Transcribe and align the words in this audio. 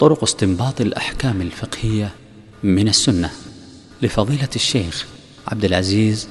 طرق 0.00 0.22
استنباط 0.22 0.80
الأحكام 0.80 1.40
الفقهية 1.40 2.10
من 2.62 2.88
السنة 2.88 3.30
لفضيلة 4.02 4.48
الشيخ 4.56 5.06
عبد 5.48 5.64
العزيز 5.64 6.28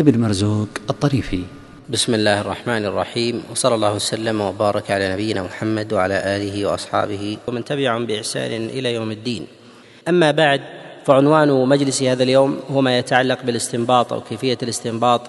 ابن 0.00 0.20
مرزوق 0.20 0.68
الطريفي. 0.90 1.42
بسم 1.90 2.14
الله 2.14 2.40
الرحمن 2.40 2.84
الرحيم 2.84 3.42
وصلى 3.50 3.74
الله 3.74 3.94
وسلم 3.94 4.40
وبارك 4.40 4.90
على 4.90 5.12
نبينا 5.12 5.42
محمد 5.42 5.92
وعلى 5.92 6.36
آله 6.36 6.66
وأصحابه 6.66 7.38
ومن 7.46 7.64
تبعهم 7.64 8.06
بإحسان 8.06 8.66
إلى 8.66 8.94
يوم 8.94 9.10
الدين. 9.10 9.46
أما 10.08 10.30
بعد 10.30 10.60
فعنوان 11.04 11.68
مجلس 11.68 12.02
هذا 12.02 12.22
اليوم 12.22 12.60
هو 12.70 12.80
ما 12.80 12.98
يتعلق 12.98 13.42
بالاستنباط 13.42 14.12
أو 14.12 14.20
كيفية 14.20 14.58
الاستنباط 14.62 15.20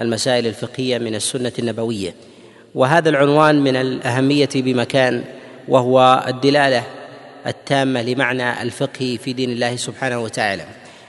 المسائل 0.00 0.46
الفقهية 0.46 0.98
من 0.98 1.14
السنة 1.14 1.52
النبوية. 1.58 2.14
وهذا 2.74 3.08
العنوان 3.08 3.60
من 3.64 3.76
الأهمية 3.76 4.48
بمكان 4.54 5.24
وهو 5.68 6.24
الدلالة 6.28 6.99
التامة 7.46 8.02
لمعنى 8.02 8.62
الفقه 8.62 9.18
في 9.24 9.32
دين 9.32 9.50
الله 9.50 9.76
سبحانه 9.76 10.18
وتعالى. 10.18 10.64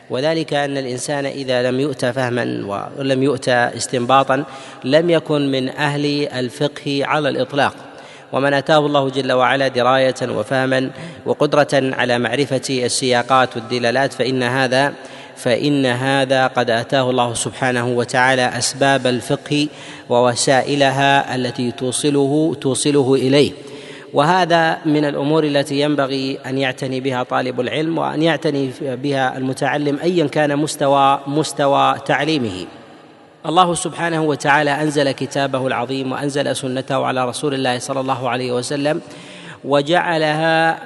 وذلك 0.09 0.53
أن 0.53 0.77
الإنسان 0.77 1.25
إذا 1.25 1.71
لم 1.71 1.79
يؤتى 1.79 2.13
فهما 2.13 2.43
ولم 2.97 3.23
يؤتى 3.23 3.51
استنباطا 3.51 4.43
لم 4.83 5.09
يكن 5.09 5.51
من 5.51 5.69
أهل 5.69 6.27
الفقه 6.27 7.01
على 7.05 7.29
الإطلاق. 7.29 7.75
ومن 8.33 8.53
أتاه 8.53 8.77
الله 8.77 9.09
جل 9.09 9.31
وعلا 9.31 9.67
دراية 9.67 10.15
وفهما 10.21 10.89
وقدرة 11.25 11.67
على 11.73 12.19
معرفة 12.19 12.61
السياقات 12.69 13.55
والدلالات 13.55 14.13
فإن 14.13 14.43
هذا 14.43 14.93
فإن 15.35 15.85
هذا 15.85 16.47
قد 16.47 16.69
أتاه 16.69 17.09
الله 17.09 17.33
سبحانه 17.33 17.87
وتعالى 17.87 18.57
أسباب 18.57 19.07
الفقه 19.07 19.67
ووسائلها 20.09 21.35
التي 21.35 21.71
توصله 21.71 22.55
توصله 22.61 23.15
إليه. 23.15 23.51
وهذا 24.13 24.77
من 24.85 25.05
الأمور 25.05 25.43
التي 25.43 25.81
ينبغي 25.81 26.39
أن 26.45 26.57
يعتني 26.57 26.99
بها 26.99 27.23
طالب 27.23 27.61
العلم 27.61 27.97
وأن 27.97 28.21
يعتني 28.21 28.71
بها 28.81 29.37
المتعلم 29.37 29.99
ايا 30.03 30.27
كان 30.27 30.57
مستوى 30.57 31.19
مستوى 31.27 31.95
تعليمه. 32.05 32.65
الله 33.45 33.73
سبحانه 33.73 34.23
وتعالى 34.23 34.71
أنزل 34.71 35.11
كتابه 35.11 35.67
العظيم 35.67 36.11
وأنزل 36.11 36.55
سنته 36.55 37.05
على 37.05 37.25
رسول 37.25 37.53
الله 37.53 37.79
صلى 37.79 37.99
الله 37.99 38.29
عليه 38.29 38.51
وسلم 38.51 39.01
وجعلها 39.63 40.79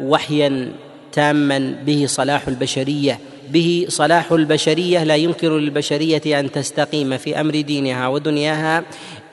وحيا 0.00 0.72
تاما 1.12 1.74
به 1.86 2.04
صلاح 2.08 2.48
البشرية. 2.48 3.18
به 3.50 3.86
صلاح 3.88 4.32
البشرية 4.32 5.04
لا 5.04 5.16
يمكن 5.16 5.58
للبشرية 5.58 6.40
أن 6.40 6.50
تستقيم 6.50 7.16
في 7.16 7.40
أمر 7.40 7.60
دينها 7.60 8.08
ودنياها 8.08 8.82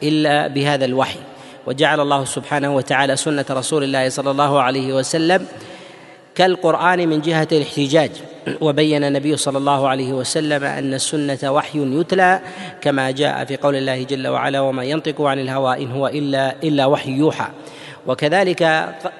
إلا 0.03 0.47
بهذا 0.47 0.85
الوحي. 0.85 1.19
وجعل 1.67 1.99
الله 1.99 2.25
سبحانه 2.25 2.75
وتعالى 2.75 3.15
سنة 3.15 3.45
رسول 3.51 3.83
الله 3.83 4.09
صلى 4.09 4.31
الله 4.31 4.61
عليه 4.61 4.93
وسلم 4.93 5.47
كالقرآن 6.35 7.09
من 7.09 7.21
جهة 7.21 7.47
الاحتجاج. 7.51 8.11
وبين 8.61 9.03
النبي 9.03 9.37
صلى 9.37 9.57
الله 9.57 9.87
عليه 9.87 10.13
وسلم 10.13 10.63
أن 10.63 10.93
السنة 10.93 11.51
وحي 11.51 11.99
يتلى 11.99 12.39
كما 12.81 13.11
جاء 13.11 13.45
في 13.45 13.57
قول 13.57 13.75
الله 13.75 14.03
جل 14.03 14.27
وعلا 14.27 14.59
وما 14.61 14.83
ينطق 14.83 15.21
عن 15.21 15.39
الهوى 15.39 15.83
إن 15.83 15.91
هو 15.91 16.07
إلا 16.07 16.55
إلا 16.63 16.85
وحي 16.85 17.11
يوحى. 17.11 17.47
وكذلك 18.07 18.63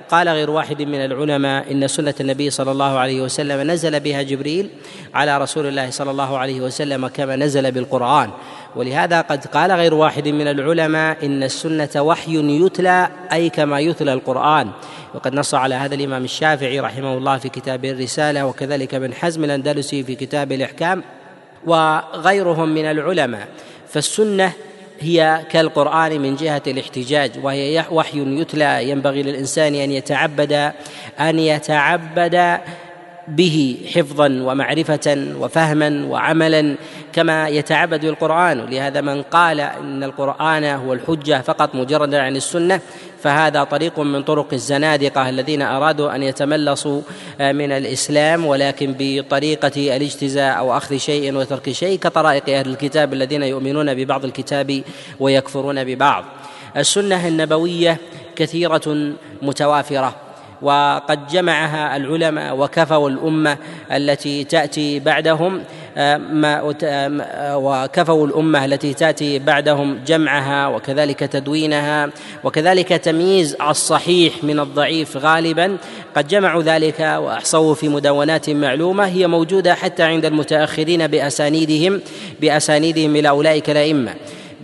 قال 0.10 0.30
غير 0.30 0.50
واحد 0.50 0.82
من 0.82 1.06
العلماء 1.06 1.72
إن 1.72 1.88
سنة 1.88 2.14
النبي 2.20 2.50
صلى 2.50 2.72
الله 2.72 3.00
عليه 3.00 3.22
وسلم 3.22 3.72
نزل 3.72 4.00
بها 4.00 4.22
جبريل 4.22 4.70
على 5.14 5.38
رسول 5.38 5.66
الله 5.68 5.90
صلى 5.90 6.12
الله 6.12 6.38
عليه 6.38 6.62
وسلم 6.62 7.08
كما 7.08 7.36
نزل 7.36 7.72
بالقرآن. 7.72 8.30
ولهذا 8.76 9.22
قد 9.22 9.46
قال 9.46 9.72
غير 9.72 9.94
واحد 9.94 10.28
من 10.28 10.48
العلماء 10.48 11.26
إن 11.26 11.44
السنة 11.44 11.90
وحي 12.02 12.66
يتلى 12.66 13.10
أي 13.34 13.50
كما 13.50 13.80
يتلى 13.80 14.14
القرآن. 14.14 14.70
وقد 15.14 15.34
نص 15.36 15.54
على 15.54 15.76
هذا 15.76 15.96
الإمام 15.96 16.24
الشافعي 16.24 16.80
رحمه 16.80 17.18
الله 17.18 17.38
في 17.38 17.50
كتابه 17.50 17.92
الرسالة 17.92 18.46
وكذلك 18.46 18.94
ابن 18.94 19.14
حزم 19.14 19.44
الأندلسي 19.44 20.04
في 20.04 20.16
كتاب 20.16 20.52
الإحكام 20.52 21.04
وغيرهم 21.66 22.70
من 22.70 22.86
العلماء. 22.86 23.48
فالسنة 23.88 24.54
هي 25.00 25.46
كالقرآن 25.50 26.22
من 26.22 26.36
جهة 26.36 26.62
الاحتجاج 26.68 27.32
وهي 27.44 27.86
وحي 27.92 28.42
يتلى 28.42 28.90
ينبغي 28.90 29.24
للإنسان 29.24 29.76
أن 29.76 29.92
يتعبد 29.92 30.72
أن 31.20 31.40
يتعبد 31.40 32.60
به 33.28 33.78
حفظا 33.94 34.26
ومعرفة 34.26 35.28
وفهما 35.40 36.06
وعملا 36.06 36.76
كما 37.14 37.48
يتعبد 37.48 38.06
بالقرآن 38.06 38.60
ولهذا 38.60 39.02
من 39.02 39.22
قال 39.22 39.60
إن 39.60 40.04
القرآن 40.04 40.64
هو 40.64 40.94
الحجة 40.94 41.42
فقط 41.42 41.76
مجردا 41.76 42.22
عن 42.22 42.36
السنة 42.36 42.82
فهذا 43.24 43.64
طريق 43.64 44.00
من 44.00 44.24
طرق 44.24 44.54
الزنادقة 44.54 45.30
الذين 45.30 45.62
أرادوا 45.62 46.16
أن 46.16 46.24
يتملصوا 46.24 47.02
من 47.40 47.72
الإسلام. 47.72 48.46
ولكن 48.46 48.96
بطريقة 49.00 49.98
الاجتزاء 49.98 50.58
أو 50.58 50.78
أخذ 50.78 50.98
شيء 50.98 51.36
وترك 51.36 51.72
شيء 51.72 52.00
كطرائق 52.00 52.50
أهل 52.50 52.70
الكتاب 52.70 53.14
الذين 53.14 53.44
يؤمنون 53.44 53.94
ببعض 53.94 54.26
الكتاب 54.26 54.82
ويكفرون 55.20 55.84
ببعض. 55.84 56.24
السنة 56.78 57.28
النبوية 57.28 57.98
كثيرة 58.36 59.14
متوافرة. 59.42 60.27
وقد 60.62 61.28
جمعها 61.28 61.98
العلماء 61.98 62.58
وكفوا 62.58 63.10
الأمة 63.10 63.58
التي 63.92 64.44
تأتي 64.44 65.00
بعدهم 65.00 65.64
ما 66.32 66.62
وكفوا 67.56 68.28
الأمة 68.28 68.66
التي 68.66 68.94
تأتي 68.94 69.40
بعدهم 69.40 70.00
جمعها 70.08 70.68
وكذلك 70.68 71.20
تدوينها 71.20 72.10
وكذلك 72.44 72.88
تمييز 72.88 73.56
الصحيح 73.62 74.44
من 74.44 74.60
الضعيف 74.60 75.18
غالبا. 75.18 75.78
قد 76.16 76.28
جمعوا 76.28 76.64
ذلك 76.64 77.00
وأحصوه 77.00 77.74
في 77.74 77.90
مدونات 77.90 78.50
معلومة 78.50 79.06
هي 79.06 79.28
موجودة 79.28 79.76
حتى 79.76 80.04
عند 80.04 80.26
المتأخرين 80.26 81.08
بأسانيدهم 81.08 82.02
بأسانيدهم 82.42 83.16
إلى 83.16 83.30
أولئك 83.30 83.70
الأئمة. 83.70 84.14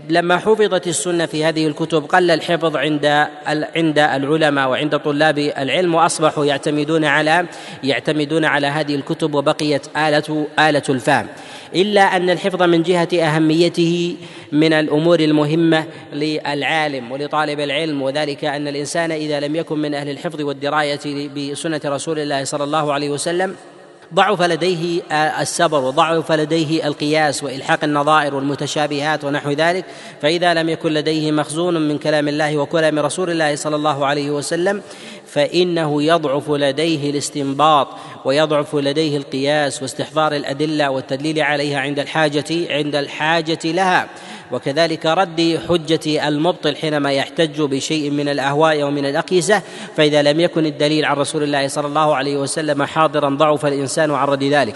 لما 0.09 0.38
حفظت 0.38 0.88
السنة 0.88 1.25
في 1.25 1.46
هذه 1.46 1.68
الكتب 1.68 2.06
قل 2.06 2.31
الحفظ 2.31 2.75
عند 2.78 3.06
عند 3.75 4.00
العلماء 4.00 4.69
وعند 4.69 5.00
طلاب 5.00 5.38
العلم 5.38 5.96
وأصبحوا 5.96 6.46
يعتمدون 6.46 7.06
على 7.06 7.46
يعتمدون 7.84 8.46
على 8.46 8.68
هذه 8.68 8.96
الكتب 8.96 9.34
وبقيت 9.34 9.88
آلة 9.97 10.47
آلة 10.59 10.84
الفهم. 10.90 11.28
إلا 11.75 12.02
أن 12.02 12.30
الحفظ 12.30 12.63
من 12.63 12.84
جهة 12.84 13.08
أهميته 13.13 14.16
من 14.52 14.74
الأمور 14.74 15.19
المهمة 15.19 15.86
للعالم 16.13 17.12
ولطالب 17.12 17.59
العلم 17.59 18.02
وذلك 18.02 18.46
أن 18.46 18.68
الإنسان 18.68 19.12
إذا 19.12 19.40
لم 19.40 19.56
يكن 19.56 19.80
من 19.80 19.94
أهل 19.94 20.09
الحفظ 20.09 20.42
والدراية 20.42 21.30
بسنة 21.30 21.81
رسول 21.86 22.19
الله 22.19 22.44
صلى 22.44 22.63
الله 22.63 22.94
عليه 22.94 23.09
وسلم 23.09 23.56
ضعف 24.16 24.41
لديه 24.41 25.01
السبر 25.41 25.84
وضعف 25.84 26.31
لديه 26.31 26.88
القياس 26.88 27.44
وإلحاق 27.44 27.84
النظائر 27.84 28.35
والمتشابهات 28.35 29.24
ونحو 29.24 29.51
ذلك. 29.51 29.85
فإذا 30.22 30.53
لم 30.53 30.69
يكن 30.69 30.94
لديه 30.94 31.31
مخزون 31.31 31.88
من 31.88 31.97
كلام 31.97 32.28
الله 32.28 32.57
وكلام 32.57 33.00
رسول 33.00 33.29
الله 33.29 33.56
صلى 33.56 33.75
الله 33.75 34.06
عليه 34.06 34.31
وسلم 34.31 34.81
فإنه 35.28 36.03
يضعف 36.03 36.50
لديه 36.50 37.09
الاستنباط 37.09 37.88
ويضعف 38.25 38.75
لديه 38.75 39.18
القياس 39.18 39.81
واستحضار 39.81 40.35
الأدلة 40.35 40.90
والتدليل 40.90 41.41
عليها 41.41 41.80
عند 41.80 42.00
الحاجة 42.00 42.45
عند 42.69 42.95
الحاجة 42.95 43.59
لها. 43.66 44.09
وكذلك 44.52 45.06
رد 45.06 45.59
حجة 45.70 46.28
المبطل 46.28 46.76
حينما 46.76 47.12
يحتج 47.12 47.62
بشيء 47.62 48.12
من 48.12 48.30
الأهواء 48.30 48.84
ومن 48.84 49.06
الأقيسة 49.06 49.62
فإذا 49.98 50.22
لم 50.22 50.40
يكن 50.40 50.66
الدليل 50.66 51.06
عن 51.06 51.18
رسول 51.18 51.44
الله 51.44 51.68
صلى 51.68 51.88
الله 51.88 52.16
عليه 52.16 52.38
وسلم 52.38 52.84
حاضرا 52.84 53.30
ضعف 53.30 53.66
الإنسان 53.66 54.12
عن 54.12 54.28
رد 54.28 54.44
ذلك. 54.44 54.76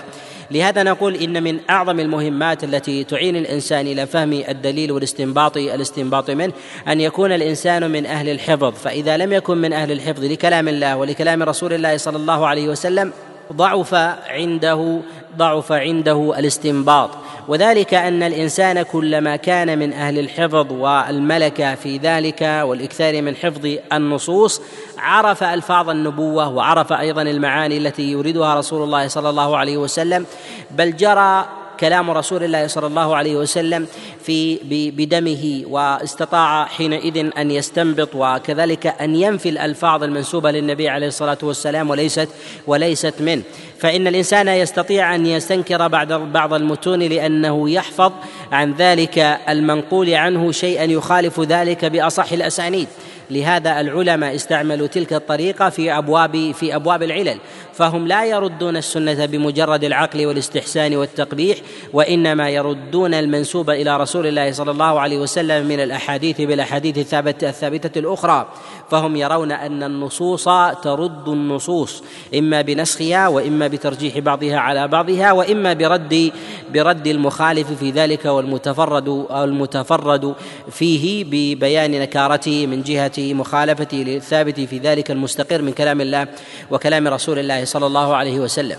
لهذا 0.51 0.83
نقول 0.83 1.15
إن 1.15 1.43
من 1.43 1.59
أعظم 1.69 1.99
المهمات 1.99 2.63
التي 2.63 3.03
تعين 3.03 3.35
الإنسان 3.35 3.87
إلى 3.87 4.05
فهم 4.05 4.33
الدليل 4.33 4.91
والاستنباط 4.91 5.57
الاستنباط 5.57 6.29
منه 6.29 6.53
أن 6.87 7.01
يكون 7.01 7.31
الإنسان 7.31 7.91
من 7.91 8.05
أهل 8.05 8.29
الحفظ. 8.29 8.73
فإذا 8.73 9.17
لم 9.17 9.33
يكن 9.33 9.57
من 9.57 9.73
أهل 9.73 9.91
الحفظ 9.91 10.23
لكلام 10.23 10.67
الله 10.67 10.97
ولكلام 10.97 11.43
رسول 11.43 11.73
الله 11.73 11.97
صلى 11.97 12.17
الله 12.17 12.47
عليه 12.47 12.69
وسلم 12.69 13.11
ضعف 13.53 13.93
عنده 14.29 14.99
ضعف 15.37 15.71
عنده 15.71 16.39
الاستنباط. 16.39 17.09
وذلك 17.47 17.93
أن 17.93 18.23
الإنسان 18.23 18.81
كلما 18.81 19.35
كان 19.35 19.79
من 19.79 19.93
أهل 19.93 20.19
الحفظ 20.19 20.71
والملكة 20.71 21.75
في 21.75 21.97
ذلك 21.97 22.41
والإكثار 22.41 23.21
من 23.21 23.35
حفظ 23.35 23.75
النصوص 23.93 24.61
عرف 24.97 25.43
ألفاظ 25.43 25.89
النبوة 25.89 26.49
وعرف 26.49 26.93
أيضا 26.93 27.21
المعاني 27.21 27.77
التي 27.77 28.11
يريدها 28.11 28.55
رسول 28.55 28.83
الله 28.83 29.07
صلى 29.07 29.29
الله 29.29 29.57
عليه 29.57 29.77
وسلم 29.77 30.25
بل 30.71 30.95
جرى 30.95 31.45
كلام 31.79 32.11
رسول 32.11 32.43
الله 32.43 32.67
صلى 32.67 32.87
الله 32.87 33.15
عليه 33.15 33.35
وسلم 33.35 33.87
في 34.23 34.59
بدمه 34.97 35.63
واستطاع 35.67 36.65
حينئذ 36.65 37.29
أن 37.37 37.51
يستنبط 37.51 38.09
وكذلك 38.15 38.87
أن 38.87 39.15
ينفي 39.15 39.49
الألفاظ 39.49 40.03
المنسوبة 40.03 40.51
للنبي 40.51 40.89
عليه 40.89 41.07
الصلاة 41.07 41.37
والسلام 41.43 41.89
وليست 41.89 42.29
وليست 42.67 43.21
منه. 43.21 43.41
فإن 43.79 44.07
الإنسان 44.07 44.47
يستطيع 44.47 45.15
أن 45.15 45.25
يستنكر 45.25 45.87
بعد 45.87 46.13
بعض 46.13 46.53
المتون 46.53 46.99
لأنه 46.99 47.69
يحفظ 47.69 48.11
عن 48.51 48.73
ذلك 48.73 49.19
المنقول 49.49 50.13
عنه 50.13 50.51
شيئا 50.51 50.83
يخالف 50.83 51.39
ذلك 51.39 51.85
بأصح 51.85 52.31
الأسانيد. 52.31 52.87
لهذا 53.29 53.79
العلماء 53.79 54.35
استعملوا 54.35 54.87
تلك 54.87 55.13
الطريقة 55.13 55.69
في 55.69 55.97
ابواب 55.97 56.51
في 56.51 56.75
أبواب 56.75 57.03
العلل. 57.03 57.37
فهم 57.77 58.07
لا 58.07 58.25
يردون 58.25 58.77
السنة 58.77 59.25
بمجرد 59.25 59.83
العقل 59.83 60.25
والاستحسان 60.25 60.95
والتقبيح 60.95 61.57
وإنما 61.93 62.49
يردون 62.49 63.13
المنسوب 63.13 63.69
إلى 63.69 63.97
رسول 63.97 64.27
الله 64.27 64.51
صلى 64.51 64.71
الله 64.71 64.99
عليه 64.99 65.17
وسلم 65.17 65.67
من 65.67 65.79
الأحاديث 65.79 66.41
بالأحاديث 66.41 66.97
الثابته 66.97 67.49
الثابتة 67.49 67.99
الأخرى. 67.99 68.47
فهم 68.89 69.15
يرون 69.15 69.51
أن 69.51 69.83
النصوص 69.83 70.49
ترد 70.83 71.27
النصوص 71.27 72.03
إما 72.37 72.61
بنسخها 72.61 73.27
وإما 73.27 73.67
بترجيح 73.67 74.19
بعضها 74.19 74.57
على 74.57 74.87
بعضها 74.87 75.31
وإما 75.31 75.73
برد 75.73 76.31
برد 76.73 77.07
المخالف 77.07 77.71
في 77.71 77.91
ذلك 77.91 78.25
والمتفرد 78.25 79.25
المتفرد 79.31 80.35
فيه 80.71 81.23
ببيان 81.23 81.91
نكارته 81.91 82.67
من 82.67 82.83
جهة 82.83 83.11
مخالفته 83.17 83.97
للثابت 83.97 84.59
في 84.59 84.77
ذلك 84.77 85.11
المستقر 85.11 85.61
من 85.61 85.71
كلام 85.71 86.01
الله 86.01 86.27
وكلام 86.71 87.07
رسول 87.07 87.39
الله 87.39 87.63
صلى 87.67 87.85
الله 87.85 88.15
عليه 88.15 88.39
وسلم. 88.39 88.77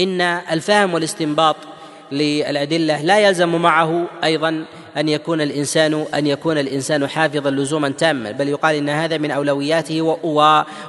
إن 0.00 0.20
الفهم 0.20 0.94
والاستنباط 0.94 1.56
للأدلة 2.12 3.02
لا 3.02 3.18
يلزم 3.18 3.62
معه 3.62 4.04
أيضا 4.24 4.64
أن 4.96 5.08
يكون 5.08 5.40
الانسان 5.40 6.06
أن 6.14 6.26
يكون 6.26 6.58
الإنسان 6.58 7.08
حافظا 7.08 7.50
لزوما 7.50 7.88
تاما 7.88 8.30
بل 8.30 8.48
يقال 8.48 8.74
إن 8.74 8.88
هذا 8.88 9.18
من 9.18 9.30
أولوياته 9.30 10.02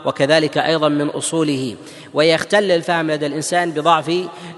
وكذلك 0.06 0.58
أيضا 0.58 0.90
من 0.90 1.08
أصوله. 1.08 1.76
ويختل 2.14 2.72
الفهم 2.72 3.12
لدى 3.12 3.26
الإنسان 3.26 3.72
بضعف 3.72 4.12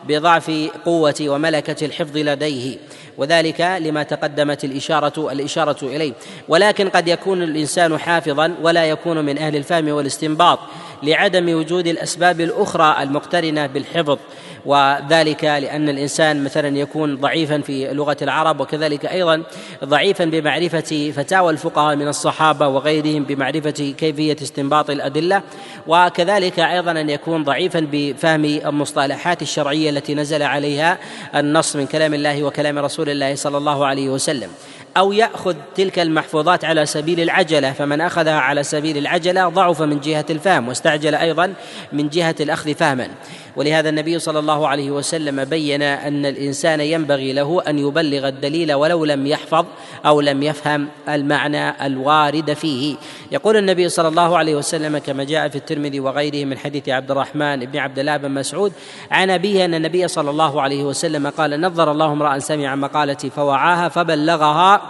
بضعف 0.07 0.51
قوة 0.85 1.15
وملكة 1.21 1.85
الحفظ 1.85 2.17
لديه. 2.17 2.77
وذلك 3.17 3.61
لما 3.61 4.03
تقدمت 4.03 4.63
الإشارة 4.63 5.31
الإشارة 5.31 5.77
إليه. 5.83 6.13
ولكن 6.47 6.89
قد 6.89 7.07
يكون 7.07 7.43
الإنسان 7.43 7.97
حافظا 7.97 8.55
ولا 8.61 8.85
يكون 8.85 9.25
من 9.25 9.37
أهل 9.37 9.55
الفهم 9.55 9.89
والاستنباط 9.89 10.59
لعدم 11.03 11.53
وجود 11.53 11.87
الأسباب 11.87 12.41
الأخرى 12.41 13.03
المقترنة 13.03 13.65
بالحفظ. 13.67 14.17
وذلك 14.65 15.43
لأن 15.43 15.89
الإنسان 15.89 16.43
مثلا 16.43 16.77
يكون 16.77 17.15
ضعيفا 17.15 17.61
في 17.61 17.93
لغة 17.93 18.17
العرب 18.21 18.59
وكذلك 18.59 19.05
أيضا 19.05 19.43
ضعيفا 19.83 20.25
بمعرفة 20.25 21.11
فتاوى 21.15 21.51
الفقهاء 21.51 21.95
من 21.95 22.07
الصحابة 22.07 22.67
وغيرهم 22.67 23.23
بمعرفة 23.23 23.93
كيفية 23.97 24.37
استنباط 24.41 24.89
الأدلة 24.89 25.41
وكذلك 25.87 26.59
أيضا 26.59 26.91
أن 26.91 27.09
يكون 27.09 27.43
ضعيفا 27.43 27.87
بفهم 27.91 28.45
المصطلحات 28.45 29.41
الشرعية 29.41 29.89
التي 29.89 30.15
نزل 30.15 30.43
عليها 30.43 30.97
النص 31.35 31.75
من 31.75 31.85
كلام 31.85 32.13
الله 32.13 32.43
وكلام 32.43 32.79
رسول 32.79 33.09
الله 33.09 33.35
صلى 33.35 33.57
الله 33.57 33.85
عليه 33.85 34.09
وسلم. 34.09 34.49
أو 34.97 35.11
يأخذ 35.11 35.55
تلك 35.75 35.99
المحفوظات 35.99 36.65
على 36.65 36.85
سبيل 36.85 37.19
العجلة 37.19 37.71
فمن 37.71 38.01
أخذها 38.01 38.39
على 38.39 38.63
سبيل 38.63 38.97
العجلة 38.97 39.49
ضعف 39.49 39.81
من 39.81 39.99
جهة 39.99 40.25
الفهم 40.29 40.67
واستعجل 40.67 41.15
أيضا 41.15 41.53
من 41.93 42.09
جهة 42.09 42.35
الأخذ 42.39 42.73
فهما. 42.73 43.07
ولهذا 43.55 43.89
النبي 43.89 44.19
صلى 44.19 44.39
الله 44.39 44.67
عليه 44.67 44.91
وسلم 44.91 45.43
بين 45.43 45.81
أن 45.81 46.25
الإنسان 46.25 46.81
ينبغي 46.81 47.33
له 47.33 47.61
أن 47.67 47.79
يبلغ 47.79 48.27
الدليل 48.27 48.73
ولو 48.73 49.05
لم 49.05 49.27
يحفظ 49.27 49.65
أو 50.05 50.21
لم 50.21 50.43
يفهم 50.43 50.87
المعنى 51.09 51.85
الوارد 51.85 52.53
فيه. 52.53 52.95
يقول 53.31 53.57
النبي 53.57 53.89
صلى 53.89 54.07
الله 54.07 54.37
عليه 54.37 54.55
وسلم 54.55 54.97
كما 54.97 55.23
جاء 55.23 55.47
في 55.47 55.55
الترمذي 55.55 55.99
وغيره 55.99 56.45
من 56.45 56.57
حديث 56.57 56.89
عبد 56.89 57.11
الرحمن 57.11 57.65
بن 57.65 57.79
عبد 57.79 57.99
الله 57.99 58.17
بن 58.17 58.31
مسعود 58.31 58.73
عن 59.11 59.29
أبيه 59.29 59.65
أن 59.65 59.73
النبي 59.73 60.07
صلى 60.07 60.29
الله 60.29 60.61
عليه 60.61 60.83
وسلم 60.83 61.27
قال 61.27 61.61
نظر 61.61 61.91
الله 61.91 62.11
امرأ 62.11 62.39
سمع 62.39 62.75
مقالتي 62.75 63.29
فوعاها 63.29 63.89
فبلغها 63.89 64.84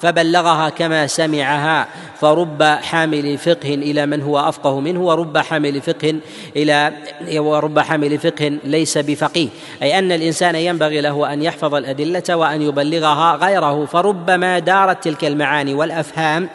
فبلغها 0.00 0.68
كما 0.68 1.06
سمعها 1.06 1.88
فرب 2.20 2.62
حامل 2.62 3.38
فقه 3.38 3.74
إلى 3.74 4.06
من 4.06 4.22
هو 4.22 4.38
أفقه 4.38 4.80
منه 4.80 5.00
ورب 5.00 5.38
حامل 5.38 5.80
فقه 5.80 6.14
إلى 6.56 6.92
ورب 7.38 7.78
حامل 7.78 8.18
فقه 8.18 8.58
ليس 8.64 8.98
بفقيه. 8.98 9.48
أي 9.82 9.98
أن 9.98 10.12
الإنسان 10.12 10.54
ينبغي 10.54 11.00
له 11.00 11.32
أن 11.32 11.42
يحفظ 11.42 11.74
الأدلة 11.74 12.36
وأن 12.36 12.62
يبلغها 12.62 13.36
غيره 13.36 13.84
فربما 13.84 14.58
دارت 14.58 15.04
تلك 15.04 15.24
المعاني 15.24 15.74
والأفهام 15.74 16.48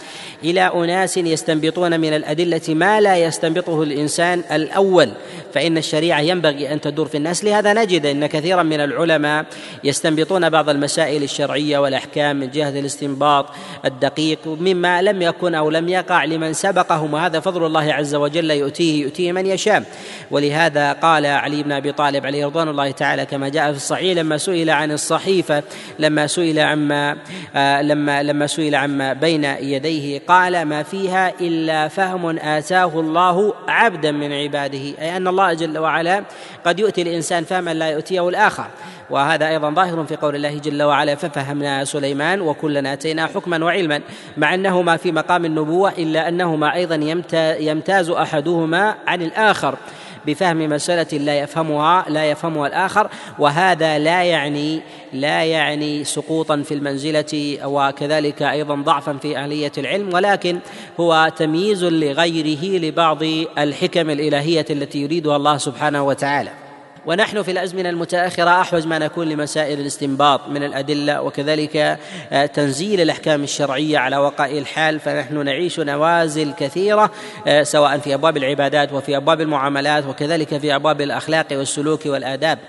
إلى 0.43 0.61
أناس 0.61 1.17
يستنبطون 1.17 1.99
من 1.99 2.13
الأدلة 2.13 2.61
ما 2.69 3.01
لا 3.01 3.17
يستنبطه 3.17 3.83
الإنسان 3.83 4.43
الأول. 4.51 5.09
فإن 5.53 5.77
الشريعة 5.77 6.19
ينبغي 6.19 6.73
أن 6.73 6.81
تدور 6.81 7.07
في 7.07 7.17
الناس 7.17 7.43
لهذا 7.43 7.73
نجد 7.73 8.05
إن 8.05 8.25
كثيرا 8.25 8.63
من 8.63 8.79
العلماء 8.79 9.45
يستنبطون 9.83 10.49
بعض 10.49 10.69
المسائل 10.69 11.23
الشرعية 11.23 11.77
والأحكام 11.77 12.35
من 12.35 12.49
جهه 12.49 12.79
الاستنباط 12.79 13.45
الدقيق 13.85 14.39
مما 14.47 15.01
لم 15.01 15.21
يكن 15.21 15.55
أو 15.55 15.69
لم 15.69 15.89
يقع 15.89 16.23
لمن 16.23 16.53
سبقهم. 16.53 17.13
وهذا 17.13 17.39
فضل 17.39 17.65
الله 17.65 17.93
عز 17.93 18.15
وجل 18.15 18.51
يؤتيه 18.51 19.01
يؤتيه 19.01 19.31
من 19.31 19.45
يشاء. 19.45 19.83
ولهذا 20.31 20.93
قال 20.93 21.25
علي 21.25 21.63
بن 21.63 21.71
أبي 21.71 21.91
طالب 21.91 22.25
عليه 22.25 22.45
رضوان 22.45 22.69
الله 22.69 22.91
تعالى 22.91 23.25
كما 23.25 23.49
جاء 23.49 23.71
في 23.71 23.77
الصحيح 23.77 24.17
لما 24.17 24.37
سئل 24.37 24.69
عن 24.69 24.91
الصحيفة 24.91 25.63
لما 25.99 26.27
سئل 26.27 26.59
عما 26.59 27.17
آه، 27.55 27.81
لما 27.81 28.23
لما 28.23 28.47
سئل 28.47 28.75
عما 28.75 29.13
بين 29.13 29.43
يديه 29.43 30.19
قال 30.27 30.65
ما 30.65 30.83
فيها 30.83 31.33
إلا 31.41 31.87
فهم 31.87 32.39
آتاه 32.39 32.99
الله 32.99 33.53
عبدا 33.67 34.11
من 34.11 34.33
عباده 34.33 34.77
أي 34.77 35.17
أن 35.17 35.27
الله 35.27 35.53
جل 35.53 35.77
وعلا 35.77 36.23
قد 36.65 36.79
يؤتي 36.79 37.01
الإنسان 37.01 37.43
فهما 37.43 37.73
لا 37.73 37.89
يؤتيه 37.89 38.29
الآخر. 38.29 38.65
وهذا 39.09 39.47
أيضا 39.47 39.69
ظاهر 39.69 40.05
في 40.05 40.15
قول 40.15 40.35
الله 40.35 40.59
جل 40.59 40.83
وعلا 40.83 41.15
ففهمنا 41.15 41.83
سليمان 41.83 42.41
وكلا 42.41 42.93
أتينا 42.93 43.27
حكما 43.27 43.65
وعلما 43.65 44.01
مع 44.37 44.53
انهما 44.53 44.97
في 44.97 45.11
مقام 45.11 45.45
النبوة 45.45 45.89
إلا 45.97 46.27
أنهما 46.27 46.73
أيضا 46.73 46.95
يمتاز 47.59 48.09
أحدهما 48.09 48.95
عن 49.07 49.21
الآخر. 49.21 49.77
بفهم 50.27 50.69
مسألة 50.69 51.17
لا 51.17 51.39
يفهمها 51.39 52.05
لا 52.09 52.31
يفهمها 52.31 52.67
الآخر 52.67 53.09
وهذا 53.39 53.99
لا 53.99 54.23
يعني 54.23 54.81
لا 55.13 55.43
يعني 55.43 56.03
سقوطا 56.03 56.61
في 56.61 56.73
المنزلة 56.73 57.57
وكذلك 57.65 58.41
أيضا 58.41 58.75
ضعفا 58.75 59.17
في 59.21 59.37
أهلية 59.37 59.71
العلم 59.77 60.13
ولكن 60.13 60.59
هو 60.99 61.31
تمييز 61.37 61.83
لغيره 61.83 62.79
لبعض 62.85 63.23
الحكم 63.57 64.09
الإلهية 64.09 64.65
التي 64.69 65.01
يريدها 65.01 65.35
الله 65.35 65.57
سبحانه 65.57 66.03
وتعالى. 66.03 66.64
ونحن 67.05 67.41
في 67.41 67.51
الأزمنة 67.51 67.89
المتأخرة 67.89 68.61
أحوج 68.61 68.87
ما 68.87 68.99
نكون 68.99 69.29
لمسائل 69.29 69.79
الاستنباط 69.79 70.47
من 70.47 70.63
الأدلة 70.63 71.21
وكذلك 71.21 71.99
آه، 72.31 72.45
تنزيل 72.45 73.01
الأحكام 73.01 73.43
الشرعية 73.43 73.97
على 73.97 74.17
وقائع 74.17 74.57
الحال 74.57 74.99
فنحن 74.99 75.45
نعيش 75.45 75.79
نوازل 75.79 76.53
كثيرة 76.53 77.11
آه، 77.47 77.63
سواء 77.63 77.97
في 77.97 78.13
أبواب 78.13 78.37
العبادات 78.37 78.93
وفي 78.93 79.17
أبواب 79.17 79.41
المعاملات 79.41 80.05
وكذلك 80.05 80.57
في 80.57 80.75
أبواب 80.75 81.01
الأخلاق 81.01 81.47
والسلوك 81.51 82.05
والآداب. 82.05 82.59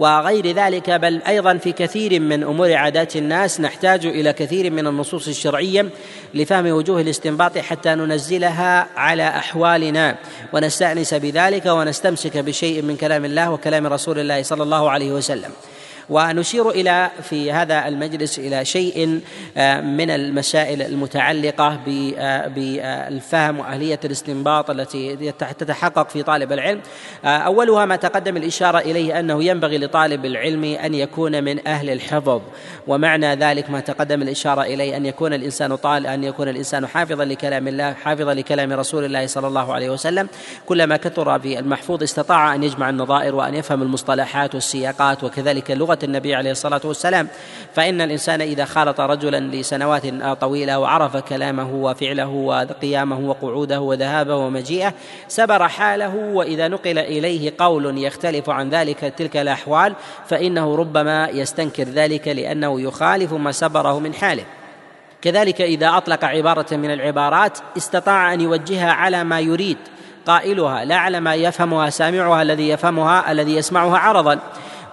وغير 0.00 0.46
ذلك 0.46 0.90
بل 0.90 1.22
أيضا 1.22 1.56
في 1.56 1.72
كثير 1.72 2.20
من 2.20 2.42
أمور 2.42 2.72
عادات 2.72 3.16
الناس 3.16 3.60
نحتاج 3.60 4.06
إلى 4.06 4.32
كثير 4.32 4.72
من 4.72 4.86
النصوص 4.86 5.28
الشرعية 5.28 5.86
لفهم 6.34 6.66
وجوه 6.66 7.00
الاستنباط 7.00 7.58
حتى 7.58 7.94
ننزلها 7.94 8.86
على 8.96 9.28
أحوالنا. 9.28 10.16
ونستأنس 10.52 11.14
بذلك 11.14 11.66
ونستمسك 11.66 12.36
بشيء 12.36 12.82
من 12.82 12.96
كلام 12.96 13.24
الله 13.24 13.50
وكلام 13.50 13.86
رسول 13.86 14.18
الله 14.18 14.42
صلى 14.42 14.62
الله 14.62 14.90
عليه 14.90 15.12
وسلم. 15.12 15.50
ونشير 16.10 16.70
إلى 16.70 17.10
في 17.22 17.52
هذا 17.52 17.88
المجلس 17.88 18.38
إلى 18.38 18.64
شيء 18.64 19.20
آه، 19.56 19.80
من 19.80 20.10
المسائل 20.10 20.82
المتعلقة 20.82 21.78
آه، 22.18 22.48
بالفهم 22.48 23.58
وأهلية 23.58 24.00
الاستنباط 24.04 24.70
التي 24.70 25.32
تتحقق 25.58 26.08
في 26.08 26.22
طالب 26.22 26.52
العلم. 26.52 26.80
آه، 27.24 27.28
أولها 27.28 27.84
ما 27.86 27.96
تقدم 27.96 28.36
الإشارة 28.36 28.78
إليه 28.78 29.20
أنه 29.20 29.44
ينبغي 29.44 29.78
لطالب 29.78 30.24
العلم 30.24 30.64
أن 30.64 30.94
يكون 30.94 31.44
من 31.44 31.68
أهل 31.68 31.90
الحفظ 31.90 32.40
ومعنى 32.86 33.34
ذلك 33.34 33.70
ما 33.70 33.80
تقدم 33.80 34.22
الإشارة 34.22 34.62
إليه 34.62 34.96
أن 34.96 35.06
يكون 35.06 35.34
الإنسان 35.34 35.76
طال 35.76 36.06
أن 36.06 36.24
يكون 36.24 36.48
الإنسان 36.48 36.86
حافظا 36.86 37.24
لكلام 37.24 37.68
الله 37.68 37.92
حافظا 37.92 38.34
لكلام 38.34 38.72
رسول 38.72 39.04
الله 39.04 39.26
صلى 39.26 39.46
الله 39.46 39.74
عليه 39.74 39.90
وسلم. 39.90 40.28
كلما 40.66 40.96
كثر 40.96 41.38
في 41.38 41.58
المحفوظ 41.58 42.02
استطاع 42.02 42.54
أن 42.54 42.62
يجمع 42.62 42.90
النظائر 42.90 43.34
وأن 43.34 43.54
يفهم 43.54 43.82
المصطلحات 43.82 44.54
والسياقات 44.54 45.24
وكذلك 45.24 45.70
لغه 45.70 45.99
النبي 46.04 46.34
عليه 46.34 46.50
الصلاة 46.50 46.80
والسلام. 46.84 47.28
فإن 47.74 48.00
الإنسان 48.00 48.40
إذا 48.40 48.64
خالط 48.64 49.00
رجلا 49.00 49.40
لسنوات 49.40 50.02
طويلة 50.40 50.78
وعرف 50.78 51.16
كلامه 51.16 51.74
وفعله 51.74 52.28
وقيامه 52.28 53.20
وقعوده 53.20 53.80
وذهابه 53.80 54.36
ومجيئه 54.36 54.94
سبر 55.28 55.68
حاله. 55.68 56.16
وإذا 56.16 56.68
نقل 56.68 56.98
إليه 56.98 57.52
قول 57.58 57.98
يختلف 57.98 58.50
عن 58.50 58.70
ذلك 58.70 59.14
تلك 59.16 59.36
الأحوال 59.36 59.94
فإنه 60.28 60.76
ربما 60.76 61.28
يستنكر 61.28 61.84
ذلك 61.84 62.28
لأنه 62.28 62.80
يخالف 62.80 63.32
ما 63.32 63.52
سبره 63.52 63.98
من 63.98 64.14
حاله. 64.14 64.44
كذلك 65.22 65.60
إذا 65.60 65.96
أطلق 65.96 66.24
عبارة 66.24 66.76
من 66.76 66.90
العبارات 66.90 67.58
استطاع 67.76 68.34
أن 68.34 68.40
يوجهها 68.40 68.92
على 68.92 69.24
ما 69.24 69.40
يريد. 69.40 69.78
قائلها 70.26 70.84
لا 70.84 70.96
على 70.96 71.20
ما 71.20 71.34
يفهمها 71.34 71.90
سامعها 71.90 72.42
الذي 72.42 72.68
يفهمها 72.68 73.32
الذي 73.32 73.56
يسمعها 73.56 73.98
عرضا. 73.98 74.38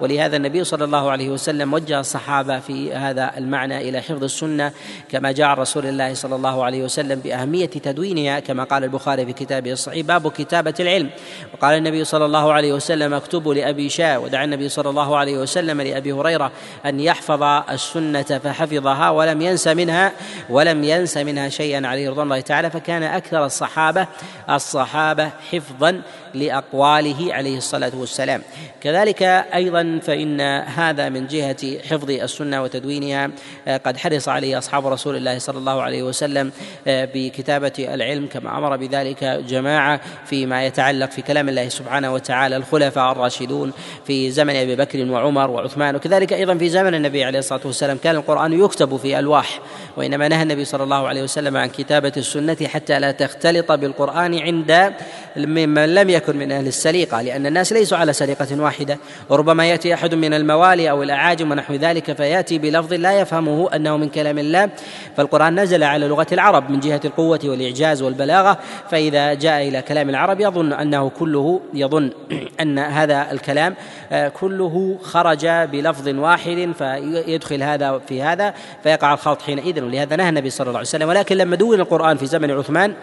ولهذا 0.01 0.37
النبي 0.37 0.63
صلى 0.63 0.83
الله 0.83 1.11
عليه 1.11 1.29
وسلم 1.29 1.73
وجه 1.73 1.99
الصحابة 1.99 2.59
في 2.59 2.93
هذا 2.93 3.31
المعنى 3.37 3.89
إلى 3.89 4.01
حفظ 4.01 4.23
السنة 4.23 4.71
كما 5.09 5.31
جاء 5.31 5.59
رسول 5.59 5.85
الله 5.85 6.13
صلى 6.13 6.35
الله 6.35 6.65
عليه 6.65 6.83
وسلم 6.83 7.19
بأهمية 7.19 7.65
تدوينها 7.65 8.39
كما 8.39 8.63
قال 8.63 8.83
البخاري 8.83 9.25
في 9.25 9.33
كتابه 9.33 9.71
الصحيح 9.71 10.05
باب 10.05 10.31
كتابة 10.31 10.73
العلم 10.79 11.09
وقال 11.53 11.77
النبي 11.77 12.03
صلى 12.03 12.25
الله 12.25 12.53
عليه 12.53 12.73
وسلم 12.73 13.13
اكتبوا 13.13 13.53
لأبي 13.53 13.89
شاء 13.89 14.21
ودعا 14.21 14.43
النبي 14.43 14.69
صلى 14.69 14.89
الله 14.89 15.17
عليه 15.17 15.37
وسلم 15.37 15.81
لأبي 15.81 16.11
هريرة 16.11 16.51
أن 16.85 16.99
يحفظ 16.99 17.43
السنة 17.43 18.21
فحفظها 18.21 19.09
ولم 19.09 19.41
ينس 19.41 19.67
منها 19.67 20.11
ولم 20.49 20.83
ينس 20.83 21.17
منها 21.17 21.49
شيئا 21.49 21.87
عليه 21.87 22.09
رضوان 22.09 22.25
الله 22.25 22.41
تعالى 22.41 22.69
فكان 22.69 23.03
أكثر 23.03 23.45
الصحابة 23.45 24.07
الصحابة 24.49 25.29
حفظا 25.51 26.01
لأقواله 26.33 27.33
عليه 27.33 27.57
الصلاة 27.57 27.91
والسلام. 27.95 28.41
كذلك 28.81 29.23
أيضا 29.53 29.86
فإن 30.01 30.41
هذا 30.81 31.09
من 31.09 31.27
جهة 31.27 31.81
حفظ 31.89 32.09
السنة 32.09 32.63
وتدوينها. 32.63 33.31
آه، 33.67 33.77
قد 33.77 33.97
حرص 33.97 34.29
عليه 34.29 34.57
أصحاب 34.57 34.87
رسول 34.87 35.15
الله 35.15 35.39
صلى 35.39 35.57
الله 35.57 35.81
عليه 35.81 36.03
وسلم 36.03 36.51
آه، 36.87 37.09
بكتابة 37.13 37.73
العلم 37.79 38.27
كما 38.27 38.57
أمر 38.57 38.77
بذلك 38.77 39.23
جماعة 39.23 40.01
فيما 40.25 40.65
يتعلق 40.65 41.11
في 41.11 41.21
كلام 41.21 41.49
الله 41.49 41.69
سبحانه 41.69 42.13
وتعالى 42.13 42.55
الخلفاء 42.55 43.11
الراشدون 43.11 43.71
في 44.07 44.31
زمن 44.31 44.55
أبي 44.55 44.75
بكر 44.75 45.11
وعمر 45.11 45.49
وعثمان. 45.49 45.95
وكذلك 45.95 46.33
أيضا 46.33 46.57
في 46.57 46.69
زمن 46.69 46.95
النبي 46.95 47.23
عليه 47.23 47.39
الصلاة 47.39 47.61
والسلام 47.65 47.97
كان 47.97 48.15
القرآن 48.15 48.53
يكتب 48.53 48.97
في 48.97 49.19
ألواح. 49.19 49.59
وإنما 49.97 50.27
نهى 50.27 50.43
النبي 50.43 50.65
صلى 50.65 50.83
الله 50.83 51.07
عليه 51.07 51.23
وسلم 51.23 51.57
عن 51.57 51.69
كتابة 51.69 52.13
السنة 52.17 52.57
حتى 52.67 52.99
لا 52.99 53.11
تختلط 53.11 53.71
بالقرآن 53.71 54.39
عند 54.39 54.93
ممن 55.37 55.95
لم 55.95 56.09
يكن 56.09 56.37
من 56.37 56.51
أهل 56.51 56.67
السليقة 56.67 57.21
لأن 57.21 57.45
الناس 57.45 57.73
ليسوا 57.73 57.97
على 57.97 58.13
سليقة 58.13 58.61
واحدة. 58.61 58.97
وربما 59.29 59.69
يأتي 59.77 59.93
أحد 59.93 60.15
من 60.15 60.33
الموالي 60.33 60.89
أو 60.89 61.03
الأعاجم 61.03 61.51
ونحو 61.51 61.73
ذلك 61.73 62.13
فيأتي 62.13 62.57
بلفظ 62.57 62.93
لا 62.93 63.19
يفهمه 63.19 63.69
أنه 63.75 63.97
من 63.97 64.09
كلام 64.09 64.37
الله. 64.37 64.69
فالقرآن 65.17 65.59
نزل 65.59 65.83
على 65.83 66.07
لغة 66.07 66.27
العرب 66.31 66.69
من 66.69 66.79
جهة 66.79 67.01
القوة 67.05 67.39
والإعجاز 67.43 68.01
والبلاغة. 68.01 68.57
فإذا 68.89 69.33
جاء 69.33 69.67
إلى 69.67 69.81
كلام 69.81 70.09
العرب 70.09 70.41
يظن 70.41 70.73
أنه 70.73 71.09
كله 71.09 71.61
يظن 71.73 72.11
أن 72.61 72.79
هذا 72.79 73.31
الكلام 73.31 73.75
آه، 74.11 74.27
كله 74.27 74.97
خرج 75.01 75.47
بلفظ 75.47 76.07
واحد 76.07 76.71
فيدخل 76.77 77.63
هذا 77.63 78.01
في 78.07 78.21
هذا 78.21 78.53
فيقع 78.83 79.13
الخلط 79.13 79.41
حينئذ. 79.41 79.83
ولهذا 79.83 80.15
نهى 80.15 80.29
النبي 80.29 80.49
صلى 80.49 80.67
الله 80.67 80.77
عليه 80.77 80.87
وسلم. 80.87 81.09
ولكن 81.09 81.37
لما 81.37 81.55
دون 81.55 81.79
القرآن 81.79 82.17
في 82.17 82.25
زمن 82.25 82.51
عثمان 82.51 82.93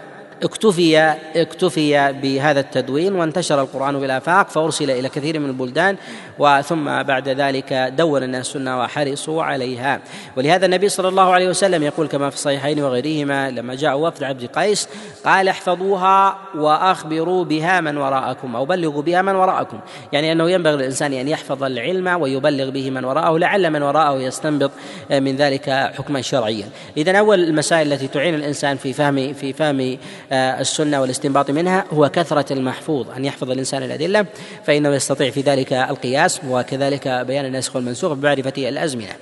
اكتفي 0.44 1.14
اكتفي 1.36 2.12
بهذا 2.12 2.60
التدوين 2.60 3.14
وانتشر 3.14 3.60
القرآن 3.60 3.98
في 3.98 4.04
الآفاق 4.04 4.48
فأرسل 4.48 4.90
إلى 4.90 5.08
كثير 5.08 5.38
من 5.38 5.46
البلدان 5.46 5.96
وثم 6.38 7.02
بعد 7.02 7.28
ذلك 7.28 7.72
دون 7.72 8.22
الناس 8.22 8.46
السنة 8.46 8.80
وحرصوا 8.80 9.42
عليها. 9.42 10.00
ولهذا 10.36 10.66
النبي 10.66 10.88
صلى 10.88 11.08
الله 11.08 11.32
عليه 11.32 11.48
وسلم 11.48 11.82
يقول 11.82 12.06
كما 12.06 12.30
في 12.30 12.36
الصحيحين 12.36 12.82
وغيرهما 12.82 13.50
لما 13.50 13.74
جاء 13.74 13.98
وفد 13.98 14.24
عبد 14.24 14.46
قيس 14.46 14.88
قال 15.24 15.48
احفظوها 15.48 16.38
وأخبروا 16.54 17.44
بها 17.44 17.80
من 17.80 17.96
وراءكم 17.96 18.56
أو 18.56 18.64
بلغوا 18.64 19.02
بها 19.02 19.22
من 19.22 19.34
وراءكم. 19.34 19.78
يعني 20.12 20.32
أنه 20.32 20.50
ينبغي 20.50 20.76
للإنسان 20.76 21.12
أن 21.12 21.28
يحفظ 21.28 21.64
العلم 21.64 22.22
ويبلغ 22.22 22.70
به 22.70 22.90
من 22.90 23.04
وراءه 23.04 23.38
لعل 23.38 23.70
من 23.70 23.82
وراءه 23.82 24.20
يستنبط 24.20 24.70
من 25.10 25.36
ذلك 25.36 25.70
حكما 25.70 26.20
شرعيا. 26.20 26.68
إذا 26.96 27.18
أول 27.18 27.40
المسائل 27.44 27.92
التي 27.92 28.08
تعين 28.08 28.34
الإنسان 28.34 28.76
في 28.76 28.92
فهم 28.92 29.32
في 29.32 29.52
فهم 29.52 29.98
السنة 30.34 31.00
والاستنباط 31.00 31.50
منها 31.50 31.84
هو 31.92 32.08
كثرة 32.08 32.52
المحفوظ 32.52 33.10
أن 33.10 33.24
يحفظ 33.24 33.50
الإنسان 33.50 33.82
الأدلة 33.82 34.26
فإنه 34.66 34.94
يستطيع 34.94 35.30
في 35.30 35.40
ذلك 35.40 35.72
القياس 35.72 36.40
وكذلك 36.48 37.08
بيان 37.08 37.44
الناسخ 37.44 37.76
والمنسوخ 37.76 38.12
بمعرفة 38.12 38.68
الأزمنة. 38.68 39.12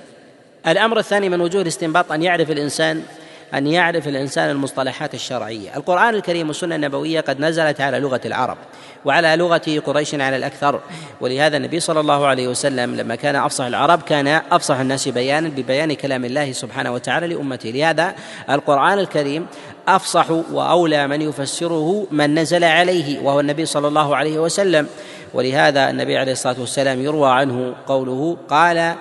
الأمر 0.67 0.99
الثاني 0.99 1.29
من 1.29 1.41
وجوه 1.41 1.61
الاستنباط 1.61 2.11
أن 2.11 2.23
يعرف 2.23 2.51
الإنسان 2.51 3.03
أن 3.53 3.67
يعرف 3.67 4.07
الإنسان 4.07 4.49
المصطلحات 4.49 5.13
الشرعية. 5.13 5.77
القرآن 5.77 6.15
الكريم 6.15 6.47
والسنة 6.47 6.75
النبوية 6.75 7.21
قد 7.21 7.39
نزلت 7.39 7.81
على 7.81 7.99
لغة 7.99 8.21
العرب 8.25 8.57
وعلى 9.05 9.35
لغة 9.35 9.81
قريش 9.85 10.15
على 10.15 10.35
الأكثر. 10.35 10.79
ولهذا 11.21 11.57
النبي 11.57 11.79
صلى 11.79 11.99
الله 11.99 12.25
عليه 12.25 12.47
وسلم 12.47 12.95
لما 12.95 13.15
كان 13.15 13.35
أفصح 13.35 13.65
العرب 13.65 14.01
كان 14.01 14.27
أفصح 14.27 14.79
الناس 14.79 15.07
بيانا 15.07 15.49
ببيان 15.49 15.93
كلام 15.93 16.25
الله 16.25 16.51
سبحانه 16.51 16.91
وتعالى 16.93 17.27
لأمته. 17.27 17.69
لهذا 17.69 18.15
القرآن 18.49 18.99
الكريم 18.99 19.47
أفصح 19.87 20.31
وأولى 20.31 21.07
من 21.07 21.21
يفسره 21.21 22.07
من 22.11 22.39
نزل 22.39 22.63
عليه 22.63 23.19
وهو 23.19 23.39
النبي 23.39 23.65
صلى 23.65 23.87
الله 23.87 24.15
عليه 24.15 24.39
وسلم. 24.39 24.87
ولهذا 25.33 25.89
النبي 25.89 26.17
عليه 26.17 26.31
الصلاة 26.31 26.59
والسلام 26.59 27.01
يروى 27.01 27.29
عنه 27.29 27.75
قوله 27.87 28.37
قال 28.49 28.95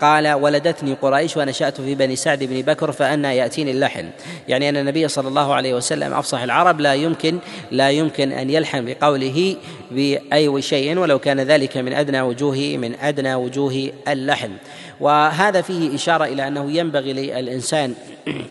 قال 0.00 0.32
ولدتني 0.32 0.94
قريش 1.02 1.36
ونشأت 1.36 1.80
في 1.80 1.94
بني 1.94 2.16
سعد 2.16 2.44
بن 2.44 2.62
بكر 2.62 2.92
فأنا 2.92 3.32
يأتيني 3.32 3.70
اللحن. 3.70 4.08
يعني 4.48 4.68
أن 4.68 4.76
النبي 4.76 5.08
صلى 5.08 5.28
الله 5.28 5.54
عليه 5.54 5.74
وسلم 5.74 6.14
أفصح 6.14 6.42
العرب 6.42 6.80
لا 6.80 6.94
يمكن 6.94 7.38
لا 7.70 7.90
يمكن 7.90 8.32
أن 8.32 8.50
يلحن 8.50 8.84
بقوله 8.84 9.56
بأي 9.90 10.62
شيء 10.62 10.98
ولو 10.98 11.18
كان 11.18 11.40
ذلك 11.40 11.76
من 11.76 11.92
أدنى 11.92 12.20
وجوه 12.20 12.56
من 12.56 12.94
أدنى 12.94 13.34
وجوه 13.34 13.90
اللحن. 14.08 14.50
وهذا 15.00 15.60
فيه 15.60 15.94
إشارة 15.94 16.24
إلى 16.24 16.48
أنه 16.48 16.72
ينبغي 16.72 17.12
للإنسان 17.12 17.94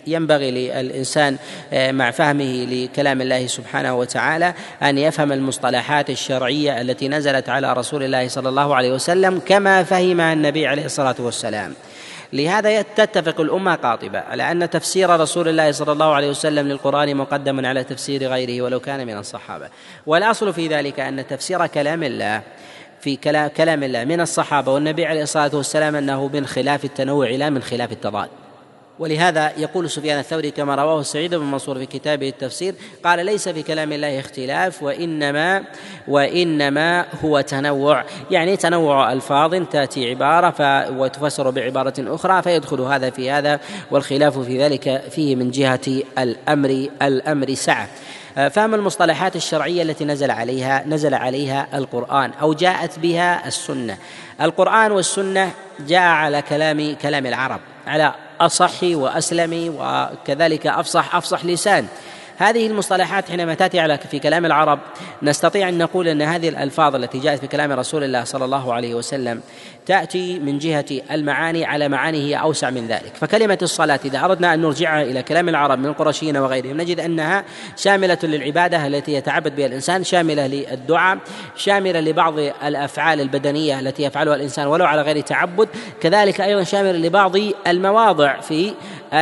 ينبغي 0.07 0.51
للإنسان 0.51 1.37
آه، 1.73 1.91
مع 1.91 2.11
فهمه 2.11 2.65
لكلام 2.69 3.21
الله 3.21 3.47
سبحانه 3.47 3.95
وتعالى 3.95 4.53
أن 4.83 4.97
يفهم 4.97 5.31
المصطلحات 5.31 6.09
الشرعية 6.09 6.81
التي 6.81 7.07
نزلت 7.07 7.49
على 7.49 7.73
رسول 7.73 8.03
الله 8.03 8.27
صلى 8.27 8.49
الله 8.49 8.75
عليه 8.75 8.91
وسلم 8.91 9.41
كما 9.45 9.83
فهمها 9.83 10.33
النبي 10.33 10.67
عليه 10.67 10.85
الصلاة 10.85 11.15
والسلام. 11.19 11.73
لهذا 12.33 12.81
تتفق 12.81 13.41
الأمة 13.41 13.75
قاطبة 13.75 14.19
على 14.19 14.51
أن 14.51 14.69
تفسير 14.69 15.19
رسول 15.19 15.47
الله 15.47 15.71
صلى 15.71 15.91
الله 15.91 16.13
عليه 16.13 16.29
وسلم 16.29 16.67
للقرآن 16.67 17.15
مقدم 17.15 17.65
على 17.65 17.83
تفسير 17.83 18.27
غيره 18.27 18.61
ولو 18.61 18.79
كان 18.79 19.07
من 19.07 19.17
الصحابة. 19.17 19.69
والأصل 20.05 20.53
في 20.53 20.67
ذلك 20.67 20.99
أن 20.99 21.27
تفسير 21.27 21.67
كلام 21.67 22.03
الله 22.03 22.41
في 23.01 23.15
كلام 23.57 23.83
الله 23.83 24.05
من 24.05 24.21
الصحابة 24.21 24.73
والنبي 24.73 25.05
عليه 25.05 25.23
الصلاة 25.23 25.51
والسلام 25.53 25.95
أنه 25.95 26.27
من 26.27 26.45
خلاف 26.45 26.85
التنوع 26.85 27.29
لا 27.29 27.49
من 27.49 27.61
خلاف 27.61 27.91
التضاد. 27.91 28.29
ولهذا 28.99 29.51
يقول 29.57 29.89
سفيان 29.89 30.19
الثوري 30.19 30.51
كما 30.51 30.75
رواه 30.75 31.01
سعيد 31.01 31.35
بن 31.35 31.45
منصور 31.45 31.77
في 31.77 31.85
كتابه 31.85 32.29
التفسير 32.29 32.75
قال 33.03 33.25
ليس 33.25 33.49
في 33.49 33.63
كلام 33.63 33.91
الله 33.91 34.19
اختلاف 34.19 34.83
وانما 34.83 35.63
وإنما 36.07 37.05
هو 37.23 37.41
تنوع. 37.41 38.03
يعني 38.31 38.57
تنوع 38.57 39.13
ألفاظ 39.13 39.55
تأتي 39.71 40.09
عبارة 40.09 40.49
ف 40.49 40.91
وتفسر 40.91 41.49
بعبارة 41.49 41.93
أخرى 41.99 42.41
فيدخل 42.41 42.81
هذا 42.81 43.09
في 43.09 43.31
هذا 43.31 43.59
والخلاف 43.91 44.39
في 44.39 44.63
ذلك 44.63 45.03
فيه 45.11 45.35
من 45.35 45.51
جهة 45.51 46.03
الأمر 46.17 46.87
الأمر 47.01 47.53
سعة. 47.53 47.87
فهم 48.35 48.73
المصطلحات 48.73 49.35
الشرعية 49.35 49.83
التي 49.83 50.05
نزل 50.05 50.31
عليها 50.31 50.83
نزل 50.87 51.13
عليها 51.13 51.67
القرآن 51.73 52.31
أو 52.41 52.53
جاءت 52.53 52.99
بها 52.99 53.47
السنة. 53.47 53.97
القرآن 54.41 54.91
والسنة 54.91 55.51
جاء 55.79 56.01
على 56.01 56.41
كلام 56.41 56.95
كلام 56.95 57.25
العرب 57.25 57.59
على 57.87 58.13
أصح 58.41 58.83
وأسلم 58.83 59.75
وكذلك 59.79 60.67
افصح 60.67 61.15
أفصح 61.15 61.45
لسان. 61.45 61.87
هذه 62.37 62.67
المصطلحات 62.67 63.29
حينما 63.29 63.53
تأتي 63.53 63.79
على 63.79 63.97
في 63.97 64.19
كلام 64.19 64.45
العرب 64.45 64.79
نستطيع 65.21 65.69
أن 65.69 65.77
نقول 65.77 66.07
أن 66.07 66.21
هذه 66.21 66.49
الألفاظ 66.49 66.95
التي 66.95 67.19
جاءت 67.19 67.39
في 67.39 67.47
كلام 67.47 67.71
رسول 67.71 68.03
الله 68.03 68.23
صلى 68.23 68.45
الله 68.45 68.73
عليه 68.73 68.95
وسلم 68.95 69.41
تأتي 69.85 70.39
من 70.39 70.59
جهة 70.59 70.85
المعاني 71.11 71.65
على 71.65 71.89
معاني 71.89 72.17
هي 72.17 72.35
أوسع 72.35 72.69
من 72.69 72.87
ذلك. 72.87 73.11
فكلمة 73.15 73.57
الصلاة 73.61 73.99
إذا 74.05 74.25
أردنا 74.25 74.53
أن 74.53 74.61
نرجعها 74.61 75.03
إلى 75.03 75.23
كلام 75.23 75.49
العرب 75.49 75.79
من 75.79 75.85
القرشيين 75.85 76.37
وغيرهم 76.37 76.81
نجد 76.81 76.99
أنها 76.99 77.43
شاملة 77.77 78.17
للعبادة 78.23 78.87
التي 78.87 79.13
يتعبد 79.13 79.55
بها 79.55 79.65
الإنسان 79.65 80.03
شاملة 80.03 80.47
للدعاء 80.47 81.17
شاملة 81.55 81.99
لبعض 81.99 82.39
الأفعال 82.39 83.21
البدنية 83.21 83.79
التي 83.79 84.03
يفعلها 84.03 84.35
الإنسان 84.35 84.67
ولو 84.67 84.85
على 84.85 85.01
غير 85.01 85.21
تعبد. 85.21 85.69
كذلك 86.01 86.41
أيضا 86.41 86.63
شاملة 86.63 86.91
لبعض 86.91 87.35
المواضع 87.67 88.39
في 88.39 88.73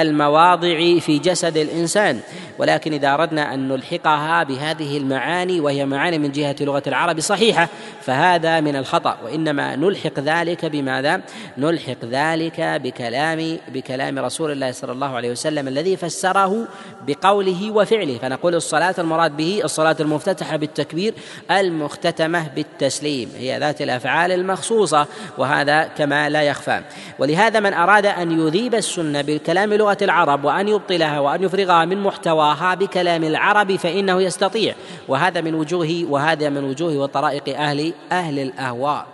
المواضع 0.01 0.99
في 0.99 1.19
جسد 1.19 1.57
الإنسان. 1.57 2.19
ولكن 2.59 2.93
إذا 2.93 3.13
أردنا 3.13 3.53
أن 3.53 3.67
نلحقها 3.67 4.43
بهذه 4.43 4.97
المعاني 4.97 5.59
وهي 5.59 5.85
معاني 5.85 6.19
من 6.19 6.31
جهة 6.31 6.55
لغة 6.61 6.83
العرب 6.87 7.19
صحيحة 7.19 7.69
فهذا 8.01 8.59
من 8.59 8.75
الخطأ. 8.75 9.17
وإنما 9.25 9.75
نلحق 9.75 10.19
ذلك 10.19 10.65
بماذا؟ 10.65 11.21
نلحق 11.57 12.05
ذلك 12.11 12.59
بكلام 12.59 13.57
بكلام 13.73 14.19
رسول 14.19 14.51
الله 14.51 14.71
صلى 14.71 14.91
الله 14.91 15.15
عليه 15.15 15.31
وسلم 15.31 15.67
الذي 15.67 15.97
فسره 15.97 16.67
بقوله 17.07 17.71
وفعله. 17.71 18.17
فنقول 18.17 18.55
الصلاة 18.55 18.95
المراد 18.97 19.37
به 19.37 19.61
الصلاة 19.63 19.95
المفتتحة 19.99 20.57
بالتكبير 20.57 21.13
المختتمة 21.51 22.47
بالتسليم. 22.55 23.29
هي 23.37 23.59
ذات 23.59 23.81
الأفعال 23.81 24.31
المخصوصة 24.31 25.07
وهذا 25.37 25.83
كما 25.83 26.29
لا 26.29 26.43
يخفى. 26.43 26.81
ولهذا 27.19 27.59
من 27.59 27.73
أراد 27.73 28.05
أن 28.05 28.39
يذيب 28.39 28.75
السنة 28.75 29.21
بكلام 29.21 29.73
لغة 29.83 29.97
العرب 30.01 30.45
وأن 30.45 30.67
يبطلها 30.67 31.19
وأن 31.19 31.43
يفرغها 31.43 31.85
من 31.85 32.03
محتواها 32.03 32.75
بكلام 32.75 33.23
العرب 33.23 33.75
فإنه 33.75 34.21
يستطيع. 34.21 34.75
وهذا 35.07 35.41
من 35.41 35.55
وجوه 35.55 36.05
وهذا 36.09 36.49
من 36.49 36.63
وجوه 36.63 36.97
وطرائق 36.97 37.59
أهل 37.59 37.93
أهل 38.11 38.39
الأهواء. 38.39 39.12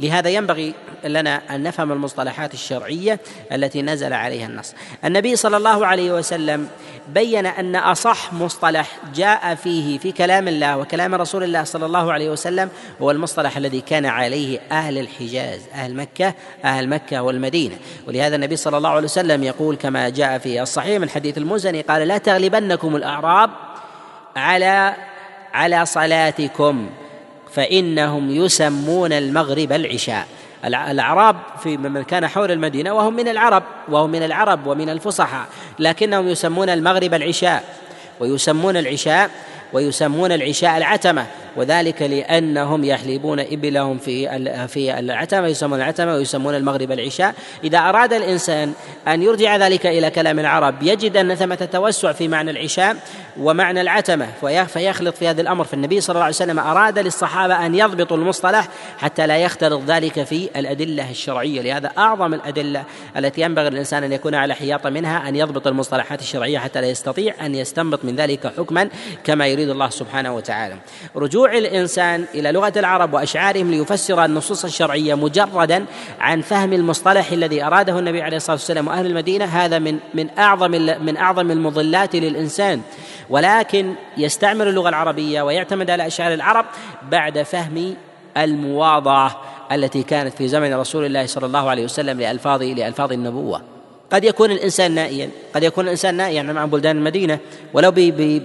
لهذا 0.00 0.28
ينبغي 0.28 0.74
لنا 1.04 1.42
أن 1.54 1.62
نفهم 1.62 1.92
المصطلحات 1.92 2.54
الشرعية 2.54 3.20
التي 3.52 3.82
نزل 3.82 4.12
عليها 4.12 4.46
النص. 4.46 4.74
النبي 5.04 5.36
صلى 5.36 5.56
الله 5.56 5.86
عليه 5.86 6.12
وسلم 6.12 6.68
بين 7.08 7.46
أن 7.46 7.76
أصح 7.76 8.32
مصطلح 8.32 8.96
جاء 9.14 9.54
فيه 9.54 9.98
في 9.98 10.12
كلام 10.12 10.48
الله 10.48 10.78
وكلام 10.78 11.14
رسول 11.14 11.44
الله 11.44 11.64
صلى 11.64 11.86
الله 11.86 12.12
عليه 12.12 12.30
وسلم 12.30 12.68
هو 13.02 13.10
المصطلح 13.10 13.56
الذي 13.56 13.80
كان 13.80 14.06
عليه 14.06 14.60
أهل 14.72 14.98
الحجاز 14.98 15.60
أهل 15.74 15.94
مكة 15.94 16.34
أهل 16.64 16.88
مكة 16.88 17.22
والمدينة. 17.22 17.76
ولهذا 18.08 18.36
النبي 18.36 18.56
صلى 18.56 18.76
الله 18.76 18.90
عليه 18.90 19.04
وسلم 19.04 19.44
يقول 19.44 19.76
كما 19.76 20.08
جاء 20.08 20.38
في 20.38 20.62
الصحيح 20.62 21.00
من 21.00 21.10
حديث 21.10 21.38
المزني 21.38 21.80
قال 21.80 22.08
لا 22.08 22.18
تغلبنكم 22.18 22.96
الأعراب 22.96 23.50
على 24.36 24.94
على 25.52 25.86
صلاتكم. 25.86 26.90
فإنهم 27.52 28.30
يسمون 28.30 29.12
المغرب 29.12 29.72
العشاء. 29.72 30.26
الأعراب 30.64 31.36
في 31.62 31.76
من 31.76 32.02
كان 32.02 32.26
حول 32.26 32.50
المدينة 32.50 32.92
وهم 32.92 33.16
من 33.16 33.28
العرب 33.28 33.62
وهم 33.88 34.10
من 34.10 34.22
العرب 34.22 34.66
ومن 34.66 34.88
الفصحاء 34.88 35.46
لكنهم 35.78 36.28
يسمون 36.28 36.68
المغرب 36.68 37.14
العشاء. 37.14 37.64
ويسمون 38.20 38.76
العشاء 38.76 39.30
ويسمون 39.72 40.32
العشاء 40.32 40.76
العتمة 40.76 41.26
وذلك 41.56 42.02
لأنهم 42.02 42.84
يحلبون 42.84 43.40
إبلهم 43.40 43.98
في 43.98 44.28
في 44.68 44.98
العتمة 44.98 45.46
يسمون 45.46 45.78
العتمة 45.78 46.14
ويسمون 46.14 46.54
المغرب 46.54 46.92
العشاء. 46.92 47.34
إذا 47.64 47.78
أراد 47.78 48.12
الإنسان 48.12 48.72
أن 49.08 49.22
يرجع 49.22 49.56
ذلك 49.56 49.86
إلى 49.86 50.10
كلام 50.10 50.38
العرب 50.38 50.82
يجد 50.82 51.16
أن 51.16 51.34
ثمة 51.34 51.68
توسع 51.72 52.12
في 52.12 52.28
معنى 52.28 52.50
العشاء 52.50 52.96
ومعنى 53.40 53.80
العتمة 53.80 54.26
فيخلط 54.66 55.16
في 55.16 55.28
هذا 55.28 55.40
الأمر. 55.40 55.64
فالنبي 55.64 56.00
صلى 56.00 56.14
الله 56.14 56.24
عليه 56.24 56.34
وسلم 56.34 56.58
أراد 56.58 56.98
للصحابة 56.98 57.66
أن 57.66 57.74
يضبطوا 57.74 58.16
المصطلح 58.16 58.68
حتى 58.98 59.26
لا 59.26 59.36
يختلط 59.36 59.82
ذلك 59.86 60.22
في 60.22 60.48
الأدلة 60.56 61.10
الشرعية. 61.10 61.62
لهذا 61.62 61.90
أعظم 61.98 62.34
الأدلة 62.34 62.84
التي 63.16 63.40
ينبغي 63.40 63.70
للإنسان 63.70 64.04
أن 64.04 64.12
يكون 64.12 64.34
على 64.34 64.54
حياط 64.54 64.86
منها 64.86 65.28
أن 65.28 65.36
يضبط 65.36 65.66
المصطلحات 65.66 66.20
الشرعية 66.20 66.58
حتى 66.58 66.80
لا 66.80 66.86
يستطيع 66.86 67.34
أن 67.46 67.54
يستنبط 67.54 68.04
من 68.04 68.16
ذلك 68.16 68.52
حكما 68.58 68.88
كما 69.24 69.46
يريد 69.46 69.59
الله 69.68 69.90
سبحانه 69.90 70.34
وتعالى. 70.34 70.76
رجوع 71.16 71.52
الإنسان 71.52 72.24
إلى 72.34 72.52
لغة 72.52 72.72
العرب 72.76 73.14
وأشعارهم 73.14 73.70
ليفسر 73.70 74.24
النصوص 74.24 74.64
الشرعية 74.64 75.14
مجردا 75.14 75.84
عن 76.20 76.40
فهم 76.40 76.72
المصطلح 76.72 77.32
الذي 77.32 77.64
أراده 77.64 77.98
النبي 77.98 78.22
عليه 78.22 78.36
الصلاة 78.36 78.56
والسلام 78.56 78.88
وأهل 78.88 79.06
المدينة. 79.06 79.44
هذا 79.44 79.78
من 79.78 79.98
من 80.14 80.38
أعظم 80.38 80.70
من 81.00 81.16
أعظم 81.16 81.50
المضلات 81.50 82.16
للإنسان. 82.16 82.80
ولكن 83.30 83.94
يستعمل 84.16 84.68
اللغة 84.68 84.88
العربية 84.88 85.42
ويعتمد 85.42 85.90
على 85.90 86.06
أشعار 86.06 86.34
العرب 86.34 86.66
بعد 87.10 87.42
فهم 87.42 87.94
المواضعة 88.36 89.40
التي 89.72 90.02
كانت 90.02 90.34
في 90.34 90.48
زمن 90.48 90.74
رسول 90.74 91.04
الله 91.04 91.26
صلى 91.26 91.46
الله 91.46 91.70
عليه 91.70 91.84
وسلم 91.84 92.20
لألفاظ 92.20 92.62
لألفاظ 92.62 93.12
النبوة. 93.12 93.79
قد 94.12 94.24
يكون 94.24 94.50
الإنسان 94.50 94.92
نائيا. 94.92 95.30
قد 95.54 95.62
يكون 95.62 95.84
الإنسان 95.84 96.14
نائيا 96.14 96.42
مع 96.42 96.64
بلدان 96.64 96.96
المدينة 96.96 97.38
ولو 97.72 97.92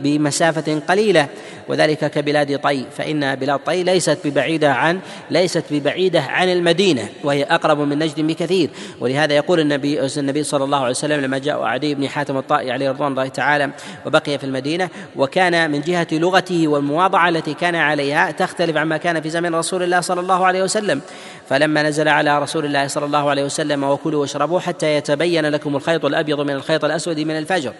بمسافة 0.03 0.79
قليلة. 0.79 1.27
وذلك 1.67 2.11
كبلاد 2.11 2.59
طي. 2.59 2.85
فإن 2.97 3.35
بلاد 3.35 3.59
طي 3.59 3.83
ليست 3.83 4.17
ببعيدة 4.25 4.73
عن 4.73 4.99
ليست 5.31 5.63
ببعيدة 5.71 6.21
عن 6.21 6.49
المدينة 6.49 7.09
وهي 7.23 7.43
أقرب 7.43 7.79
من 7.79 7.99
نجد 7.99 8.19
بكثير. 8.19 8.69
ولهذا 8.99 9.33
يقول 9.33 9.59
النبي 9.59 10.07
النبي 10.17 10.43
صلى 10.43 10.63
الله 10.63 10.77
عليه 10.77 10.89
وسلم 10.89 11.21
لما 11.21 11.37
جاء 11.37 11.63
عدي 11.63 11.95
بن 11.95 12.07
حاتم 12.07 12.37
الطائي 12.37 12.71
عليه 12.71 12.89
رضوان 12.89 13.11
الله 13.11 13.27
تعالى 13.27 13.69
وبقي 14.05 14.37
في 14.37 14.43
المدينة 14.43 14.89
وكان 15.15 15.71
من 15.71 15.81
جهة 15.81 16.07
لغته 16.11 16.67
والمواضعة 16.67 17.29
التي 17.29 17.53
كان 17.53 17.75
عليها 17.75 18.31
تختلف 18.31 18.77
عما 18.77 18.97
كان 18.97 19.21
في 19.21 19.29
زمن 19.29 19.55
رسول 19.55 19.83
الله 19.83 20.01
صلى 20.01 20.19
الله 20.19 20.45
عليه 20.45 20.63
وسلم. 20.63 21.01
فلما 21.49 21.83
نزل 21.83 22.07
على 22.07 22.39
رسول 22.39 22.65
الله 22.65 22.87
صلى 22.87 23.05
الله 23.05 23.29
عليه 23.29 23.43
وسلم 23.43 23.83
وكلوا 23.83 24.21
واشربوا 24.21 24.59
حتى 24.59 24.95
يتبين 24.95 25.54
لكم 25.55 25.75
الخيط 25.75 26.05
الأبيض 26.05 26.41
من 26.41 26.53
الخيط 26.53 26.85
الأسود 26.85 27.19
من 27.19 27.37
الفجر. 27.37 27.73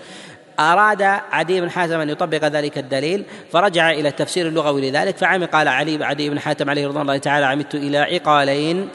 أراد 0.60 1.01
عدي 1.32 1.62
بن 1.62 1.70
حاتم 1.70 2.00
أن 2.00 2.10
يطبق 2.10 2.46
ذلك 2.46 2.77
الدليل 2.77 3.24
فرجع 3.51 3.91
إلى 3.91 4.10
التفسير 4.10 4.48
اللغوي 4.48 4.89
لذلك 4.89 5.17
فعم 5.17 5.46
قال 5.46 5.67
علي 5.67 6.05
عدي 6.05 6.29
بن 6.29 6.39
حاتم 6.39 6.70
عليه 6.70 6.88
رضوان 6.88 7.01
الله 7.01 7.17
تعالى 7.17 7.46
عمدت 7.46 7.75
إلى 7.75 7.98
عقالين. 7.98 8.89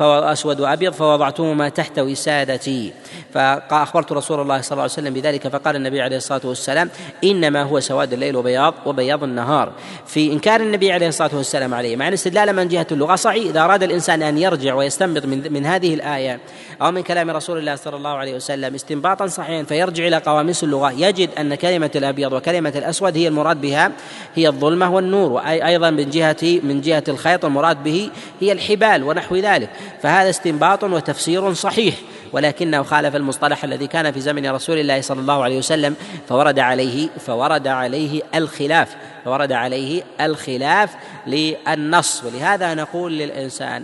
أسود 0.00 0.60
وأبيض 0.60 0.92
فوضعتهما 0.92 1.68
تحت 1.68 1.98
وسادتي. 1.98 2.92
فأخبرت 3.34 4.12
رسول 4.12 4.40
الله 4.40 4.60
صلى 4.60 4.72
الله 4.72 4.82
عليه 4.82 4.92
وسلم 4.92 5.14
بذلك 5.14 5.48
فقال 5.48 5.76
النبي 5.76 6.02
عليه 6.02 6.16
الصلاة 6.16 6.40
والسلام 6.44 6.90
إنما 7.24 7.62
هو 7.62 7.80
سواد 7.80 8.12
الليل 8.12 8.36
وبياض 8.36 8.74
وبياض 8.86 9.22
النهار. 9.22 9.72
في 10.06 10.32
إنكار 10.32 10.60
النبي 10.60 10.92
عليه 10.92 11.08
الصلاة 11.08 11.30
والسلام 11.34 11.74
عليه 11.74 11.96
مع 11.96 12.08
الاستدلال 12.08 12.56
من 12.56 12.68
جهة 12.68 12.86
اللغة 12.92 13.14
صحيح 13.14 13.46
إذا 13.46 13.60
أراد 13.60 13.82
الإنسان 13.82 14.22
أن 14.22 14.38
يرجع 14.38 14.74
ويستنبط 14.74 15.24
من, 15.24 15.52
من 15.52 15.66
هذه 15.66 15.94
الآية 15.94 16.40
أو 16.82 16.90
من 16.90 17.02
كلام 17.02 17.30
رسول 17.30 17.58
الله 17.58 17.76
صلى 17.76 17.96
الله 17.96 18.10
عليه 18.10 18.34
وسلم 18.34 18.74
استنباطا 18.74 19.26
صحيحا 19.26 19.62
فيرجع 19.62 20.06
إلى 20.06 20.16
قواميس 20.16 20.64
اللغة. 20.64 20.92
يجد 20.92 21.30
أن 21.38 21.54
كلمة 21.54 21.90
الأبيض 21.96 22.32
وكلمة 22.32 22.72
الأسود 22.76 23.16
هي 23.16 23.28
المراد 23.28 23.60
بها 23.60 23.92
هي 24.34 24.48
الظلمة 24.48 24.94
والنور 24.94 25.32
وأيضا 25.32 25.90
من 25.90 26.10
جهة 26.10 26.36
من 26.42 26.80
جهة 26.80 27.04
الخيط 27.08 27.44
المراد 27.44 27.82
به 27.82 28.10
هي 28.40 28.52
الحبال 28.52 29.02
ونحو 29.02 29.36
ذلك. 29.36 29.70
فهذا 30.02 30.30
استنباط 30.30 30.84
وتفسير 30.84 31.54
صحيح 31.54 31.94
ولكنه 32.32 32.82
خالف 32.82 33.16
المصطلح 33.16 33.64
الذي 33.64 33.86
كان 33.86 34.12
في 34.12 34.20
زمن 34.20 34.50
رسول 34.50 34.78
الله 34.78 35.00
صلى 35.00 35.20
الله 35.20 35.44
عليه 35.44 35.58
وسلم 35.58 35.96
فورد 36.28 36.58
عليه 36.58 37.08
فورد 37.26 37.66
عليه 37.66 38.22
الخلاف 38.34 38.96
فورد 39.24 39.52
عليه 39.52 40.02
الخلاف 40.20 40.90
للنص 41.26 42.24
ولهذا 42.24 42.74
نقول 42.74 43.12
للإنسان 43.12 43.82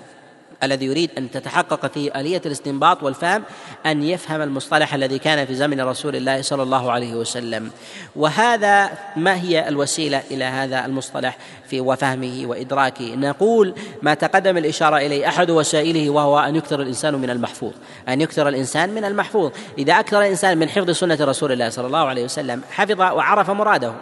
الذي 0.65 0.87
يريد 0.87 1.11
أن 1.19 1.31
تتحقق 1.31 1.87
فيه 1.87 2.21
آلية 2.21 2.43
الاستنباط 2.47 3.03
والفهم 3.03 3.43
أن 3.87 4.03
يفهم 4.03 4.43
المصطلح 4.43 4.95
الذي 4.95 5.19
كان 5.19 5.47
في 5.47 5.55
زمن 5.55 5.81
رسول 5.81 6.17
الله 6.17 6.43
صلى 6.43 6.63
الله 6.63 6.93
عليه 6.93 7.15
وسلم. 7.15 7.71
وهذا 8.17 8.91
ما 9.17 9.35
هي 9.35 9.69
الوسيلة 9.69 10.23
إلى 10.31 10.45
هذا 10.45 10.87
المصطلح 10.87 11.39
في 11.69 11.81
وفهمه 11.81 12.47
وإدراكه؟ 12.47 13.15
نقول 13.15 13.75
ما 14.03 14.15
تقدم 14.15 14.57
الإشارة 14.57 14.97
إليه 14.97 15.29
أحد 15.29 15.51
وسائله 15.51 16.11
وهو 16.11 16.39
أن 16.39 16.57
يكثر 16.57 16.83
الإنسان 16.83 17.15
من 17.15 17.31
المحفوظ. 17.31 17.73
أن 18.09 18.21
يكثر 18.21 18.49
الإنسان 18.49 18.91
من 18.91 19.05
المحفوظ. 19.05 19.53
إذا 19.79 19.93
أكثر 19.93 20.21
الإنسان 20.21 20.59
من 20.59 20.69
حفظ 20.69 20.91
سنة 20.91 21.19
رسول 21.21 21.53
الله 21.53 21.69
صلى 21.69 21.87
الله 21.87 22.07
عليه 22.07 22.25
وسلم 22.25 22.63
حفظ 22.71 23.01
وعرف 23.01 23.51
مراده. 23.51 23.93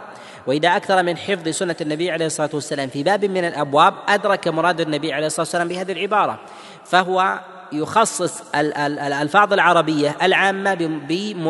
وإذا 0.47 0.77
أكثر 0.77 1.03
من 1.03 1.17
حفظ 1.17 1.49
سنة 1.49 1.77
النبي 1.81 2.11
عليه 2.11 2.27
الصلاة 2.27 2.51
والسلام 2.55 2.89
في 2.89 3.03
باب 3.03 3.25
من 3.25 3.45
الأبواب 3.45 3.95
أدرك 4.09 4.49
مراد 4.49 4.81
النبي 4.81 5.13
عليه 5.13 5.27
الصلاة 5.27 5.41
والسلام 5.41 5.69
بهذه 5.69 5.93
العبارة. 5.93 6.41
فهو 6.85 7.41
يخصص 7.73 8.43
الألفاظ 8.55 9.53
العربية 9.53 10.17
العامة 10.23 10.75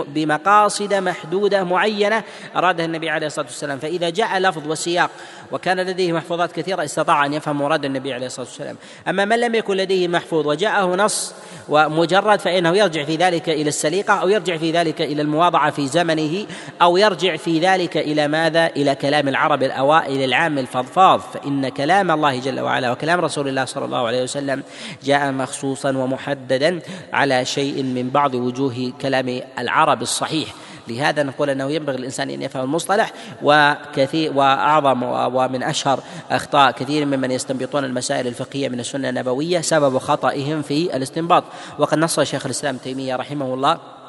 بمقاصد 0.09 0.95
محدودة 0.95 1.65
معينة 1.65 2.23
أرادها 2.57 2.87
النبي 2.87 3.11
عليه 3.11 3.27
الصلاة 3.27 3.47
والسلام. 3.47 3.79
فإذا 3.79 4.11
جاء 4.11 4.39
لفظ 4.39 4.69
وسياق 4.69 5.11
وكان 5.53 5.81
لديه 5.81 6.13
محفوظات 6.13 6.53
كثيرة 6.53 6.85
استطاع 6.85 7.27
أن 7.27 7.33
يفهم 7.33 7.59
مراد 7.59 7.85
النبي 7.85 8.13
عليه 8.13 8.27
الصلاة 8.27 8.47
والسلام. 8.47 8.77
أما 9.09 9.25
من 9.25 9.41
لم 9.41 9.55
يكن 9.55 9.77
لديه 9.77 10.09
محفوظ 10.09 10.47
وجاءه 10.47 10.97
نص 10.97 11.35
ومجرد 11.69 12.41
فإنه 12.41 12.77
يرجع 12.77 13.05
في 13.05 13.17
ذلك 13.17 13.49
إلى 13.49 13.69
السليقة 13.69 14.15
أو 14.15 14.29
يرجع 14.29 14.57
في 14.57 14.71
ذلك 14.73 15.03
إلى 15.03 15.23
المواضعة 15.23 15.71
في 15.71 15.87
زمنه 15.87 16.47
أو 16.83 16.97
يرجع 16.97 17.37
في 17.37 17.59
ذلك 17.61 17.97
إلى 17.97 18.29
ماذا؟ 18.29 18.67
إلى 18.67 18.95
كلام 18.95 19.29
العرب 19.29 19.63
الأوائل 19.63 20.25
العام 20.25 20.59
الفضفاض. 20.59 21.21
فإن 21.21 21.69
كلام 21.69 22.11
الله 22.11 22.41
جل 22.41 22.61
وعلا 22.61 22.91
وكلام 22.91 23.21
رسول 23.21 23.49
الله 23.49 23.65
صلى 23.65 23.85
الله 23.85 24.07
عليه 24.07 24.23
وسلم 24.23 24.63
جاء 25.05 25.33
مخصوصا 25.33 25.97
ومحددا 25.97 26.81
على 27.13 27.45
شيء 27.45 27.83
من 27.83 28.11
بعض 28.11 28.35
وجوه 28.35 28.93
كلام 29.03 29.41
العرب 29.59 30.03
الصحيح. 30.03 30.49
لهذا 30.89 31.23
نقول 31.23 31.51
أنه 31.51 31.71
ينبغي 31.71 31.97
الانسان 31.97 32.31
أن 32.31 32.43
يفهم 32.43 32.65
المصطلح 32.65 33.13
وكثير 33.43 34.33
وأعظم 34.33 35.03
ومن 35.03 35.63
أشهر 35.63 36.01
أخطاء 36.31 36.71
كثير 36.71 37.07
ممن 37.07 37.31
يستنبطون 37.31 37.85
المسائل 37.85 38.27
الفقهية 38.27 38.69
من 38.69 38.81
السنة 38.81 39.09
النبوية 39.09 39.61
سبب 39.61 39.99
خطئهم 39.99 40.63
في 40.63 40.97
الاستنباط. 40.97 41.45
وقد 41.79 41.99
نص 41.99 42.21
شيخ 42.21 42.47
الإسلام 42.47 42.77
تيمية 42.77 43.17
رحمه 43.17 43.55
الله 43.55 44.02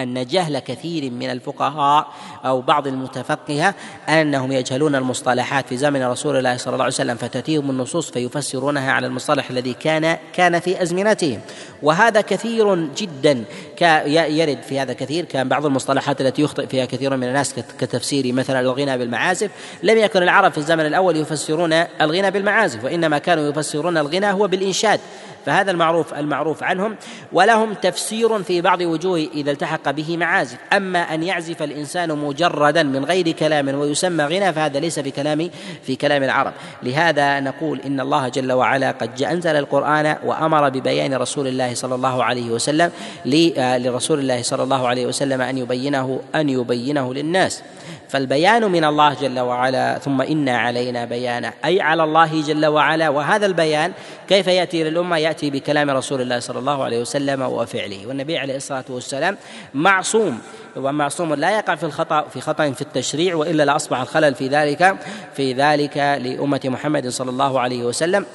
أن 0.00 0.26
جهل 0.26 0.58
كثير 0.58 1.10
من 1.10 1.30
الفقهاء 1.30 2.06
أو 2.44 2.60
بعض 2.60 2.86
المتفقهة 2.86 3.74
أنهم 4.08 4.52
يجهلون 4.52 4.94
المصطلحات 4.94 5.68
في 5.68 5.76
زمن 5.76 6.04
رسول 6.04 6.36
الله 6.36 6.56
صلى 6.56 6.72
الله 6.72 6.84
عليه 6.84 6.94
وسلم 6.94 7.16
فتأتيهم 7.16 7.70
النصوص 7.70 8.10
فيفسرونها 8.10 8.92
على 8.92 9.06
المصطلح 9.06 9.50
الذي 9.50 9.74
كان 9.74 10.16
كان 10.32 10.60
في 10.60 10.82
أزمنتهم. 10.82 11.40
وهذا 11.82 12.20
كثير 12.20 12.74
جدا 12.74 13.44
يرد 14.06 14.62
في 14.62 14.80
هذا 14.80 14.92
كثير 14.92 15.24
كان 15.24 15.48
بعض 15.48 15.66
المصطلحات 15.66 16.20
التي 16.20 16.42
يخطئ 16.42 16.66
فيها 16.66 16.84
كثير 16.84 17.16
من 17.16 17.28
الناس 17.28 17.54
كتفسير 17.78 18.32
مثلا 18.32 18.60
الغنى 18.60 18.98
بالمعازف. 18.98 19.50
لم 19.82 19.98
يكن 19.98 20.22
العرب 20.22 20.52
في 20.52 20.58
الزمن 20.58 20.86
الأول 20.86 21.16
يفسرون 21.16 21.72
الغنى 21.72 22.30
بالمعازف 22.30 22.84
وإنما 22.84 23.18
كانوا 23.18 23.48
يفسرون 23.48 23.98
الغنى 23.98 24.32
هو 24.32 24.48
بالإنشاد 24.48 25.00
فهذا 25.46 25.70
المعروف 25.70 26.14
المعروف 26.14 26.62
عنهم. 26.62 26.96
ولهم 27.32 27.74
تفسير 27.74 28.42
في 28.42 28.60
بعض 28.60 28.80
وجوه 28.80 29.18
إذا 29.34 29.50
التحق 29.50 29.83
به 29.88 30.16
معازف. 30.16 30.58
أما 30.72 30.98
أن 30.98 31.22
يعزف 31.22 31.62
الإنسان 31.62 32.18
مجردا 32.18 32.82
من 32.82 33.04
غير 33.04 33.30
كلام 33.30 33.68
ويسمى 33.68 34.24
غنى 34.24 34.52
فهذا 34.52 34.80
ليس 34.80 35.00
في 35.00 35.10
كلام 35.10 35.50
في 35.82 35.96
كلام 35.96 36.22
العرب. 36.22 36.52
لهذا 36.82 37.40
نقول 37.40 37.80
إن 37.80 38.00
الله 38.00 38.28
جل 38.28 38.52
وعلا 38.52 38.90
قد 38.90 39.22
أنزل 39.22 39.56
القرآن 39.56 40.16
وأمر 40.24 40.68
ببيان 40.68 41.14
رسول 41.14 41.46
الله 41.48 41.74
صلى 41.74 41.94
الله 41.94 42.24
عليه 42.24 42.50
وسلم 42.50 42.90
لرسول 43.56 44.18
الله 44.18 44.42
صلى 44.42 44.62
الله 44.62 44.88
عليه 44.88 45.06
وسلم 45.06 45.40
أن 45.40 45.58
يبينه 45.58 46.20
أن 46.34 46.48
يبينه 46.48 47.14
للناس. 47.14 47.62
فالبيان 48.14 48.70
من 48.70 48.84
الله 48.84 49.14
جل 49.14 49.40
وعلا 49.40 49.98
ثم 49.98 50.22
إن 50.22 50.48
علينا 50.48 51.04
بيانه 51.04 51.52
أي 51.64 51.80
على 51.80 52.04
الله 52.04 52.42
جل 52.42 52.66
وعلا. 52.66 53.08
وهذا 53.08 53.46
البيان 53.46 53.92
كيف 54.28 54.46
يأتي 54.46 54.84
للأمة؟ 54.84 55.16
يأتي 55.18 55.50
بكلام 55.50 55.90
رسول 55.90 56.20
الله 56.20 56.38
صلى 56.38 56.58
الله 56.58 56.84
عليه 56.84 57.00
وسلم 57.00 57.42
وفعله. 57.42 58.06
والنبي 58.06 58.38
عليه 58.38 58.56
الصلاة 58.56 58.84
والسلام 58.88 59.36
معصوم 59.74 60.38
ومعصوم 60.76 61.34
لا 61.34 61.50
يقع 61.58 61.74
في 61.74 61.84
الخطأ 61.84 62.22
في 62.22 62.40
خطأ 62.40 62.70
في 62.70 62.82
التشريع 62.82 63.34
وإلا 63.34 63.62
لأصبح 63.62 64.00
الخلل 64.00 64.34
في 64.34 64.48
ذلك 64.48 64.96
في 65.36 65.52
ذلك 65.52 65.96
لأمة 65.96 66.60
محمد 66.64 67.08
صلى 67.08 67.30
الله 67.30 67.60
عليه 67.60 67.84
وسلم. 67.84 68.26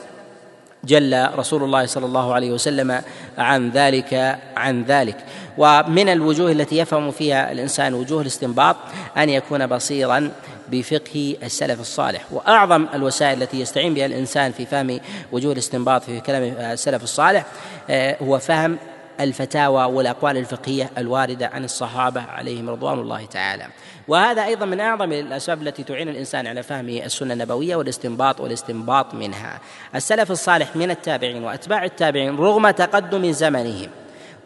جل 0.83 1.29
رسول 1.35 1.63
الله 1.63 1.85
صلى 1.85 2.05
الله 2.05 2.33
عليه 2.33 2.51
وسلم 2.51 3.01
عن 3.37 3.69
ذلك 3.69 4.39
عن 4.57 4.83
ذلك. 4.83 5.17
ومن 5.59 6.09
الوجوه 6.09 6.51
التي 6.51 6.77
يفهم 6.77 7.11
فيها 7.11 7.51
الإنسان 7.51 7.93
وجوه 7.93 8.21
الاستنباط 8.21 8.75
أن 9.17 9.29
يكون 9.29 9.67
بصيرا 9.67 10.31
بفقه 10.71 11.35
السلف 11.43 11.79
الصالح. 11.79 12.25
وأعظم 12.31 12.85
الوسائل 12.93 13.43
التي 13.43 13.59
يستعين 13.59 13.93
بها 13.93 14.05
الإنسان 14.05 14.51
في 14.51 14.65
فهم 14.65 14.99
وجوه 15.31 15.53
الاستنباط 15.53 16.03
في 16.03 16.19
كلام 16.19 16.43
السلف 16.43 17.03
الصالح 17.03 17.45
آه، 17.89 18.17
هو 18.21 18.39
فهم 18.39 18.77
الفتاوى 19.19 19.83
والأقوال 19.83 20.37
الفقهية 20.37 20.89
الواردة 20.97 21.47
عن 21.47 21.63
الصحابة 21.63 22.21
عليهم 22.21 22.69
رضوان 22.69 22.99
الله 22.99 23.25
تعالى. 23.25 23.65
وهذا 24.07 24.45
أيضا 24.45 24.65
من 24.65 24.79
أعظم 24.79 25.11
الأسباب 25.11 25.61
التي 25.61 25.83
تعين 25.83 26.09
الإنسان 26.09 26.47
على 26.47 26.63
فهم 26.63 26.89
السنة 26.89 27.33
النبوية 27.33 27.75
والاستنباط 27.75 28.41
والاستنباط 28.41 29.13
منها. 29.13 29.59
السلف 29.95 30.31
الصالح 30.31 30.75
من 30.75 30.91
التابعين 30.91 31.43
وأتباع 31.43 31.85
التابعين 31.85 32.37
رغم 32.37 32.69
تقدم 32.69 33.31
زمنهم 33.31 33.89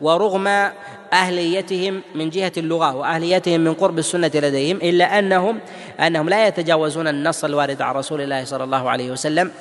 ورغم 0.02 0.70
أهليتهم 1.14 2.02
من 2.16 2.30
جهة 2.30 2.52
اللغة 2.58 2.96
وأهليتهم 2.96 3.62
من 3.62 3.74
قرب 3.74 4.00
السنة 4.00 4.32
لديهم 4.36 4.78
إلا 4.78 5.20
أنهم 5.20 5.60
أنهم 6.00 6.30
لا 6.30 6.48
يتجاوزون 6.48 7.08
النص 7.08 7.44
الوارد 7.44 7.82
عن 7.82 7.96
رسول 7.96 8.22
الله 8.22 8.46
صلى 8.46 8.64
الله 8.64 8.90
عليه 8.90 9.12
وسلم. 9.12 9.52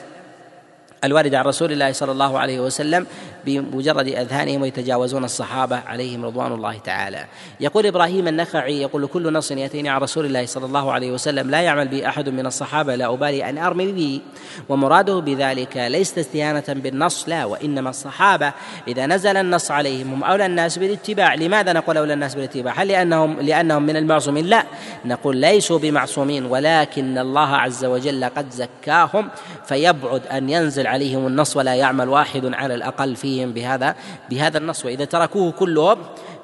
الوارد 1.04 1.34
عن 1.34 1.44
رسول 1.44 1.72
الله 1.72 1.92
صلى 1.92 2.12
الله 2.12 2.38
عليه 2.38 2.60
وسلم 2.60 3.06
بمجرد 3.46 4.08
أذهانهم 4.08 4.62
ويتجاوزون 4.62 5.24
الصحابة 5.24 5.76
عليهم 5.86 6.24
رضوان 6.24 6.52
الله 6.52 6.78
تعالى. 6.78 7.26
يقول 7.60 7.86
إبراهيم 7.86 8.28
النخعي 8.28 8.82
يقول 8.82 9.06
كل 9.06 9.32
نص 9.32 9.50
يأتيني 9.50 9.88
عن 9.88 10.00
رسول 10.00 10.26
الله 10.26 10.46
صلى 10.46 10.66
الله 10.66 10.92
عليه 10.92 11.12
وسلم 11.12 11.50
لا 11.50 11.60
يعمل 11.60 11.88
به 11.88 12.08
أحد 12.08 12.28
من 12.28 12.46
الصحابة 12.46 12.94
لا 12.94 13.14
أبالي 13.14 13.50
أن 13.50 13.58
أرمي 13.58 13.92
به 13.92 14.20
ومراده 14.68 15.18
بذلك 15.20 15.76
ليست 15.76 16.18
استهانة 16.18 16.64
بالنص 16.68 17.28
لا 17.28 17.44
وإنما 17.44 17.90
الصحابة 17.90 18.52
إذا 18.88 19.06
نزل 19.06 19.36
النص 19.36 19.70
عليهم 19.70 20.12
هم 20.12 20.24
أولى 20.24 20.46
الناس 20.46 20.78
بالاتباع، 20.78 21.34
لماذا 21.34 21.72
نقول 21.72 21.96
أولى 21.96 22.12
الناس 22.12 22.34
بالاتباع؟ 22.34 22.82
هل 22.82 22.88
لانهم 22.88 23.40
لأنهم 23.40 23.82
من 23.82 23.96
المعصومين؟ 23.96 24.46
لا، 24.46 24.64
نقول 25.04 25.36
ليسوا 25.36 25.78
بمعصومين 25.78 26.46
ولكن 26.46 27.18
الله 27.18 27.56
عز 27.56 27.84
وجل 27.84 28.24
قد 28.24 28.50
زكاهم 28.50 29.28
فيبعد 29.66 30.26
أن 30.26 30.50
ينزل 30.50 30.91
عليهم 30.92 31.26
النص 31.26 31.56
ولا 31.56 31.74
يعمل 31.74 32.08
واحد 32.08 32.54
على 32.54 32.74
الأقل 32.74 33.16
فيهم 33.16 33.52
بهذا 33.52 33.94
بهذا 34.30 34.58
النص. 34.58 34.84
وإذا 34.84 35.04
تركوه 35.04 35.52
كلهم 35.52 35.98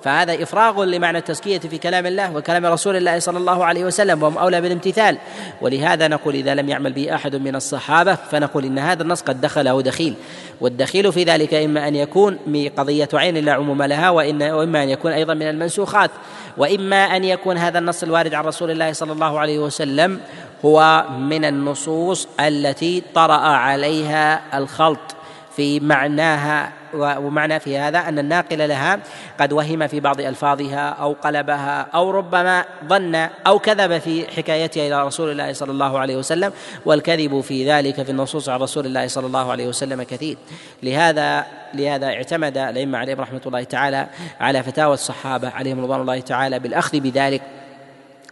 فهذا 0.05 0.43
إفراغ 0.43 0.85
لمعنى 0.85 1.19
التزكية 1.19 1.59
في 1.59 1.79
كلام 1.79 2.07
الله 2.07 2.37
وكلام 2.37 2.67
رسول 2.67 2.97
الله 2.97 3.19
صلى 3.19 3.39
الله 3.39 3.65
عليه 3.65 3.85
وسلم 3.85 4.23
وهم 4.23 4.39
أولى 4.39 4.61
بالامتثال. 4.61 5.19
ولهذا 5.61 6.09
نقول 6.09 6.35
إذا 6.35 6.55
لم 6.55 6.69
يعمل 6.69 6.93
به 6.93 7.15
أحد 7.15 7.37
من 7.37 7.57
الصحابة 7.57 8.15
فنقول 8.15 8.65
إن 8.65 8.79
هذا 8.79 9.03
النص 9.03 9.23
قد 9.23 9.41
دخله 9.41 9.83
دخيل. 9.83 10.15
والدخيل 10.61 11.13
في 11.13 11.25
ذلك 11.25 11.55
إما 11.55 11.89
أن 11.89 11.95
يكون 11.95 12.39
قضيه 12.77 13.09
عين 13.15 13.37
لا 13.37 13.53
عموم 13.53 13.83
لها 13.83 14.11
وإن 14.11 14.43
وإما 14.43 14.83
أن 14.83 14.89
يكون 14.89 15.13
أيضا 15.13 15.35
من 15.35 15.49
المنسوخات. 15.49 16.11
وإما 16.57 17.17
أن 17.17 17.25
يكون 17.25 17.59
هذا 17.59 17.79
النص 17.79 18.03
الوارد 18.03 18.35
عن 18.35 18.45
رسول 18.45 18.71
الله 18.71 18.93
صلى 18.93 19.13
الله 19.13 19.39
عليه 19.39 19.59
وسلم 19.59 20.21
هو 20.65 21.05
من 21.19 21.45
النصوص 21.45 22.29
التي 22.41 23.03
طرأ 23.15 23.41
عليها 23.41 24.59
الخلط. 24.59 25.18
في 25.59 25.81
معناها 25.81 26.73
ومعنى 26.95 27.61
في 27.61 27.79
هذا 27.79 27.99
أن 27.99 28.19
الناقل 28.19 28.69
لها 28.69 28.99
قد 29.41 29.53
وهم 29.53 29.87
في 29.87 30.01
بعض 30.01 30.21
ألفاظها 30.21 30.89
أو 30.89 31.13
قلبها 31.13 31.87
أو 31.95 32.11
ربما 32.11 32.65
ظن 32.85 33.15
أو 33.47 33.59
كذب 33.59 33.99
في 33.99 34.27
حكايتها 34.37 34.87
إلى 34.87 35.07
رسول 35.07 35.31
الله 35.31 35.53
صلى 35.53 35.73
الله 35.73 35.99
عليه 35.99 36.17
وسلم 36.17 36.53
والكذب 36.85 37.41
في 37.41 37.71
ذلك 37.71 38.03
في 38.03 38.11
النصوص 38.11 38.49
عن 38.49 38.61
رسول 38.61 38.87
الله 38.87 39.07
صلى 39.07 39.27
الله 39.27 39.51
عليه 39.51 39.67
وسلم 39.67 40.03
كثير. 40.03 40.37
لهذا 40.83 41.47
لهذا 41.75 42.07
اعتمد 42.07 42.59
الأئمة 42.59 42.99
عليهم 42.99 43.21
رحمة 43.21 43.41
الله 43.47 43.63
تعالى 43.63 44.07
على 44.41 44.63
فتاوى 44.63 44.95
الصحابة 44.95 45.49
عليهم 45.49 45.85
رضوان 45.85 46.01
الله 46.01 46.21
تعالى 46.21 46.59
بالأخذ 46.59 47.01
بذلك 47.01 47.43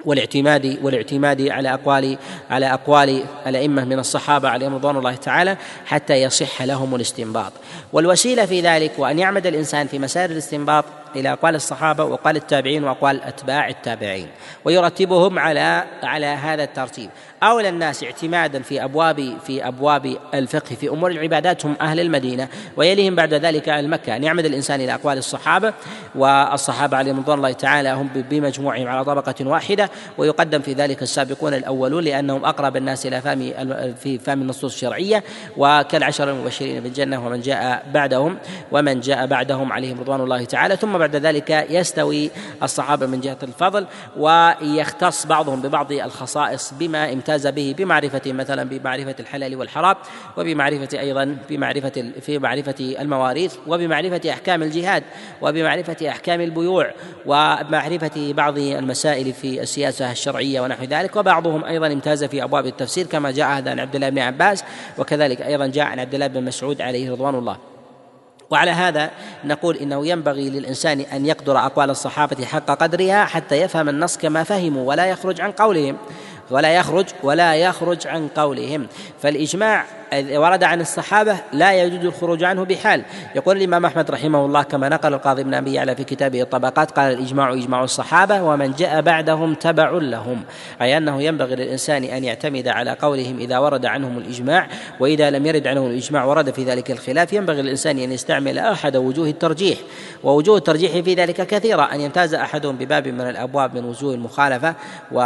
والاعتماد 0.07 0.79
والاعتماد 0.83 1.49
على 1.49 1.75
أقوال 1.75 2.19
على 2.51 2.73
أقوال 2.73 3.23
الأئمة 3.47 3.85
من 3.85 3.99
الصحابة 3.99 4.49
عليهم 4.49 4.75
رضوان 4.75 4.97
الله 4.97 5.15
تعالى 5.15 5.57
حتى 5.87 6.15
يصح 6.15 6.63
لهم 6.63 6.95
الاستنباط. 6.95 7.53
والوسيلة 7.93 8.47
في 8.47 8.61
ذلك 8.61 8.93
وأن 8.99 9.19
يعمد 9.19 9.47
الإنسان 9.47 9.87
في 9.87 9.99
مسائل 9.99 10.33
الاستنباط 10.33 10.85
إلى 11.17 11.33
أقوال 11.33 11.55
الصحابة 11.55 12.05
وأقوال 12.05 12.37
التابعين 12.37 12.85
وأقوال 12.85 13.23
أتباع 13.23 13.69
التابعين 13.69 14.29
ويرتبهم 14.65 15.39
على 15.39 15.85
على 16.03 16.27
هذا 16.27 16.65
الترتيب. 16.65 17.11
أولى 17.43 17.69
الناس 17.69 18.05
اعتمادا 18.05 18.63
في 18.63 18.85
أبواب 18.85 19.37
في 19.47 19.69
أبواب 19.69 20.17
الفقه 20.35 20.75
في 20.75 20.89
أمور 20.89 21.11
العبادات 21.11 21.67
هم 21.67 21.77
أهل 21.81 22.01
المدينة 22.01 22.49
ويليهم 22.77 23.15
بعد 23.15 23.35
ذلك 23.35 23.69
أهل 23.69 23.89
مكة. 23.89 24.17
أن 24.17 24.25
يعمد 24.25 24.45
الإنسان 24.45 24.81
إلى 24.81 24.95
أقوال 24.95 25.19
الصحابة 25.19 25.73
والصحابة 26.15 26.97
عليهم 26.97 27.19
رضوان 27.19 27.39
الله 27.39 27.53
تعالى 27.53 27.91
هم 27.91 28.09
بمجموعهم 28.15 28.89
على 28.89 29.05
طبقة 29.05 29.35
واحدة 29.41 29.91
ويقدم 30.19 30.61
في 30.61 30.73
ذلك 30.73 31.03
السابقون 31.03 31.55
الأولون 31.55 32.05
لأنهم 32.05 32.45
أقرب 32.45 32.77
الناس 32.77 33.07
إلى 33.07 33.21
فهم 33.21 33.39
في 33.95 34.19
فهم 34.19 34.43
النصوص 34.43 34.73
الشرعية. 34.73 35.25
وكالعشر 35.57 36.31
المبشرين 36.31 36.83
بالجنة 36.83 37.27
ومن 37.27 37.41
جاء 37.41 37.87
بعدهم 37.95 38.39
ومن 38.73 39.01
جاء 39.01 39.27
بعدهم 39.27 39.73
عليهم 39.73 40.01
رضوان 40.01 40.21
الله 40.21 40.45
تعالى. 40.45 40.77
ثم 40.77 40.99
بعد 40.99 41.06
ذلك 41.11 41.51
يستوي 41.51 42.31
الصحابة 42.63 43.07
من 43.07 43.21
جهة 43.21 43.39
الفضل 43.43 43.87
ويختص 44.17 45.27
بعضهم 45.27 45.63
ببعض 45.63 45.93
الخصائص 45.93 46.75
بما 46.79 47.13
امتاز 47.13 47.47
به 47.47 47.75
بمعرفة 47.79 48.33
مثلا 48.33 48.65
بمعرفة 48.65 49.15
الحلال 49.21 49.57
والحرام 49.57 49.97
وبمعرفة 50.37 51.01
أيضا 51.01 51.37
بمعرفة 51.49 52.13
في 52.21 52.39
معرفة 52.39 52.97
المواريث 53.01 53.55
وبمعرفة 53.67 54.31
أحكام 54.31 54.63
الجهاد 54.63 55.03
وبمعرفة 55.43 56.09
أحكام 56.09 56.41
البيوع 56.41 56.91
ومعرفة 57.27 58.33
بعض 58.33 58.59
المسائل 58.59 59.33
في 59.33 59.63
السياسة 59.63 60.13
الشرعية 60.13 60.61
ونحو 60.61 60.85
ذلك. 60.85 61.17
وبعضهم 61.17 61.65
أيضا 61.65 61.87
امتاز 61.87 62.25
في 62.25 62.43
أبواب 62.45 62.67
التفسير 62.67 63.07
كما 63.07 63.31
جاء 63.31 63.49
هذا 63.49 63.71
عن 63.71 63.81
عبد 63.81 63.95
الله 63.95 64.09
بن 64.09 64.19
عباس 64.19 64.65
وكذلك 64.99 65.43
أيضا 65.43 65.67
جاء 65.67 65.85
عن 65.85 66.01
عبد 66.01 66.15
الله 66.15 66.27
بن 66.27 66.45
مسعود 66.45 66.81
عليه 66.81 67.11
رضوان 67.13 67.35
الله. 67.35 67.76
وعلى 68.51 68.71
هذا 68.71 69.11
نقول 69.45 69.77
إنه 69.77 70.07
ينبغي 70.07 70.51
للإنسان 70.51 71.01
أن 71.01 71.27
يقدر 71.27 71.59
أقوال 71.59 71.91
الصحابة 71.91 72.45
حق 72.45 72.71
قدرها 72.71 73.25
حتى 73.25 73.55
يفهم 73.55 73.89
النص 73.89 74.17
كما 74.17 74.45
فهموا 74.45 74.89
ولا 74.89 75.07
يخرج 75.07 75.41
عن 75.41 75.53
قولهم. 75.53 75.97
ولا 76.51 76.77
يخرج 76.77 77.07
ولا 77.23 77.55
يخرج 77.55 78.07
عن 78.07 78.29
قولهم. 78.29 78.87
فالإجماع 79.23 79.85
ورد 80.15 80.65
عن 80.65 80.81
الصحابة 80.81 81.37
لا 81.53 81.83
يجوز 81.83 82.05
الخروج 82.05 82.45
عنه 82.45 82.65
بحال. 82.65 83.03
يقول 83.35 83.57
الإمام 83.57 83.85
أحمد 83.85 84.11
رحمه 84.11 84.45
الله 84.45 84.63
كما 84.63 84.89
نقل 84.89 85.15
القاضي 85.15 85.43
ابن 85.43 85.55
أبي 85.55 85.73
يعلى 85.73 85.97
في 85.97 86.05
كتابه 86.05 86.43
الطبقات 86.43 86.91
قال 86.91 87.13
الإجماع 87.13 87.53
إجماع 87.53 87.85
الصحابة 87.85 88.43
ومن 88.43 88.73
جاء 88.73 89.01
بعدهم 89.01 89.55
تبع 89.55 89.91
لهم. 89.91 90.43
أي 90.83 90.97
أنه 90.97 91.23
ينبغي 91.23 91.55
للإنسان 91.55 92.05
أن 92.05 92.25
يعتمد 92.25 92.69
على 92.69 92.91
قولهم 92.91 93.39
إذا 93.39 93.59
ورد 93.59 93.87
عنهم 93.87 94.19
الإجماع 94.19 94.69
وإذا 95.01 95.31
لم 95.31 95.47
يرد 95.47 95.67
عنهم 95.67 95.87
الإجماع 95.87 96.25
ورد 96.25 96.51
في 96.51 96.65
ذلك 96.65 96.91
الخلاف. 96.91 97.33
ينبغي 97.33 97.63
للإنسان 97.63 97.99
أن 97.99 98.13
يستعمل 98.13 98.59
أحد 98.59 98.97
وجوه 98.97 99.29
الترجيح 99.29 99.79
ووجوه 100.25 100.57
الترجيح 100.57 100.93
في 100.93 101.15
ذلك 101.15 101.47
كثيرة. 101.47 101.83
أن 101.83 102.01
يمتاز 102.01 102.35
أحدهم 102.35 102.77
بباب 102.77 103.09
من 103.09 103.21
الأبواب 103.21 103.75
من 103.75 103.85
وجوه 103.85 104.15
المخالفة 104.15 104.75
و... 105.13 105.21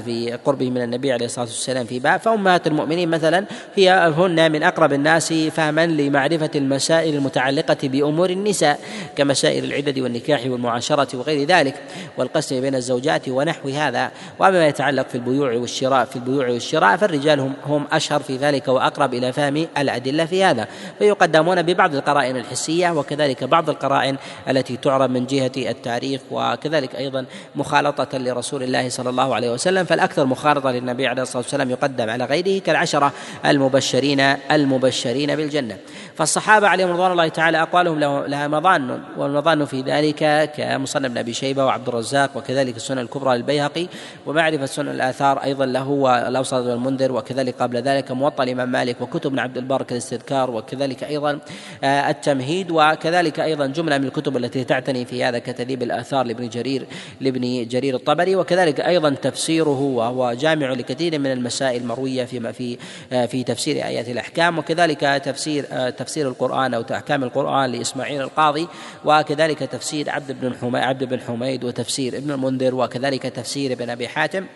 في 0.00 0.32
قربه 0.44 0.70
من 0.70 0.82
النبي 0.82 1.12
عليه 1.12 1.26
الصلاة 1.26 1.46
والسلام 1.46 1.86
في 1.86 1.98
باب 1.98 2.20
فأمهات 2.20 2.66
المؤمنين 2.66 3.08
مثلا 3.08 3.44
هي 3.76 4.12
هن 4.16 4.52
من 4.52 4.62
أقرب 4.62 4.92
الناس 4.92 5.32
فهما 5.32 5.86
لمعرفة 5.86 6.50
المسائل 6.54 7.14
المتعلقة 7.14 7.88
بأمور 7.88 8.30
النساء 8.30 8.80
كمسائل 9.16 9.64
العدد 9.64 9.98
والنكاح 9.98 10.46
والمعاشرة 10.46 11.18
وغير 11.18 11.48
ذلك 11.48 11.74
والقسم 12.16 12.60
بين 12.60 12.74
الزوجات 12.74 13.28
ونحو 13.28 13.68
هذا. 13.68 14.10
وأما 14.38 14.58
ما 14.58 14.68
يتعلق 14.68 15.08
في 15.08 15.14
البيوع 15.14 15.52
والشراء 15.52 16.04
في 16.04 16.16
البيوع 16.16 16.48
والشراء 16.48 16.96
فالرجال 16.96 17.40
هم 17.40 17.52
هم 17.66 17.86
أشهر 17.92 18.20
في 18.20 18.36
ذلك 18.36 18.68
وأقرب 18.68 19.14
إلى 19.14 19.32
فهم 19.32 19.66
الأدلة 19.78 20.24
في 20.24 20.44
هذا. 20.44 20.68
فيقدمون 20.98 21.62
ببعض 21.62 21.94
القرائن 21.94 22.36
الحسية 22.36 22.90
وكذلك 22.90 23.44
بعض 23.44 23.70
القرائن 23.70 24.16
التي 24.48 24.76
تعرب 24.76 25.10
من 25.10 25.26
جهة 25.26 25.52
التاريخ 25.56 26.20
وكذلك 26.30 26.96
أيضا 26.96 27.24
مخالطة 27.54 28.18
لرسول 28.18 28.62
الله 28.62 28.88
صلى 28.88 29.10
الله 29.10 29.34
عليه 29.34 29.52
وسلم 29.52 29.84
فالأكثر 29.90 30.26
مخالطة 30.26 30.70
للنبي 30.70 31.06
عليه 31.06 31.22
الصلاة 31.22 31.42
والسلام 31.42 31.70
يقدم 31.70 32.10
على 32.10 32.24
غيره 32.24 32.60
كالعشرة 32.60 33.12
المبشرين 33.44 34.20
المبشرين 34.50 35.36
بالجنة. 35.36 35.76
فالصحابة 36.20 36.68
عليهم 36.68 36.90
رضوان 36.90 37.12
الله 37.12 37.28
تعالى 37.28 37.62
أقوالهم 37.62 37.98
لها 38.26 38.48
مظان 38.48 39.00
والمظان 39.16 39.64
في 39.64 39.80
ذلك 39.80 40.50
كمصنف 40.56 41.10
بن 41.10 41.18
أبي 41.18 41.32
شيبة 41.32 41.64
وعبد 41.64 41.88
الرزاق 41.88 42.36
وكذلك 42.36 42.76
السنة 42.76 43.00
الكبرى 43.00 43.36
للبيهقي 43.36 43.86
ومعرفة 44.26 44.66
سنن 44.66 44.88
الآثار 44.88 45.42
أيضا 45.42 45.66
له 45.66 45.88
والأوسط 45.88 46.66
والمنذر 46.66 47.12
وكذلك 47.12 47.54
قبل 47.60 47.76
ذلك 47.76 48.10
موطأ 48.10 48.42
الإمام 48.44 48.72
مالك 48.72 49.00
وكتب 49.00 49.38
عبد 49.38 49.56
البر 49.56 49.82
كالاستذكار 49.82 50.50
وكذلك 50.50 51.04
أيضا 51.04 51.38
آه، 51.84 52.10
التمهيد 52.10 52.70
وكذلك 52.70 53.40
أيضا 53.40 53.66
جملة 53.66 53.98
من 53.98 54.04
الكتب 54.04 54.36
التي 54.36 54.64
تعتني 54.64 55.04
في 55.04 55.24
هذا 55.24 55.38
كتذيب 55.38 55.82
الآثار 55.82 56.26
لابن 56.26 56.48
جرير 56.48 56.86
لابن 57.20 57.68
جرير 57.68 57.94
الطبري 57.94 58.36
وكذلك 58.36 58.80
أيضا 58.80 59.10
تفسيره 59.10 59.79
وهو 59.82 60.32
جامع 60.32 60.72
لكثير 60.72 61.18
من 61.18 61.32
المسائل 61.32 61.82
المروية 61.82 62.24
في 62.24 62.52
في 62.52 62.78
آه، 63.12 63.26
في 63.26 63.44
تفسير 63.44 63.76
آيات 63.76 64.08
الأحكام 64.08 64.58
وكذلك 64.58 65.00
تفسير 65.00 65.66
آه، 65.70 65.90
تفسير 65.90 66.28
القرآن 66.28 66.74
أو 66.74 66.84
أحكام 66.90 67.24
القرآن 67.24 67.72
لإسماعيل 67.72 68.20
القاضي 68.20 68.68
وكذلك 69.04 69.58
تفسير 69.58 70.10
عبد 70.10 70.32
بن 70.40 70.54
حميد 70.54 70.82
عبد 70.82 71.04
بن 71.04 71.20
حميد 71.20 71.64
وتفسير 71.64 72.16
ابن 72.16 72.30
المنذر 72.30 72.74
وكذلك 72.74 73.22
تفسير 73.22 73.72
ابن 73.72 73.90
أبي 73.90 74.08
حاتم. 74.08 74.46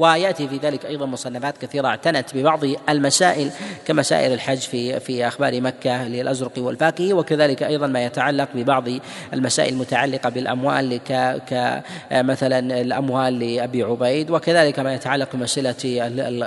ويأتي 0.00 0.48
في 0.48 0.56
ذلك 0.56 0.86
أيضا 0.86 1.06
مصنفات 1.06 1.58
كثيرة 1.58 1.88
اعتنت 1.88 2.36
ببعض 2.36 2.60
المسائل 2.88 3.50
كمسائل 3.86 4.32
الحج 4.32 4.58
في 4.58 5.00
في 5.00 5.26
أخبار 5.26 5.60
مكة 5.60 6.08
للأزرق 6.08 6.52
والفاكهي 6.58 7.12
وكذلك 7.12 7.62
أيضا 7.62 7.86
ما 7.86 8.04
يتعلق 8.04 8.48
ببعض 8.54 8.88
المسائل 9.34 9.72
المتعلقة 9.72 10.28
بالأموال 10.28 11.00
كمثلا 11.46 12.80
الأموال 12.80 13.38
لأبي 13.38 13.82
عبيد 13.82 14.30
وكذلك 14.30 14.78
ما 14.78 14.94
يتعلق 14.94 15.28
بمسألة 15.36 15.76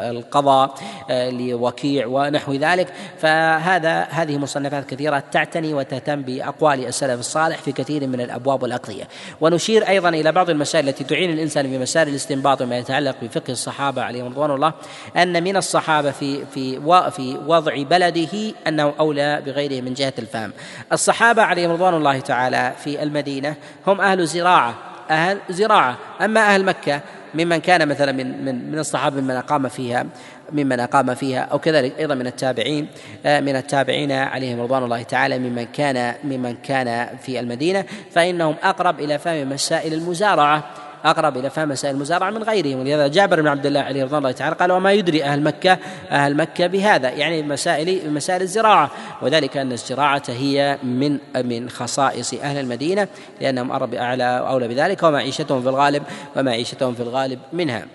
القضاء 0.09 0.75
آه، 1.09 1.29
لوكيع 1.29 2.07
ونحو 2.07 2.53
ذلك. 2.53 2.87
فهذا 3.17 4.01
هذه 4.01 4.37
مصنفات 4.37 4.89
كثيرة 4.89 5.23
تعتني 5.31 5.73
وتهتم 5.73 6.21
بأقوال 6.21 6.87
السلف 6.87 7.19
الصالح 7.19 7.57
في 7.57 7.71
كثير 7.71 8.07
من 8.07 8.21
الأبواب 8.21 8.63
والاقضيه 8.63 9.03
ونشير 9.41 9.87
أيضا 9.87 10.09
إلى 10.09 10.31
بعض 10.31 10.49
المسائل 10.49 10.89
التي 10.89 11.03
تعين 11.03 11.33
الإنسان 11.33 11.69
في 11.69 11.77
مسائل 11.77 12.07
الاستنباط 12.07 12.61
وما 12.61 12.77
يتعلق 12.77 13.15
بفقه 13.21 13.42
الصحابة 13.49 14.03
عليهم 14.03 14.27
رضوان 14.27 14.51
الله 14.51 14.73
أن 15.17 15.43
من 15.43 15.57
الصحابة 15.57 16.11
في 16.11 16.45
في 16.45 16.81
في 17.11 17.37
وضع 17.47 17.83
بلده 17.83 18.53
أنه 18.67 18.93
أولى 18.99 19.41
بغيره 19.45 19.81
من 19.81 19.93
جهة 19.93 20.13
الفهم. 20.19 20.51
الصحابة 20.91 21.41
عليهم 21.41 21.71
رضوان 21.71 21.93
الله 21.93 22.19
تعالى 22.19 22.73
في 22.83 23.03
المدينة 23.03 23.55
هم 23.87 24.01
أهل 24.01 24.27
زراعة 24.27 24.75
أهل 25.09 25.39
زراعة 25.49 25.97
أما 26.21 26.39
أهل 26.39 26.65
مكة 26.65 27.01
ممن 27.33 27.57
كان 27.57 27.87
مثلا 27.87 28.11
من 28.11 28.45
من 28.45 28.71
من 28.71 28.79
الصحابة 28.79 29.21
ممن 29.21 29.35
أقام 29.35 29.69
فيها 29.69 30.05
ممن 30.51 30.79
أقام 30.79 31.15
فيها 31.15 31.39
أو 31.39 31.59
كذلك 31.59 31.99
أيضا 31.99 32.15
من 32.15 32.27
التابعين 32.27 32.87
آه، 33.25 33.39
من 33.39 33.55
التابعين 33.55 34.11
عليهم 34.11 34.61
رضوان 34.61 34.83
الله 34.83 35.03
تعالى 35.03 35.39
ممن 35.39 35.65
كان 35.65 36.15
ممن 36.23 36.55
كان 36.55 37.17
في 37.17 37.39
المدينة 37.39 37.85
فإنهم 38.11 38.55
أقرب 38.63 38.99
إلى 38.99 39.19
فهم 39.19 39.49
مسائل 39.49 39.93
المزارعة 39.93 40.63
أقرب 41.05 41.37
إلى 41.37 41.49
فهم 41.49 41.69
مسائل 41.69 41.95
المزارعة 41.95 42.29
من 42.29 42.43
غيرهم. 42.43 42.79
ولهذا 42.79 43.07
جابر 43.07 43.41
بن 43.41 43.47
عبد 43.47 43.65
الله 43.65 43.79
عليه 43.79 44.03
رضي 44.03 44.17
الله 44.17 44.31
تعالى 44.31 44.55
قال 44.55 44.71
وما 44.71 44.91
يدري 44.91 45.23
أهل 45.23 45.41
مكة 45.41 45.77
أهل 46.11 46.35
مكة 46.35 46.67
بهذا 46.67 47.09
يعني 47.09 47.43
مسائل 47.43 48.13
مسائل 48.13 48.41
الزراعة. 48.41 48.91
وذلك 49.21 49.57
أن 49.57 49.71
الزراعة 49.71 50.23
هي 50.27 50.77
من 50.83 51.17
من 51.35 51.69
خصائص 51.69 52.33
أهل 52.33 52.57
المدينة 52.57 53.07
لأنهم 53.41 53.71
أقرب 53.71 53.93
اعلى 53.93 54.39
اولى 54.49 54.67
بذلك 54.67 55.03
ومعيشتهم 55.03 55.61
في 55.61 55.69
الغالب 55.69 56.03
ومعيشتهم 56.35 56.93
في 56.93 57.01
الغالب 57.01 57.39
منها. 57.53 57.85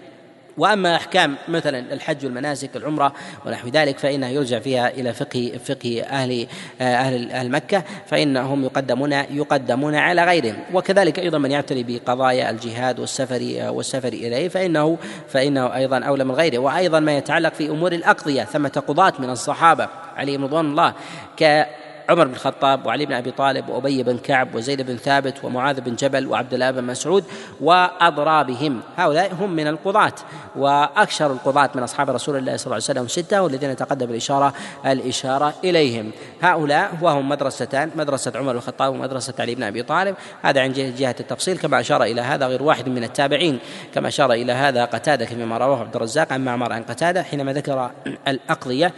وأما 0.59 0.97
أحكام 0.97 1.37
مثلا 1.49 1.93
الحج 1.93 2.25
والمناسك 2.25 2.77
العمره 2.77 3.13
ونحو 3.47 3.69
ذلك 3.69 3.99
فانه 3.99 4.29
يرجع 4.29 4.59
فيها 4.59 4.89
إلى 4.89 5.13
فقه 5.13 5.53
فقه 5.65 6.03
أهل 6.03 6.47
أهل 6.81 7.33
أهل 7.33 7.51
مكة 7.51 7.85
فإنهم 8.07 8.65
يقدمون 8.65 9.13
يقدمون 9.13 9.95
على 9.95 10.25
غيرهم. 10.25 10.57
وكذلك 10.75 11.19
أيضا 11.19 11.39
من 11.39 11.51
يعتني 11.51 11.83
بقضايا 11.83 12.51
الجهاد 12.51 13.01
والسفر 13.01 13.41
والسفر 13.69 14.09
إليه 14.09 14.49
فإنه 14.49 14.99
فإنه 15.29 15.75
أيضا 15.77 15.99
أولى 15.99 16.25
من 16.25 16.35
غيره. 16.35 16.59
وأيضا 16.59 17.01
ما 17.01 17.17
يتعلق 17.17 17.55
في 17.55 17.69
أمور 17.69 17.93
الأقضية 17.93 18.43
ثمة 18.43 18.83
قضاة 18.89 19.13
من 19.19 19.31
الصحابة. 19.31 19.89
عليهم 20.17 20.45
رضوان 20.45 20.67
الله 20.67 20.93
ك 21.41 21.67
عمر 22.09 22.27
بن 22.27 22.33
الخطاب 22.33 22.87
وعلي 22.87 23.07
بن 23.07 23.13
أبي 23.13 23.31
طالب 23.31 23.69
وأبي 23.69 24.03
بن 24.03 24.19
كعب 24.19 24.55
وزيد 24.55 24.83
بن 24.83 24.97
ثابت 24.97 25.45
ومعاذ 25.45 25.81
بن 25.81 25.95
جبل 25.95 26.27
وعبد 26.27 26.55
الله 26.55 26.71
بن 26.71 26.85
مسعود 26.85 27.25
وأضرابهم. 27.61 28.81
هؤلاء 28.97 29.35
هم 29.35 29.53
من 29.53 29.67
القضاة 29.67 30.13
وأكثر 30.57 31.33
القضاة 31.33 31.71
من 31.75 31.83
أصحاب 31.83 32.11
رسول 32.11 32.37
الله 32.37 32.57
صلى 32.57 32.65
الله 32.67 32.75
عليه 32.75 32.85
وسلم 32.85 33.09
ستة 33.09 33.43
والذين 33.43 33.77
تقدم 33.77 34.11
الإشارة 34.11 34.53
الإشارة 34.87 35.55
إليهم. 35.65 36.11
هؤلاء 36.43 36.99
وهم 37.03 37.29
مدرستان 37.29 37.91
مدرسة 37.97 38.33
عمر 38.35 38.53
بن 38.53 38.59
الخطاب 38.59 38.95
ومدرسة 38.95 39.35
علي 39.39 39.55
بن 39.55 39.63
أبي 39.63 39.83
طالب. 39.83 40.17
هذا 40.43 40.61
عن 40.61 40.73
جهه 40.73 41.17
التفصيل. 41.21 41.59
كما 41.59 41.81
أشار 41.81 42.03
إلى 42.03 42.21
هذا 42.21 42.47
غير 42.47 42.63
واحد 42.63 42.89
من 42.89 43.05
التابعين. 43.05 43.59
كما 43.95 44.09
أشار 44.09 44.33
إلى 44.33 44.53
هذا 44.53 44.85
قتادة 44.85 45.27
فيما 45.27 45.59
رواه 45.59 45.81
عبد 45.81 45.97
الرزاق. 45.97 46.33
عن 46.33 46.45
معمر 46.45 46.73
عن 46.73 46.83
قتادة 46.83 47.23
حينما 47.23 47.53
ذكر 47.53 47.91
الأقضية 48.29 48.93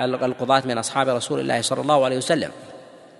القضاة 0.00 0.62
من 0.64 0.78
أصحاب 0.78 1.08
رسول 1.08 1.40
الله 1.40 1.62
صلى 1.62 1.80
الله 1.80 2.04
عليه 2.04 2.16
وسلم 2.16 2.41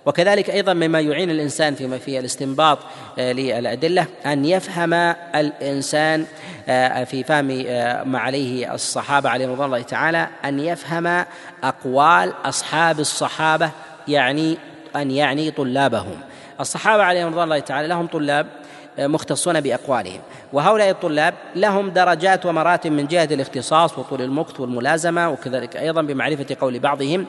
وكذلك 0.05 0.49
أيضا 0.49 0.73
مما 0.73 0.99
يعين 0.99 1.29
الإنسان 1.29 1.75
فيما 1.75 1.97
في 1.97 2.19
الاستنباط 2.19 2.79
آه، 3.19 3.31
للأدلة 3.31 4.05
أن 4.25 4.45
يفهم 4.45 4.93
الإنسان 5.35 6.25
آه، 6.69 7.03
في 7.03 7.23
فهم 7.23 7.63
آه، 7.67 8.03
ما 8.03 8.19
عليه 8.19 8.73
الصحابة 8.73 9.29
عليهم 9.29 9.51
رضوان 9.51 9.65
الله 9.65 9.81
تعالى 9.81 10.27
أن 10.45 10.59
يفهم 10.59 11.25
أقوال 11.63 12.33
أصحاب 12.45 12.99
الصحابة 12.99 13.71
يعني 14.07 14.57
أن 14.95 15.11
يعني 15.11 15.51
طلابهم. 15.51 16.19
الصحابة 16.59 17.03
عليهم 17.03 17.27
رضوان 17.27 17.43
الله 17.43 17.59
تعالى 17.59 17.87
لهم 17.87 18.07
طلاب 18.07 18.47
مختصون 18.99 19.61
بأقوالهم. 19.61 20.19
وهؤلاء 20.53 20.89
الطلاب 20.89 21.33
لهم 21.55 21.89
درجات 21.89 22.45
ومراتب 22.45 22.91
من 22.91 23.07
جهة 23.07 23.23
الاختصاص 23.31 23.97
وطول 23.97 24.21
المكث 24.21 24.59
والملازمة 24.59 25.29
وكذلك 25.29 25.77
أيضا 25.77 26.01
بمعرفة 26.01 26.57
قول 26.61 26.79
بعضهم 26.79 27.25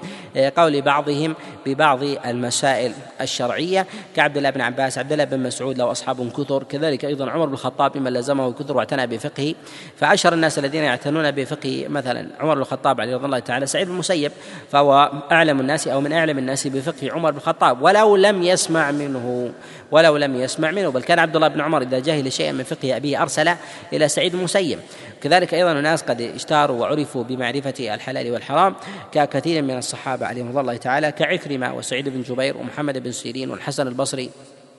قول 0.56 0.82
بعضهم 0.82 1.34
ببعض 1.66 2.02
المسائل 2.02 2.92
الشرعية. 3.20 3.86
كعبد 4.16 4.36
الله 4.36 4.50
بن 4.50 4.60
عباس 4.60 4.98
عبد 4.98 5.12
الله 5.12 5.24
بن 5.24 5.42
مسعود 5.42 5.78
له 5.78 5.90
أصحاب 5.90 6.32
كثر. 6.32 6.62
كذلك 6.62 7.04
أيضا 7.04 7.30
عمر 7.30 7.46
بن 7.46 7.52
الخطاب 7.52 7.98
ممن 7.98 8.12
لزمه 8.12 8.52
كثر 8.52 8.76
واعتنى 8.76 9.06
بفقهه. 9.06 9.54
فأشهر 9.96 10.32
الناس 10.32 10.58
الذين 10.58 10.82
يعتنون 10.82 11.30
بفقه 11.30 11.86
مثلا 11.88 12.28
عمر 12.40 12.54
بن 12.54 12.60
الخطاب 12.60 13.00
عليه 13.00 13.14
رضي 13.14 13.26
الله 13.26 13.38
تعالى 13.38 13.66
سعيد 13.66 13.86
بن 13.86 13.92
المسيب 13.92 14.32
فهو 14.70 15.12
أعلم 15.32 15.60
الناس 15.60 15.88
أو 15.88 16.00
من 16.00 16.12
أعلم 16.12 16.38
الناس 16.38 16.66
بفقه 16.66 17.12
عمر 17.12 17.30
بن 17.30 17.36
الخطاب 17.36 17.82
ولو 17.82 18.16
لم 18.16 18.42
يسمع 18.42 18.90
منه. 18.90 19.52
ولو 19.94 20.16
لم 20.16 20.36
يسمع 20.36 20.70
منه. 20.70 20.88
بل 20.88 21.02
كان 21.02 21.18
عبد 21.18 21.36
الله 21.36 21.48
بن 21.48 21.60
عمر 21.60 21.82
إذا 21.82 21.98
جهل 21.98 22.32
شيئا 22.32 22.52
من 22.52 22.64
فقه 22.64 22.96
أبيه 22.96 23.22
أرسل 23.22 23.50
إلى 23.92 24.08
سعيد 24.08 24.34
المسيب 24.34 24.78
كذلك 25.22 25.54
أيضا 25.54 25.72
الناس 25.72 26.02
قد 26.02 26.20
اشتهروا 26.20 26.80
وعرفوا 26.80 27.24
بمعرفة 27.24 27.94
الحلال 27.94 28.30
والحرام 28.30 28.74
ككثير 29.12 29.62
من 29.62 29.78
الصحابة 29.78 30.26
عليهم 30.26 30.48
رضي 30.48 30.60
الله 30.60 30.76
تعالى 30.76 31.12
كعكرمة 31.12 31.74
وسعيد 31.74 32.08
بن 32.08 32.22
جبير 32.22 32.56
ومحمد 32.56 32.98
بن 32.98 33.12
سيرين 33.12 33.50
والحسن 33.50 33.86
البصري. 33.86 34.30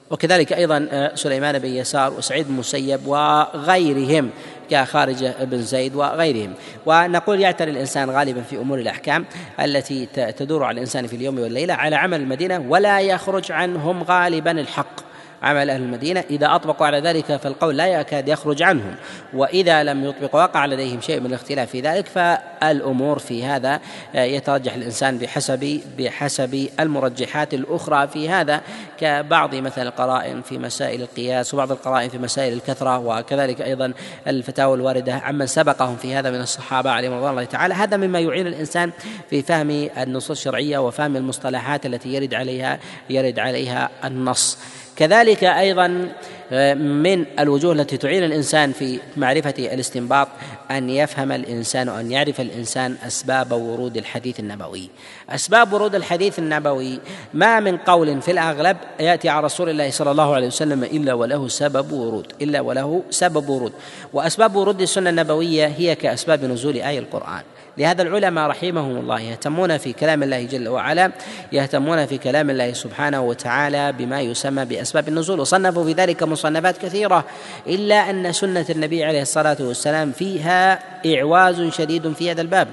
وكذلك 0.09 0.53
أيضا 0.53 0.87
آه، 0.91 1.15
سليمان 1.15 1.59
بن 1.59 1.69
يسار 1.69 2.13
وسعيد 2.13 2.47
بن 2.47 2.53
المسيب 2.53 3.07
وغيرهم. 3.07 4.29
كخارجة 4.69 5.43
بن 5.43 5.61
زيد 5.61 5.95
وغيرهم. 5.95 6.53
ونقول 6.85 7.39
يعتني 7.39 7.71
الإنسان 7.71 8.09
غالبا 8.09 8.41
في 8.41 8.57
أمور 8.57 8.79
الأحكام 8.79 9.25
التي 9.59 10.05
تدور 10.37 10.63
على 10.63 10.75
الإنسان 10.75 11.07
في 11.07 11.15
اليوم 11.15 11.39
والليلة 11.39 11.73
على 11.73 11.95
عمل 11.95 12.21
المدينة 12.21 12.65
ولا 12.69 12.99
يخرج 12.99 13.51
عنهم 13.51 14.03
غالبا 14.03 14.51
الحق. 14.51 15.14
عمل 15.45 15.69
أهل 15.69 15.81
المدينة. 15.81 16.23
إذا 16.29 16.55
أطبقوا 16.55 16.87
على 16.87 16.99
ذلك 16.99 17.35
فالقول 17.35 17.77
لا 17.77 17.87
يكاد 17.87 18.27
يخرج 18.27 18.61
عنهم. 18.61 18.95
وإذا 19.33 19.83
لم 19.83 20.05
يطبقوا 20.05 20.43
وقع 20.43 20.65
لديهم 20.65 21.01
شيء 21.01 21.19
من 21.19 21.25
الاختلاف 21.25 21.69
في 21.69 21.81
ذلك 21.81 22.05
فالأمور 22.07 23.19
في 23.19 23.45
هذا 23.45 23.79
آه، 24.15 24.23
يترجح 24.23 24.73
الإنسان 24.73 25.17
بحسب 25.17 25.81
بحسب 25.97 26.67
المرجحات 26.79 27.53
الأخرى 27.53 28.07
في 28.07 28.29
هذا. 28.29 28.61
كبعض 28.99 29.55
مثلا 29.55 29.83
القرائن 29.83 30.41
في 30.41 30.57
مسائل 30.57 31.01
القياس 31.01 31.53
وبعض 31.53 31.71
القرائن 31.71 32.09
في 32.09 32.17
مسائل 32.17 32.53
الكثرة 32.53 32.99
وكذلك 32.99 33.61
أيضا 33.61 33.93
الفتاوى 34.27 34.75
الواردة 34.75 35.13
عمن 35.13 35.47
سبقهم 35.47 35.95
في 35.95 36.15
هذا 36.15 36.31
من 36.31 36.41
الصحابة 36.41 36.91
عليهم 36.91 37.13
رضوان 37.13 37.31
الله 37.31 37.43
تعالى. 37.43 37.73
هذا 37.73 37.97
مما 37.97 38.19
يعين 38.19 38.47
الإنسان 38.47 38.91
في 39.29 39.41
فهم 39.41 39.89
النصوص 39.97 40.37
الشرعية 40.37 40.77
وفهم 40.77 41.15
المصطلحات 41.15 41.85
التي 41.85 42.13
يرد 42.13 42.33
عليها 42.33 42.79
يرد 43.09 43.39
عليها 43.39 43.89
النص. 44.05 44.57
كذلك 44.95 45.43
أيضا 45.43 46.09
من 46.51 47.25
الوجوه 47.39 47.73
التي 47.73 47.97
تعين 47.97 48.23
الإنسان 48.23 48.71
في 48.71 48.99
معرفة 49.17 49.53
الاستنباط 49.57 50.27
أن 50.71 50.89
يفهم 50.89 51.31
الإنسان 51.31 51.89
ان 51.89 52.11
يعرف 52.11 52.41
الإنسان 52.41 52.95
أسباب 53.07 53.51
ورود 53.51 53.97
الحديث 53.97 54.39
النبوي. 54.39 54.89
أسباب 55.29 55.73
ورود 55.73 55.95
الحديث 55.95 56.39
النبوي 56.39 56.99
ما 57.33 57.59
من 57.59 57.77
قول 57.77 58.21
في 58.21 58.31
الأغلب 58.31 58.77
يأتي 58.99 59.29
عن 59.29 59.43
رسول 59.43 59.69
الله 59.69 59.89
صلى 59.91 60.11
الله 60.11 60.35
عليه 60.35 60.47
وسلم 60.47 60.83
إلا 60.83 61.13
وله 61.13 61.47
سبب 61.47 61.91
ورود، 61.91 62.33
إلا 62.41 62.61
وله 62.61 63.03
سبب 63.09 63.49
ورود، 63.49 63.73
وأسباب 64.13 64.55
ورود 64.55 64.81
السنة 64.81 65.09
النبوية 65.09 65.65
هي 65.65 65.95
كأسباب 65.95 66.43
نزول 66.45 66.75
اي 66.75 66.99
القرآن. 66.99 67.43
لهذا 67.77 68.01
العلماء 68.01 68.49
رحمهم 68.49 68.97
الله 68.97 69.19
يهتمون 69.19 69.77
في 69.77 69.93
كلام 69.93 70.23
الله 70.23 70.43
جل 70.43 70.67
وعلا 70.67 71.11
يهتمون 71.51 72.05
في 72.05 72.17
كلام 72.17 72.49
الله 72.49 72.73
سبحانه 72.73 73.21
وتعالى 73.21 73.91
بما 73.91 74.21
يسمى 74.21 74.65
بأسباب 74.65 75.07
النزول 75.07 75.39
وصنفوا 75.39 75.83
في 75.83 75.93
ذلك 75.93 76.23
مصنفات 76.35 76.77
كثيرة 76.77 77.25
إلا 77.67 78.09
أن 78.09 78.31
سنة 78.31 78.65
النبي 78.69 79.03
عليه 79.03 79.21
الصلاة 79.21 79.57
والسلام 79.59 80.11
فيها 80.11 80.79
إعواز 81.05 81.61
شديد 81.61 82.13
في 82.13 82.31
هذا 82.31 82.41
الباب 82.41 82.67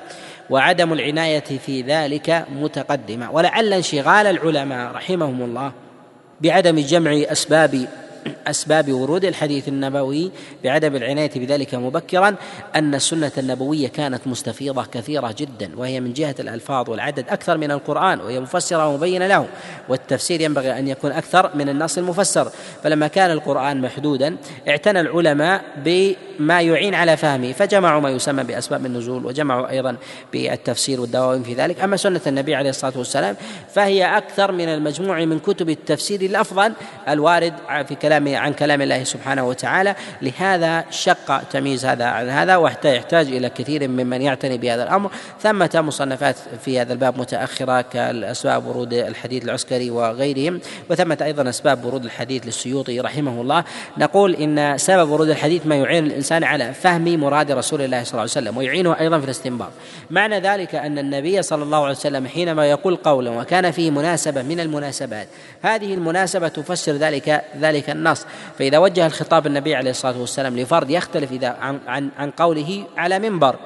وعدم 0.50 0.92
العناية 0.92 1.58
في 1.66 1.82
ذلك 1.82 2.44
متقدمة. 2.60 3.30
ولعل 3.30 3.72
انشغال 3.72 4.26
العلماء 4.26 4.92
رحمهم 4.92 5.42
الله 5.42 5.72
بعدم 6.40 6.78
جمع 6.78 7.12
أسباب 7.12 7.86
أسباب 8.46 8.92
ورود 8.92 9.24
الحديث 9.24 9.68
النبوي 9.68 10.30
بعدم 10.64 10.96
العناية 10.96 11.30
بذلك 11.36 11.74
مبكرا 11.74 12.34
أن 12.74 12.94
السنة 12.94 13.32
النبوية 13.38 13.88
كانت 13.88 14.26
مستفيضة 14.26 14.84
كثيرة 14.84 15.34
جدا 15.38 15.70
وهي 15.76 16.00
من 16.00 16.12
جهة 16.12 16.34
الألفاظ 16.40 16.90
والعدد 16.90 17.24
أكثر 17.28 17.58
من 17.58 17.70
القرآن 17.70 18.20
وهي 18.20 18.40
مفسرة 18.40 18.88
ومبينة 18.88 19.26
له 19.26 19.46
والتفسير 19.88 20.40
ينبغي 20.40 20.78
أن 20.78 20.88
يكون 20.88 21.12
أكثر 21.12 21.50
من 21.54 21.68
النص 21.68 21.98
المفسر. 21.98 22.50
فلما 22.82 23.08
كان 23.08 23.30
القرآن 23.30 23.80
محدودا 23.80 24.36
اعتنى 24.68 25.00
العلماء 25.00 25.64
بما 25.76 26.60
يعين 26.60 26.94
على 26.94 27.16
فهمه 27.16 27.52
فجمعوا 27.52 28.00
ما 28.00 28.10
يسمى 28.10 28.44
بأسباب 28.44 28.86
النزول 28.86 29.26
وجمعوا 29.26 29.70
أيضا 29.70 29.96
بالتفسير 30.32 31.00
والدواوين 31.00 31.42
في 31.42 31.54
ذلك. 31.54 31.80
أما 31.80 31.96
سنة 31.96 32.20
النبي 32.26 32.54
عليه 32.54 32.70
الصلاة 32.70 32.98
والسلام 32.98 33.36
فهي 33.74 34.16
أكثر 34.16 34.52
من 34.52 34.68
المجموع 34.68 35.24
من 35.24 35.38
كتب 35.38 35.70
التفسير 35.70 36.20
الأفضل 36.20 36.72
الوارد 37.08 37.54
في 37.88 37.94
كلام 37.94 38.11
كلام 38.12 38.36
عن 38.36 38.52
كلام 38.52 38.82
الله 38.82 39.04
سبحانه 39.04 39.48
وتعالى. 39.48 39.94
لهذا 40.22 40.84
شق 40.90 41.42
تمييز 41.42 41.86
هذا 41.86 42.04
عن 42.04 42.28
هذا 42.28 42.56
ويحتاج 42.56 43.26
إلى 43.26 43.48
كثير 43.48 43.88
ممن 43.88 44.22
يعتني 44.22 44.58
بهذا 44.58 44.82
الأمر. 44.82 45.10
ثمة 45.40 45.70
مصنفات 45.74 46.36
في 46.64 46.80
هذا 46.80 46.92
الباب 46.92 47.18
متأخرة 47.18 47.80
كالأسباب 47.80 48.66
ورود 48.66 48.92
الحديث 48.92 49.44
العسكري 49.44 49.90
وغيرهم 49.90 50.60
وثمة 50.90 51.18
أيضا 51.22 51.48
أسباب 51.48 51.84
ورود 51.84 52.04
الحديث 52.04 52.46
للسيوطي 52.46 53.00
رحمه 53.00 53.40
الله. 53.40 53.64
نقول 53.98 54.34
إن 54.34 54.78
سبب 54.78 55.10
ورود 55.10 55.28
الحديث 55.30 55.66
ما 55.66 55.74
يعين 55.76 56.06
الإنسان 56.06 56.44
على 56.44 56.74
فهم 56.74 57.20
مراد 57.20 57.50
رسول 57.50 57.82
الله 57.82 58.04
صلى 58.04 58.10
الله 58.10 58.20
عليه 58.20 58.30
وسلم 58.30 58.56
ويعينه 58.56 59.00
أيضا 59.00 59.18
في 59.18 59.24
الاستنباط. 59.24 59.70
معنى 60.10 60.40
ذلك 60.40 60.74
أن 60.74 60.98
النبي 60.98 61.42
صلى 61.42 61.62
الله 61.62 61.78
عليه 61.78 61.96
وسلم 61.96 62.26
حينما 62.26 62.70
يقول 62.70 62.96
قولا 62.96 63.30
وكان 63.30 63.70
فيه 63.70 63.90
مناسبة 63.90 64.42
من 64.42 64.60
المناسبات 64.60 65.28
هذه 65.62 65.94
المناسبة 65.94 66.48
تفسر 66.48 66.92
ذلك 66.92 67.44
ذلك 67.60 67.90
النص 68.02 68.26
فإذا 68.58 68.78
وجه 68.78 69.06
الخطاب 69.06 69.46
النبي 69.46 69.74
عليه 69.74 69.90
الصلاة 69.90 70.20
والسلام 70.20 70.56
لفرد 70.56 70.90
يختلف 70.90 71.32
إذا 71.32 71.48
عن, 71.60 71.78
عن, 71.86 72.08
عن 72.18 72.30
قوله 72.30 72.84
على 72.96 73.18
منبر. 73.18 73.56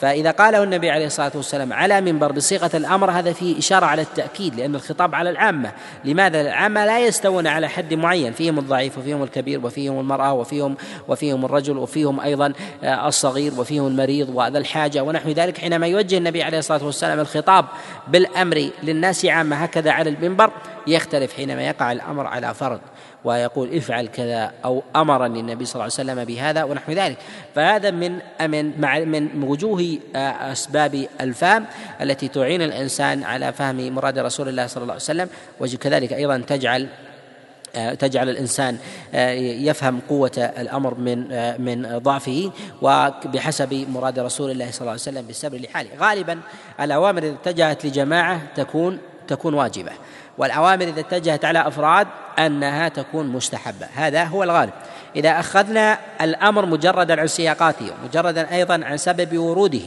فإذا 0.00 0.30
قاله 0.30 0.62
النبي 0.62 0.90
عليه 0.90 1.06
الصلاة 1.06 1.32
والسلام 1.34 1.72
على 1.72 2.00
منبر 2.00 2.32
بصيغة 2.32 2.70
الأمر 2.74 3.10
هذا 3.10 3.32
فيه 3.32 3.58
إشارة 3.58 3.86
على 3.86 4.02
التأكيد 4.02 4.54
لأن 4.54 4.74
الخطاب 4.74 5.14
على 5.14 5.30
العامة. 5.30 5.72
لماذا 6.04 6.40
العامة 6.40 6.84
لا 6.84 7.06
يستوون 7.06 7.46
على 7.46 7.68
حد 7.68 7.94
معين؟ 7.94 8.32
فيهم 8.32 8.58
الضعيف 8.58 8.98
وفيهم 8.98 9.22
الكبير 9.22 9.66
وفيهم 9.66 10.00
المرأة 10.00 10.32
وفيهم 10.32 10.76
وفيهم 11.08 11.44
الرجل 11.44 11.78
وفيهم 11.78 12.20
أيضا 12.20 12.52
آه، 12.84 13.08
الصغير 13.08 13.52
وفيهم 13.60 13.86
المريض 13.86 14.28
وذا 14.34 14.58
الحاجة 14.58 15.02
ونحو 15.02 15.30
ذلك. 15.30 15.58
حينما 15.58 15.86
يوجه 15.86 16.18
النبي 16.18 16.42
عليه 16.42 16.58
الصلاة 16.58 16.84
والسلام 16.84 17.20
الخطاب 17.20 17.64
بالأمر 18.08 18.70
للناس 18.82 19.24
عامة 19.24 19.56
هكذا 19.56 19.90
على 19.90 20.10
المنبر 20.10 20.50
يختلف 20.86 21.36
حينما 21.36 21.62
يقع 21.62 21.92
الأمر 21.92 22.26
على 22.26 22.54
فرد. 22.54 22.80
ويقول 23.24 23.76
افعل 23.76 24.06
كذا 24.06 24.52
أو 24.64 24.82
أمرني 24.96 25.40
النبي 25.40 25.64
صلى 25.64 25.74
الله 25.74 25.82
عليه 25.84 26.10
وسلم 26.10 26.24
بهذا 26.24 26.64
ونحو 26.64 26.92
ذلك. 26.92 27.18
فهذا 27.54 27.90
من 27.90 28.18
من 28.40 29.08
من 29.08 29.42
وجوه 29.42 29.98
آه، 30.16 30.52
أسباب 30.52 31.06
الفهم 31.20 31.66
التي 32.00 32.28
تعين 32.28 32.62
الإنسان 32.62 33.24
على 33.24 33.52
فهم 33.52 33.90
مراد 33.92 34.18
رسول 34.18 34.48
الله 34.48 34.66
صلى 34.66 34.82
الله 34.82 34.94
عليه 34.94 35.02
وسلم. 35.02 35.28
وكذلك 35.60 36.12
أيضا 36.12 36.38
تجعل 36.38 36.88
آه، 37.76 37.94
تجعل 37.94 38.28
الإنسان 38.28 38.78
آه، 39.14 39.30
يفهم 39.32 40.00
قوة 40.08 40.52
الأمر 40.58 40.94
من 40.94 41.18
من 41.62 41.98
ضعفه 41.98 42.50
وبحسب 42.82 43.86
مراد 43.88 44.18
رسول 44.18 44.50
الله 44.50 44.70
صلى 44.70 44.80
الله 44.80 44.90
عليه 44.90 45.00
وسلم 45.00 45.22
بالسبر 45.26 45.58
لحاله. 45.58 45.90
غالبا 45.98 46.40
الأوامر 46.80 47.22
اذا 47.22 47.32
اتجهت 47.32 47.86
لجماعة 47.86 48.40
تكون 48.56 48.98
تكون 49.28 49.54
واجبة. 49.54 49.92
والأوامر 50.38 50.84
إذا 50.84 51.00
اتجهت 51.00 51.44
على 51.44 51.66
أفراد 51.66 52.06
أنها 52.38 52.88
تكون 52.88 53.26
مستحبة. 53.26 53.86
هذا 53.94 54.24
هو 54.24 54.42
الغالب. 54.42 54.72
إذا 55.16 55.40
أخذنا 55.40 55.98
الأمر 56.20 56.66
مجردا 56.66 57.20
عن 57.20 57.26
سياقاته 57.26 57.86
مجردا 58.04 58.52
أيضا 58.52 58.80
عن 58.84 58.96
سبب 58.96 59.38
وروده 59.38 59.80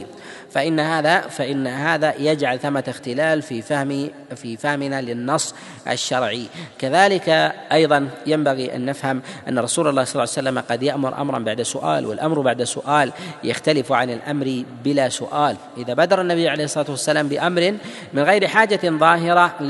فإن 0.50 0.80
هذا 0.80 1.20
فإن 1.20 1.66
هذا 1.66 2.14
يجعل 2.18 2.58
ثمة 2.58 2.84
اختلال 2.88 3.42
في 3.42 3.62
فهم 3.62 4.10
في 4.36 4.56
فهمنا 4.56 5.00
للنص 5.00 5.54
الشرعي. 5.88 6.46
كذلك 6.78 7.28
أيضا 7.72 8.08
ينبغي 8.26 8.76
أن 8.76 8.86
نفهم 8.86 9.22
أن 9.48 9.58
رسول 9.58 9.88
الله 9.88 10.04
صلى 10.04 10.12
الله 10.12 10.34
عليه 10.36 10.48
وسلم 10.48 10.58
قد 10.58 10.82
يأمر 10.82 11.20
أمرا 11.20 11.38
بعد 11.38 11.62
سؤال 11.62 12.06
والأمر 12.06 12.40
بعد 12.40 12.62
سؤال 12.62 13.12
يختلف 13.44 13.92
عن 13.92 14.10
الأمر 14.10 14.64
بلا 14.84 15.08
سؤال. 15.08 15.56
إذا 15.76 15.94
بدر 15.94 16.20
النبي 16.20 16.48
عليه 16.48 16.64
الصلاة 16.64 16.90
والسلام 16.90 17.28
بأمر 17.28 17.74
من 18.12 18.22
غير 18.22 18.46
حاجة 18.46 18.80
ظاهرة 18.84 19.62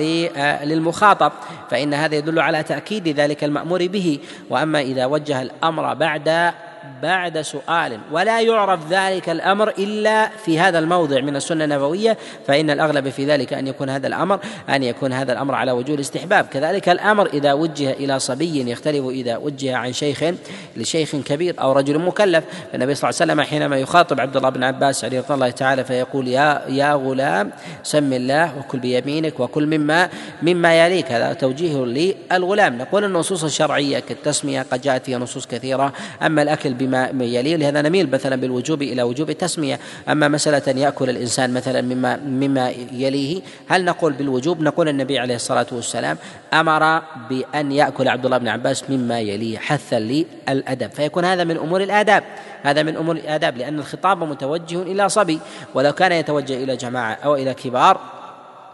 للمخاطب 0.65 1.33
فإن 1.71 1.95
هذا 1.95 2.15
يدل 2.15 2.41
على 2.41 2.63
تأكيد 2.63 3.09
ذلك 3.09 3.45
المأمور 3.45 3.87
به. 3.87 4.19
وأما 4.51 4.81
إذا 4.81 5.07
وجه 5.07 5.44
الأمر 5.45 5.95
بعد 5.95 6.55
بعد 7.03 7.41
سؤال. 7.41 7.99
ولا 8.13 8.41
يعرف 8.41 8.81
ذلك 8.91 9.29
الأمر 9.29 9.69
إلا 9.69 10.29
في 10.45 10.59
هذا 10.59 10.79
الموضع 10.79 11.21
من 11.21 11.37
السنة 11.37 11.65
النبوية 11.65 12.19
فإن 12.47 12.71
الأغلب 12.71 13.09
في 13.09 13.25
ذلك 13.25 13.53
أن 13.53 13.67
يكون 13.67 13.91
هذا 13.91 14.07
الأمر 14.07 14.39
أن 14.69 14.83
يكون 14.83 15.13
هذا 15.13 15.33
الأمر 15.33 15.55
على 15.55 15.73
وجوه 15.73 15.95
الاستحباب. 15.95 16.47
كذلك 16.47 16.89
الأمر 16.89 17.27
إذا 17.27 17.53
وجه 17.53 17.91
إلى 17.91 18.19
صبي 18.19 18.71
يختلف 18.71 19.07
إذا 19.07 19.37
وجه 19.37 19.77
عن 19.77 19.93
شيخ 19.93 20.25
لشيخ 20.77 21.17
كبير 21.17 21.55
أو 21.61 21.73
رجل 21.73 21.99
مكلف. 21.99 22.45
النبي 22.75 22.95
صلى 22.95 23.11
الله 23.11 23.21
عليه 23.21 23.33
وسلم 23.33 23.41
حينما 23.41 23.77
يخاطب 23.79 24.21
عبد 24.21 24.37
الله 24.37 24.49
بن 24.49 24.65
عباس 24.65 25.05
رضي 25.05 25.23
الله 25.31 25.51
تعالى 25.51 25.85
فيقول 25.85 26.29
يا 26.29 26.63
يا 26.69 26.95
غلام 26.95 27.51
سم 27.83 28.13
الله 28.13 28.59
وكل 28.59 28.79
بيمينك 28.79 29.41
وكل 29.41 29.67
مما 29.67 30.09
مما 30.43 30.87
يليك. 30.87 31.13
هذا 31.13 31.33
توجيه 31.33 31.85
للغلام. 31.85 32.79
نقول 32.79 33.05
النصوص 33.05 33.45
الشرعية 33.45 33.99
كالتسمية 33.99 34.67
قد 34.73 34.81
جاءت 34.81 35.05
فيها 35.05 35.19
نصوص 35.19 35.47
كثيرة. 35.47 35.93
أما 36.23 36.43
الأكل 36.43 36.74
بما 36.79 37.25
يليه 37.25 37.57
لهذا 37.57 37.83
نميل 37.83 38.11
مثلا 38.11 38.37
بالوجوب 38.37 38.83
إلى 38.83 39.03
وجوب 39.03 39.31
التسمية. 39.31 39.81
أما 40.09 40.29
مسألة 40.29 40.63
أن 40.69 40.79
يأكل 40.79 41.11
الإنسان 41.11 41.55
مثلا 41.55 41.83
مما 41.83 42.17
مما 42.17 42.71
يليه 42.93 43.43
هل 43.69 43.85
نقول 43.85 44.13
بالوجوب؟ 44.13 44.61
نقول 44.61 44.89
النبي 44.89 45.19
عليه 45.19 45.35
الصلاة 45.35 45.67
والسلام 45.73 46.19
أمر 46.55 47.03
بأن 47.31 47.73
يأكل 47.73 48.09
عبد 48.09 48.25
الله 48.25 48.39
بن 48.39 48.49
عباس 48.49 48.91
مما 48.91 49.21
يليه 49.21 49.59
حثا 49.59 49.99
للأدب. 49.99 50.91
فيكون 50.91 51.25
هذا 51.25 51.45
من 51.45 51.57
أمور 51.57 51.83
الآداب. 51.83 52.25
هذا 52.63 52.83
من 52.83 52.97
أمور 52.97 53.17
الآداب 53.17 53.57
لأن 53.57 53.79
الخطاب 53.79 54.23
متوجه 54.25 54.83
إلى 54.83 55.09
صبي. 55.09 55.39
ولو 55.75 55.93
كان 55.93 56.13
يتوجه 56.13 56.65
إلى 56.65 56.77
جماعة 56.77 57.19
أو 57.25 57.35
إلى 57.35 57.55
كبار 57.55 58.01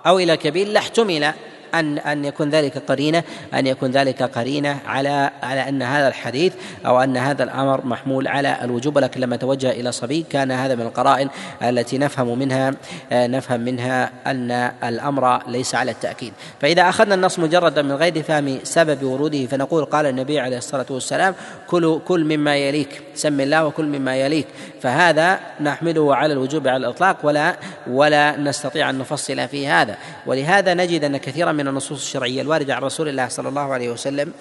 أو 0.07 0.19
إلى 0.19 0.37
كبير 0.37 0.69
لاحتمل 0.69 1.33
أن 1.75 1.99
أن 1.99 2.25
يكون 2.25 2.51
ذلك 2.51 2.79
قرينة 2.79 3.23
أن 3.55 3.67
يكون 3.67 3.91
ذلك 3.91 4.23
قرينة 4.23 4.79
على 4.87 5.31
على 5.43 5.69
أن 5.69 5.83
هذا 5.83 6.09
الحديث 6.09 6.53
أو 6.87 7.03
أن 7.03 7.17
هذا 7.17 7.45
الأمر 7.45 7.87
محمول 7.87 8.29
على 8.29 8.57
الوجوب. 8.65 8.99
لكن 8.99 9.21
لما 9.21 9.37
توجه 9.37 9.71
إلى 9.71 9.93
صبي 9.93 10.27
كان 10.31 10.51
هذا 10.51 10.75
من 10.75 10.83
القرائن 10.83 11.29
التي 11.63 11.99
نفهم 11.99 12.39
منها 12.39 12.75
نفهم 13.13 13.61
منها 13.61 14.11
أن 14.27 14.51
الأمر 14.85 15.49
ليس 15.49 15.75
على 15.75 15.91
التأكيد. 15.91 16.33
فإذا 16.61 16.89
أخذنا 16.89 17.15
النص 17.15 17.39
مجردا 17.39 17.83
من 17.83 17.93
غير 17.93 18.23
فهم 18.23 18.59
سبب 18.63 19.03
وروده 19.03 19.47
فنقول 19.47 19.85
قال 19.85 20.07
النبي 20.07 20.41
عليه 20.41 20.59
الصلاة 20.59 20.87
والسلام 20.91 21.35
كل 21.67 22.01
كل 22.09 22.25
مما 22.25 22.57
يليك 22.57 23.03
سم 23.15 23.41
الله 23.41 23.67
وكل 23.67 23.85
مما 23.85 24.17
يليك 24.17 24.47
فهذا 24.83 25.41
نحمله 25.61 26.17
على 26.17 26.33
الوجوب 26.33 26.69
على 26.69 26.77
الإطلاق 26.77 27.17
ولا 27.23 27.57
ولا 27.87 28.37
نستطيع 28.37 28.91
أن 28.91 28.99
نفصل 28.99 29.49
في 29.49 29.69
هذا. 29.69 29.97
ولهذا 30.27 30.75
نجد 30.75 31.05
أن 31.05 31.17
كثيرا 31.17 31.53
من 31.53 31.60
النصوص 31.69 32.03
الشرعية 32.03 32.43
الواردة 32.43 32.75
عن 32.75 32.83
رسول 32.83 33.09
الله 33.09 33.29
صلى 33.29 33.49
الله 33.49 33.73
عليه 33.73 33.91
وسلم 33.91 34.33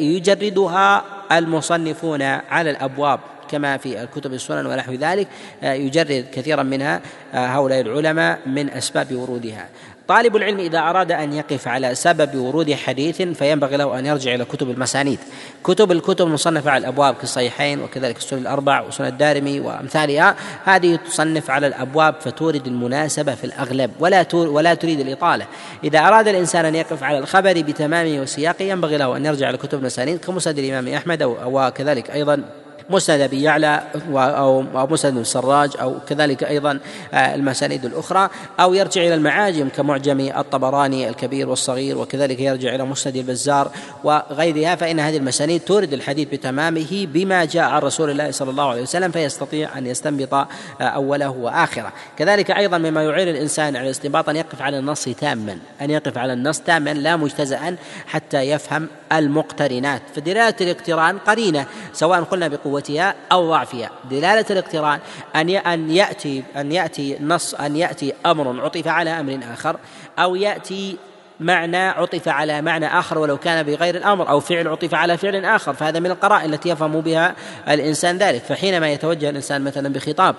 يجردها 0.00 1.04
المصنفون 1.32 2.22
على 2.22 2.70
الأبواب 2.70 3.20
كما 3.50 3.76
في 3.76 4.02
الكتب 4.02 4.32
السنن 4.32 4.66
ونحو 4.66 4.92
ذلك 4.92 5.28
يجرد 5.62 6.26
كثيرا 6.32 6.62
منها 6.62 7.00
هؤلاء 7.32 7.80
العلماء 7.80 8.38
من 8.46 8.70
أسباب 8.70 9.14
ورودها. 9.16 9.68
طالب 10.08 10.36
العلم 10.36 10.58
إذا 10.58 10.78
أراد 10.78 11.12
أن 11.12 11.32
يقف 11.32 11.68
على 11.68 11.94
سبب 11.94 12.36
ورود 12.36 12.72
حديث 12.72 13.22
فينبغي 13.22 13.76
له 13.76 13.98
أن 13.98 14.06
يرجع 14.06 14.34
إلى 14.34 14.44
كتب 14.44 14.70
المسانيد. 14.70 15.18
كتب 15.64 15.92
الكتب 15.92 16.26
المصنفة 16.26 16.70
على 16.70 16.80
الأبواب 16.80 17.14
كالصحيحين 17.14 17.82
وكذلك 17.82 18.16
السنن 18.16 18.38
الأربع 18.38 18.80
وسنن 18.80 19.06
الدارمي 19.06 19.60
وأمثالها. 19.60 20.36
هذه 20.64 20.96
تصنف 20.96 21.50
على 21.50 21.66
الأبواب 21.66 22.14
فتورد 22.20 22.66
المناسبة 22.66 23.34
في 23.34 23.44
الأغلب 23.44 23.90
ولا 24.00 24.26
ولا 24.34 24.74
تريد 24.74 25.00
الإطالة. 25.00 25.46
إذا 25.84 25.98
أراد 25.98 26.28
الإنسان 26.28 26.64
أن 26.64 26.74
يقف 26.74 27.02
على 27.02 27.18
الخبر 27.18 27.52
بتمامه 27.52 28.20
وسياقه 28.20 28.62
ينبغي 28.62 28.96
له 28.96 29.16
أن 29.16 29.26
يرجع 29.26 29.50
إلى 29.50 29.58
كتب 29.58 29.78
المسانيد 29.78 30.18
كمسند 30.18 30.58
الإمام 30.58 30.94
أحمد 30.94 31.22
وكذلك 31.22 32.10
أيضا 32.10 32.42
مسند 32.90 33.20
أبي 33.20 33.42
يعلى 33.42 33.82
أو 34.14 34.62
مسند 34.86 35.16
السراج 35.16 35.70
أو 35.80 35.94
كذلك 36.08 36.44
أيضا 36.44 36.80
آه، 37.14 37.34
المسانيد 37.34 37.84
الأخرى. 37.84 38.30
أو 38.60 38.74
يرجع 38.74 39.00
إلى 39.00 39.14
المعاجم 39.14 39.68
كمعجم 39.68 40.20
الطبراني 40.20 41.08
الكبير 41.08 41.48
والصغير 41.48 41.98
وكذلك 41.98 42.40
يرجع 42.40 42.74
إلى 42.74 42.84
مسند 42.84 43.16
البزار 43.16 43.70
وغيرها. 44.04 44.76
فإن 44.76 45.00
هذه 45.00 45.16
المسانيد 45.16 45.60
تورد 45.60 45.92
الحديث 45.92 46.28
بتمامه 46.28 47.06
بما 47.12 47.44
جاء 47.44 47.64
عن 47.64 47.80
رسول 47.80 48.10
الله 48.10 48.30
صلى 48.30 48.50
الله 48.50 48.70
عليه 48.70 48.82
وسلم 48.82 49.10
فيستطيع 49.10 49.78
أن 49.78 49.86
يستنبط 49.86 50.34
آه، 50.34 50.48
أوله 50.80 51.30
وآخره. 51.30 51.92
كذلك 52.16 52.50
أيضا 52.50 52.78
مما 52.78 53.02
يعين 53.02 53.28
الإنسان 53.28 53.76
على 53.76 53.86
الاستنباط 53.86 54.28
أن 54.28 54.36
يقف 54.36 54.62
على 54.62 54.78
النص 54.78 55.04
تاما 55.04 55.58
أن 55.80 55.90
يقف 55.90 56.18
على 56.18 56.32
النص 56.32 56.60
تاما 56.60 56.94
لا 56.94 57.16
مجتزئا 57.16 57.76
حتى 58.06 58.40
يفهم 58.42 58.88
المقترنات. 59.12 60.02
فدلاله 60.14 60.54
الاقتران 60.60 61.18
قرينة 61.18 61.66
سواء 61.92 62.20
قلنا 62.20 62.48
بقوة 62.48 62.77
قوتها 62.78 63.14
أو 63.32 63.50
ضعفها. 63.50 63.90
دلالة 64.10 64.44
الاقتران 64.50 65.00
أن 65.36 65.50
أن 65.50 65.90
يأتي 65.90 66.44
أن 66.56 66.72
يأتي 66.72 67.16
نص 67.20 67.54
أن 67.54 67.76
يأتي 67.76 68.14
أمر 68.26 68.60
عطف 68.60 68.88
على 68.88 69.10
أمر 69.10 69.40
آخر 69.52 69.76
أو 70.18 70.34
يأتي 70.36 70.96
معنى 71.40 71.88
عطف 71.88 72.28
على 72.28 72.62
معنى 72.62 72.98
آخر 72.98 73.18
ولو 73.18 73.36
كان 73.36 73.62
بغير 73.62 73.96
الأمر 73.96 74.28
أو 74.28 74.40
فعل 74.40 74.68
عطف 74.68 74.94
على 74.94 75.16
فعل 75.16 75.44
آخر. 75.44 75.74
فهذا 75.74 76.00
من 76.00 76.10
القرائن 76.10 76.54
التي 76.54 76.68
يفهم 76.68 77.00
بها 77.00 77.34
الإنسان 77.68 78.18
ذلك. 78.18 78.42
فحينما 78.42 78.92
يتوجه 78.92 79.30
الإنسان 79.30 79.62
مثلا 79.62 79.92
بخطاب 79.92 80.34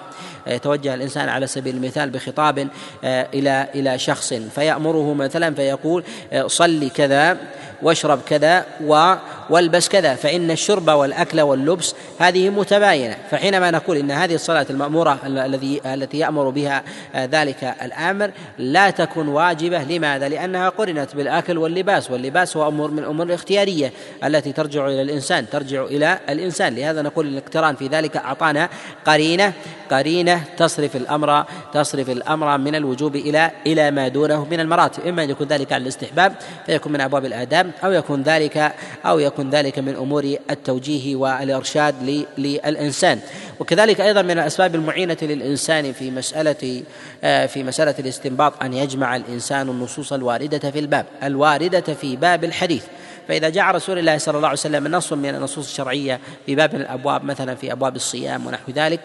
يتوجه 0.47 0.93
الإنسان 0.93 1.29
على 1.29 1.47
سبيل 1.47 1.75
المثال 1.75 2.09
بخطاب 2.09 2.67
آه، 3.03 3.27
إلى 3.33 3.67
إلى 3.75 3.99
شخص 3.99 4.33
فيأمره 4.33 5.13
مثلا 5.13 5.55
فيقول 5.55 6.03
آه، 6.33 6.47
صلي 6.47 6.89
كذا 6.89 7.37
واشرب 7.81 8.21
كذا 8.21 8.65
و 8.85 9.13
والبس 9.49 9.89
كذا 9.89 10.15
فإن 10.15 10.51
الشرب 10.51 10.89
والأكل 10.89 11.41
واللبس 11.41 11.95
هذه 12.19 12.49
متباينة. 12.49 13.17
فحينما 13.31 13.71
نقول 13.71 13.97
إن 13.97 14.11
هذه 14.11 14.35
الصلاة 14.35 14.65
المأمورة 14.69 15.19
الذي 15.25 15.81
التي 15.85 16.17
يأمر 16.17 16.49
بها 16.49 16.83
ذلك 17.15 17.75
الآمر 17.81 18.31
لا 18.57 18.89
تكون 18.89 19.27
واجبة. 19.27 19.83
لماذا؟ 19.83 20.29
لأنها 20.29 20.69
قرنت 20.69 21.15
بالأكل 21.15 21.57
واللباس 21.57 22.11
واللباس 22.11 22.57
هو 22.57 22.67
أمور 22.67 22.91
من 22.91 22.99
الأمور 22.99 23.25
الاختيارية 23.25 23.93
التي 24.23 24.51
ترجع 24.51 24.87
إلى 24.87 25.01
الإنسان 25.01 25.49
ترجع 25.49 25.83
إلى 25.83 26.19
الإنسان. 26.29 26.75
لهذا 26.75 27.01
نقول 27.01 27.27
الاقتران 27.27 27.75
في 27.75 27.87
ذلك 27.87 28.17
أعطانا 28.17 28.69
قرينة 29.05 29.53
قرينة 29.91 30.43
تصرف 30.57 30.95
الأمر 30.95 31.45
تصرف 31.73 32.09
الأمر 32.09 32.57
من 32.57 32.75
الوجوب 32.75 33.15
إلى 33.15 33.51
إلى 33.67 33.91
ما 33.91 34.07
دونه 34.07 34.45
من 34.51 34.59
المراتب. 34.59 35.07
إما 35.07 35.23
أن 35.23 35.29
يكون 35.29 35.47
ذلك 35.47 35.73
على 35.73 35.81
الاستحباب 35.81 36.33
فيكون 36.65 36.91
من 36.91 37.01
أبواب 37.01 37.25
الآداب. 37.25 37.68
أو 37.83 37.91
يكون 37.91 38.23
ذلك 38.23 38.73
أو 39.05 39.19
يكون 39.19 39.49
ذلك 39.49 39.79
من 39.79 39.95
أمور 39.95 40.35
التوجيه 40.49 41.15
والإرشاد 41.15 42.23
للإنسان. 42.37 43.19
وكذلك 43.59 44.01
أيضا 44.01 44.21
من 44.21 44.31
الأسباب 44.31 44.75
المعينة 44.75 45.17
للإنسان 45.21 45.93
في 45.93 46.11
مسألة 46.11 46.83
آه، 47.23 47.45
في 47.45 47.63
مسألة 47.63 47.95
الاستنباط 47.99 48.63
أن 48.63 48.73
يجمع 48.73 49.15
الإنسان 49.15 49.69
النصوص 49.69 50.13
الواردة 50.13 50.71
في 50.71 50.79
الباب 50.79 51.05
الواردة 51.23 51.93
في 51.93 52.15
باب 52.15 52.43
الحديث. 52.43 52.83
فإذا 53.27 53.49
جاء 53.49 53.75
رسول 53.75 53.99
الله 53.99 54.17
صلى 54.17 54.37
الله 54.37 54.47
عليه 54.47 54.59
وسلم 54.59 54.87
نص 54.87 55.13
من 55.13 55.35
النصوص 55.35 55.67
الشرعية 55.67 56.19
في 56.45 56.55
باب 56.55 56.75
من 56.75 56.81
الأبواب 56.81 57.23
مثلا 57.23 57.55
في 57.55 57.71
أبواب 57.71 57.95
الصيام 57.95 58.47
ونحو 58.47 58.71
ذلك 58.71 58.99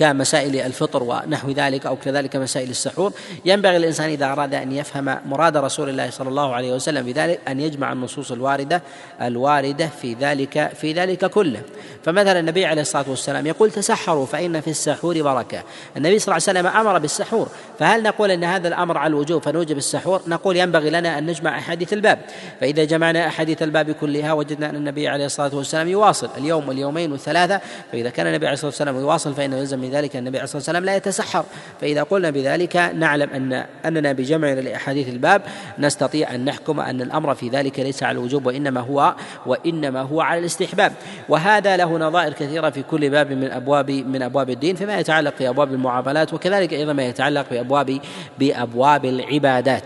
كمسائل 0.00 0.56
الفطر 0.56 1.02
ونحو 1.02 1.50
ذلك 1.50 1.86
أو 1.86 1.96
كذلك 1.96 2.36
مسائل 2.36 2.70
السحور. 2.70 3.12
ينبغي 3.44 3.76
الإنسان 3.76 4.10
إذا 4.10 4.32
أراد 4.32 4.54
أن 4.54 4.72
يفهم 4.72 5.18
مراد 5.26 5.56
رسول 5.56 5.88
الله 5.88 6.10
صلى 6.10 6.28
الله 6.28 6.54
عليه 6.54 6.72
وسلم 6.72 7.04
في 7.04 7.12
ذلك 7.12 7.40
أن 7.48 7.60
يجمع 7.60 7.92
النصوص 7.92 8.32
الواردة 8.32 8.82
الواردة 9.22 9.86
في 9.86 10.14
ذلك 10.14 10.72
في 10.80 10.92
ذلك 10.92 11.26
كله. 11.26 11.62
فمثلا 12.04 12.40
النبي 12.40 12.66
عليه 12.66 12.82
الصلاة 12.82 13.04
والسلام 13.08 13.46
يقول 13.46 13.70
تسحروا 13.70 14.26
فإن 14.26 14.60
في 14.60 14.70
السحور 14.70 15.22
بركة. 15.22 15.62
النبي 15.96 16.18
صلى 16.18 16.36
الله 16.36 16.48
عليه 16.48 16.60
وسلم 16.60 16.80
أمر 16.80 16.98
بالسحور. 16.98 17.48
فهل 17.78 18.02
نقول 18.02 18.30
إن 18.30 18.44
هذا 18.44 18.68
الأمر 18.68 18.98
على 18.98 19.10
الوجوب 19.10 19.42
فنوجب 19.42 19.76
السحور؟ 19.76 20.22
نقول 20.26 20.56
ينبغي 20.56 20.90
لنا 20.90 21.18
أن 21.18 21.26
نجمع 21.26 21.58
أحاديث 21.58 21.92
الباب. 21.92 22.18
فإذا 22.60 22.84
جمعنا 22.84 23.26
أحاديث 23.26 23.62
الباب 23.62 23.90
كلها 23.90 24.32
وجدنا 24.32 24.70
أن 24.70 24.76
النبي 24.76 25.08
عليه 25.08 25.26
الصلاة 25.26 25.54
والسلام 25.54 25.88
يواصل 25.88 26.28
اليوم 26.38 26.68
واليومين 26.68 27.12
والثلاثة. 27.12 27.60
فإذا 27.92 28.10
كان 28.10 28.26
النبي 28.26 28.46
عليه 28.46 28.54
الصلاة 28.54 28.70
والسلام 28.70 28.96
يواصل 28.96 29.34
فإنه 29.34 29.56
يلزم 29.56 29.84
ذلك 29.84 30.16
النبي 30.16 30.38
عليه 30.38 30.44
الصلاة 30.44 30.58
والسلام 30.58 30.84
لا 30.84 30.96
يتسحر. 30.96 31.44
فإذا 31.80 32.02
قلنا 32.02 32.30
بذلك 32.30 32.76
نعلم 32.76 33.30
أن 33.30 33.64
أننا 33.84 34.12
بجمعنا 34.12 34.60
لأحاديث 34.60 35.08
الباب 35.08 35.42
نستطيع 35.78 36.34
أن 36.34 36.44
نحكم 36.44 36.80
أن 36.80 37.00
الأمر 37.00 37.34
في 37.34 37.48
ذلك 37.48 37.80
ليس 37.80 38.02
على 38.02 38.18
الوجوب 38.18 38.46
وإنما 38.46 38.80
هو 38.80 39.14
وإنما 39.46 40.00
هو 40.00 40.20
على 40.20 40.40
الاستحباب. 40.40 40.92
وهذا 41.28 41.76
له 41.76 41.89
نظائر 41.98 42.32
كثيرة 42.32 42.70
في 42.70 42.82
كل 42.82 43.10
باب 43.10 43.32
من 43.32 43.50
أبواب 43.50 43.90
من 43.90 44.22
أبواب 44.22 44.50
الدين 44.50 44.76
فيما 44.76 44.98
يتعلق 44.98 45.34
بأبواب 45.40 45.72
المعاملات 45.72 46.34
وكذلك 46.34 46.72
أيضا 46.72 46.92
ما 46.92 47.06
يتعلق 47.06 47.46
بأبواب 47.50 48.00
بأبواب 48.38 49.04
العبادات. 49.04 49.82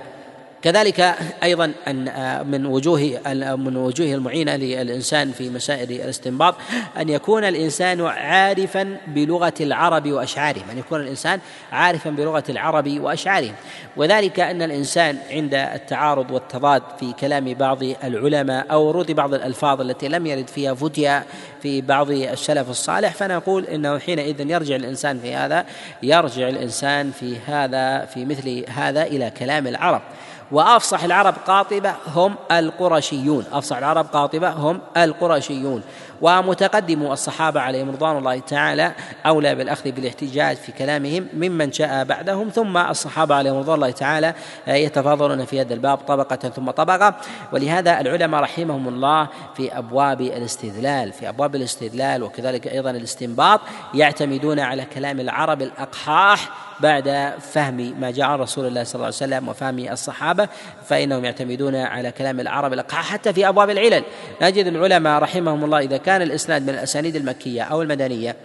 كذلك 0.64 1.14
أيضا 1.42 1.72
أن 1.88 2.08
آه، 2.08 2.42
من 2.42 2.66
وجوه 2.66 3.20
من 3.56 3.76
وجوه 3.76 4.14
المعينة 4.14 4.56
للإنسان 4.56 5.32
في 5.32 5.50
مسائل 5.50 5.92
الاستنباط 5.92 6.54
أن 6.96 7.08
يكون 7.08 7.44
الإنسان 7.44 8.00
عارفا 8.00 8.96
بلغة 9.06 9.54
العرب 9.60 10.12
وأشعارهم 10.12 10.70
أن 10.72 10.78
يكون 10.78 11.00
الإنسان 11.00 11.40
عارفا 11.72 12.10
بلغة 12.10 12.44
العرب 12.48 13.00
وأشعارهم. 13.00 13.54
وذلك 13.96 14.40
أن 14.40 14.62
الإنسان 14.62 15.18
عند 15.30 15.54
التعارض 15.54 16.30
والتضاد 16.30 16.82
في 17.00 17.12
كلام 17.12 17.54
بعض 17.54 17.82
العلماء 17.82 18.66
أو 18.70 18.86
ورود 18.86 19.12
بعض 19.12 19.34
الألفاظ 19.34 19.80
التي 19.80 20.08
لم 20.08 20.26
يرد 20.26 20.48
فيها 20.48 20.74
فتيا 20.74 21.24
في 21.62 21.80
بعض 21.80 22.10
السلف 22.10 22.70
الصالح 22.70 23.12
فنقول 23.12 23.64
إنه 23.64 23.98
حينئذ 23.98 24.50
يرجع 24.50 24.76
الإنسان 24.76 25.18
في 25.18 25.34
هذا 25.34 25.66
يرجع 26.02 26.48
الإنسان 26.48 27.10
في 27.10 27.38
هذا 27.46 28.04
في 28.04 28.24
مثل 28.24 28.64
هذا 28.68 29.02
إلى 29.02 29.30
كلام 29.30 29.66
العرب. 29.66 30.02
وأفصح 30.54 31.04
العرب 31.04 31.34
قاطبة 31.46 31.94
هم 32.06 32.34
القرشيون. 32.50 33.44
أفصح 33.52 33.76
العرب 33.76 34.06
قاطبة 34.12 34.50
هم 34.50 34.80
القرشيون. 34.96 35.82
ومتقدم 36.22 37.12
الصحابة 37.12 37.60
عليهم 37.60 37.90
رضوان 37.90 38.18
الله 38.18 38.38
تعالى 38.38 38.92
أولى 39.26 39.54
بالأخذ 39.54 39.90
بالاحتجاج 39.90 40.56
في 40.56 40.72
كلامهم 40.72 41.28
ممن 41.34 41.70
جاء 41.70 42.04
بعدهم. 42.04 42.48
ثم 42.48 42.76
الصحابة 42.76 43.34
عليهم 43.34 43.58
رضوان 43.58 43.74
الله 43.74 43.90
تعالى 43.90 44.34
يتفاضلون 44.66 45.44
في 45.44 45.60
هذا 45.60 45.74
الباب 45.74 45.98
طبقة 45.98 46.36
ثم 46.36 46.70
طبقة. 46.70 47.14
ولهذا 47.52 48.00
العلماء 48.00 48.40
رحمهم 48.40 48.88
الله 48.88 49.28
في 49.56 49.78
أبواب 49.78 50.20
الاستدلال 50.20 51.12
في 51.12 51.28
أبواب 51.28 51.54
الاستدلال 51.54 52.22
وكذلك 52.22 52.66
أيضا 52.66 52.90
الاستنباط 52.90 53.60
يعتمدون 53.94 54.60
على 54.60 54.84
كلام 54.84 55.20
العرب 55.20 55.62
الأقحاح 55.62 56.50
بعد 56.80 57.32
فهم 57.52 58.00
ما 58.00 58.12
عن 58.18 58.38
رسول 58.38 58.66
الله 58.66 58.84
صلى 58.84 58.94
الله 58.94 59.04
عليه 59.04 59.16
وسلم 59.16 59.48
وفهم 59.48 59.78
الصحابة 59.78 60.48
فإنهم 60.86 61.24
يعتمدون 61.24 61.74
على 61.74 62.12
كلام 62.12 62.40
العرب 62.40 62.72
حتى 63.02 63.32
في 63.32 63.48
أبواب 63.48 63.70
العلل. 63.70 64.04
نجد 64.42 64.66
العلماء 64.66 65.22
رحمهم 65.22 65.64
الله 65.64 65.78
إذا 65.78 65.96
كان 65.96 66.22
الإسناد 66.22 66.62
من 66.62 66.70
الأسانيد 66.70 67.16
المكية 67.16 67.62
أو 67.62 67.82
المدنية 67.82 68.36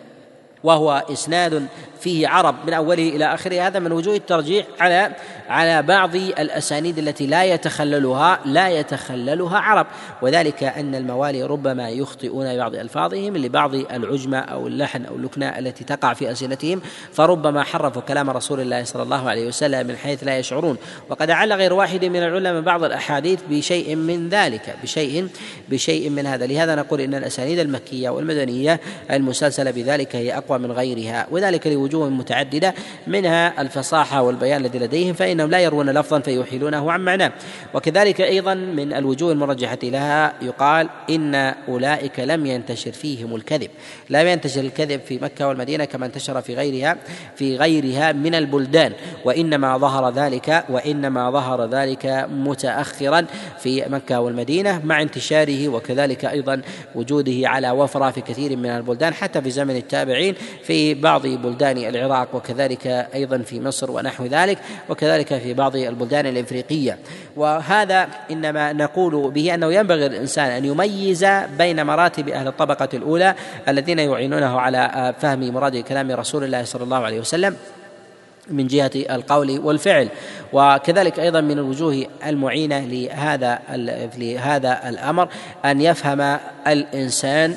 وهو 0.63 1.03
إسناد 1.11 1.67
فيه 1.99 2.27
عرب 2.27 2.55
من 2.67 2.73
أوله 2.73 3.09
إلى 3.09 3.33
آخره. 3.33 3.67
هذا 3.67 3.79
من 3.79 3.91
وجوه 3.91 4.15
الترجيح 4.15 4.65
على 4.79 5.11
على 5.49 5.81
بعض 5.81 6.15
الأسانيد 6.15 6.97
التي 6.97 7.27
لا 7.27 7.43
يتخللها 7.43 8.39
لا 8.45 8.69
يتخللها 8.69 9.57
عرب. 9.57 9.87
وذلك 10.21 10.63
أن 10.63 10.95
الموالي 10.95 11.43
ربما 11.43 11.89
يخطئون 11.89 12.55
ببعض 12.55 12.75
ألفاظهم 12.75 13.37
لبعض 13.37 13.75
العجمة 13.75 14.39
أو 14.39 14.67
اللحن 14.67 15.05
أو 15.05 15.15
اللكنة 15.15 15.59
التي 15.59 15.83
تقع 15.83 16.13
في 16.13 16.29
السنتهم 16.29 16.81
فربما 17.13 17.63
حرفوا 17.63 18.01
كلام 18.01 18.29
رسول 18.29 18.59
الله 18.59 18.83
صلى 18.83 19.03
الله 19.03 19.29
عليه 19.29 19.47
وسلم 19.47 19.87
من 19.87 19.97
حيث 19.97 20.23
لا 20.23 20.37
يشعرون. 20.37 20.77
وقد 21.09 21.31
عل 21.31 21.53
غير 21.53 21.73
واحد 21.73 22.05
من 22.05 22.23
العلماء 22.23 22.61
بعض 22.61 22.83
الأحاديث 22.83 23.39
بشيء 23.49 23.95
من 23.95 24.29
ذلك 24.29 24.75
بشيء 24.83 25.27
بشيء 25.69 26.09
من 26.09 26.25
هذا. 26.25 26.45
لهذا 26.45 26.75
نقول 26.75 27.01
إن 27.01 27.15
الأسانيد 27.15 27.59
المكية 27.59 28.09
والمدنية 28.09 28.79
المسلسله 29.11 29.71
بذلك 29.71 30.15
هي 30.15 30.37
اقوى 30.49 30.67
من 30.67 30.71
غيرها 30.71 31.27
وذلك 31.31 31.67
لوجوه 31.67 32.09
متعددة 32.09 32.73
منها 33.07 33.61
الفصاحة 33.61 34.21
والبيان 34.21 34.65
الذي 34.65 34.79
لديهم 34.79 35.13
فإنهم 35.13 35.49
لا 35.49 35.59
يروون 35.59 35.89
لفظا 35.89 36.19
فيحيلونه 36.19 36.91
عن 36.91 37.01
معناه 37.01 37.31
وكذلك 37.73 38.21
أيضا 38.21 38.53
من 38.53 38.93
الوجوه 38.93 39.31
المرجحة 39.31 39.77
لها 39.83 40.33
يقال 40.41 40.89
إن 41.09 41.35
أولئك 41.67 42.19
لم 42.19 42.45
ينتشر 42.45 42.91
فيهم 42.91 43.35
الكذب. 43.35 43.69
لم 44.09 44.27
ينتشر 44.27 44.61
الكذب 44.61 45.01
في 45.01 45.19
مكة 45.21 45.47
والمدينة 45.47 45.85
كما 45.85 46.05
انتشر 46.05 46.41
في 46.41 46.55
غيرها 46.55 46.97
في 47.35 47.57
غيرها 47.57 48.11
من 48.11 48.35
البلدان. 48.35 48.93
وإنما 49.25 49.77
ظهر 49.77 50.13
ذلك 50.13 50.65
وإنما 50.69 51.31
ظهر 51.31 51.65
ذلك 51.65 52.27
متاخرا 52.31 53.25
في 53.59 53.85
مكة 53.89 54.19
والمدينة 54.19 54.81
مع 54.85 55.01
انتشاره 55.01 55.69
وكذلك 55.69 56.25
أيضا 56.25 56.61
وجوده 56.95 57.49
على 57.49 57.71
وفرة 57.71 58.11
في 58.11 58.21
كثير 58.21 58.57
من 58.57 58.69
البلدان 58.69 59.13
حتى 59.13 59.41
في 59.41 59.51
زمن 59.51 59.75
التابعين 59.75 60.35
في 60.63 60.93
بعض 60.93 61.27
بلدان 61.27 61.77
العراق 61.77 62.35
وكذلك 62.35 62.87
أيضا 62.87 63.37
في 63.37 63.59
مصر 63.61 63.91
ونحو 63.91 64.25
ذلك 64.25 64.57
وكذلك 64.89 65.37
في 65.37 65.53
بعض 65.53 65.75
البلدان 65.75 66.25
الإفريقية. 66.25 66.97
وهذا 67.35 68.07
إنما 68.31 68.73
نقول 68.73 69.31
به 69.31 69.53
أنه 69.53 69.73
ينبغي 69.73 70.05
الإنسان 70.05 70.51
أن 70.51 70.65
يميز 70.65 71.25
بين 71.57 71.85
مراتب 71.85 72.29
أهل 72.29 72.47
الطبقة 72.47 72.89
الأولى 72.93 73.35
الذين 73.67 73.99
يعينونه 73.99 74.59
على 74.59 75.13
فهم 75.19 75.53
مراد 75.53 75.77
كلام 75.77 76.11
رسول 76.11 76.43
الله 76.43 76.63
صلى 76.63 76.83
الله 76.83 76.97
عليه 76.97 77.19
وسلم 77.19 77.55
من 78.49 78.67
جهة 78.67 78.91
القول 78.95 79.59
والفعل. 79.59 80.09
وكذلك 80.53 81.19
أيضا 81.19 81.41
من 81.41 81.51
الوجوه 81.51 82.05
المعينة 82.25 82.79
لهذا 82.79 83.59
لهذا 84.17 84.89
الأمر 84.89 85.29
أن 85.65 85.81
يفهم 85.81 86.37
الإنسان 86.67 87.55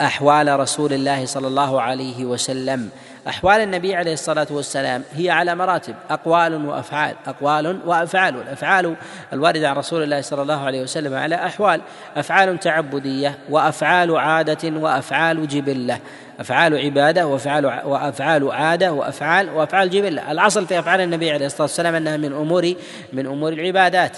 أحوال 0.00 0.60
رسول 0.60 0.92
الله 0.92 1.26
صلى 1.26 1.46
الله 1.46 1.80
عليه 1.80 2.24
وسلم. 2.24 2.88
أحوال 3.28 3.60
النبي 3.60 3.94
عليه 3.94 4.12
الصلاة 4.12 4.46
والسلام 4.50 5.02
هي 5.12 5.30
على 5.30 5.54
مراتب 5.54 5.94
أقوال 6.10 6.66
وأفعال 6.66 7.14
أقوال 7.26 7.80
وأفعال. 7.86 8.34
الأفعال 8.36 8.96
الواردة 9.32 9.68
عن 9.68 9.76
رسول 9.76 10.02
الله 10.02 10.20
صلى 10.20 10.42
الله 10.42 10.64
عليه 10.64 10.82
وسلم 10.82 11.14
على 11.14 11.34
أحوال 11.34 11.80
أفعال 12.16 12.60
تعبدية 12.60 13.38
وأفعال 13.50 14.16
عادة 14.16 14.80
وأفعال 14.80 15.48
جبلة. 15.48 15.98
أفعال 16.40 16.78
عبادة 16.78 17.26
وأفعال 17.26 17.66
وأفعال 17.66 18.52
عادة 18.52 18.92
وأفعال 18.92 19.50
وأفعال 19.50 19.90
جبلة. 19.90 20.32
الأصل 20.32 20.66
في 20.66 20.78
أفعال 20.78 21.00
النبي 21.00 21.30
عليه 21.30 21.46
الصلاة 21.46 21.62
والسلام 21.62 21.94
أنها 21.94 22.16
من 22.16 22.32
أمور 22.32 22.74
من 23.12 23.26
أمور 23.26 23.52
العبادات. 23.52 24.16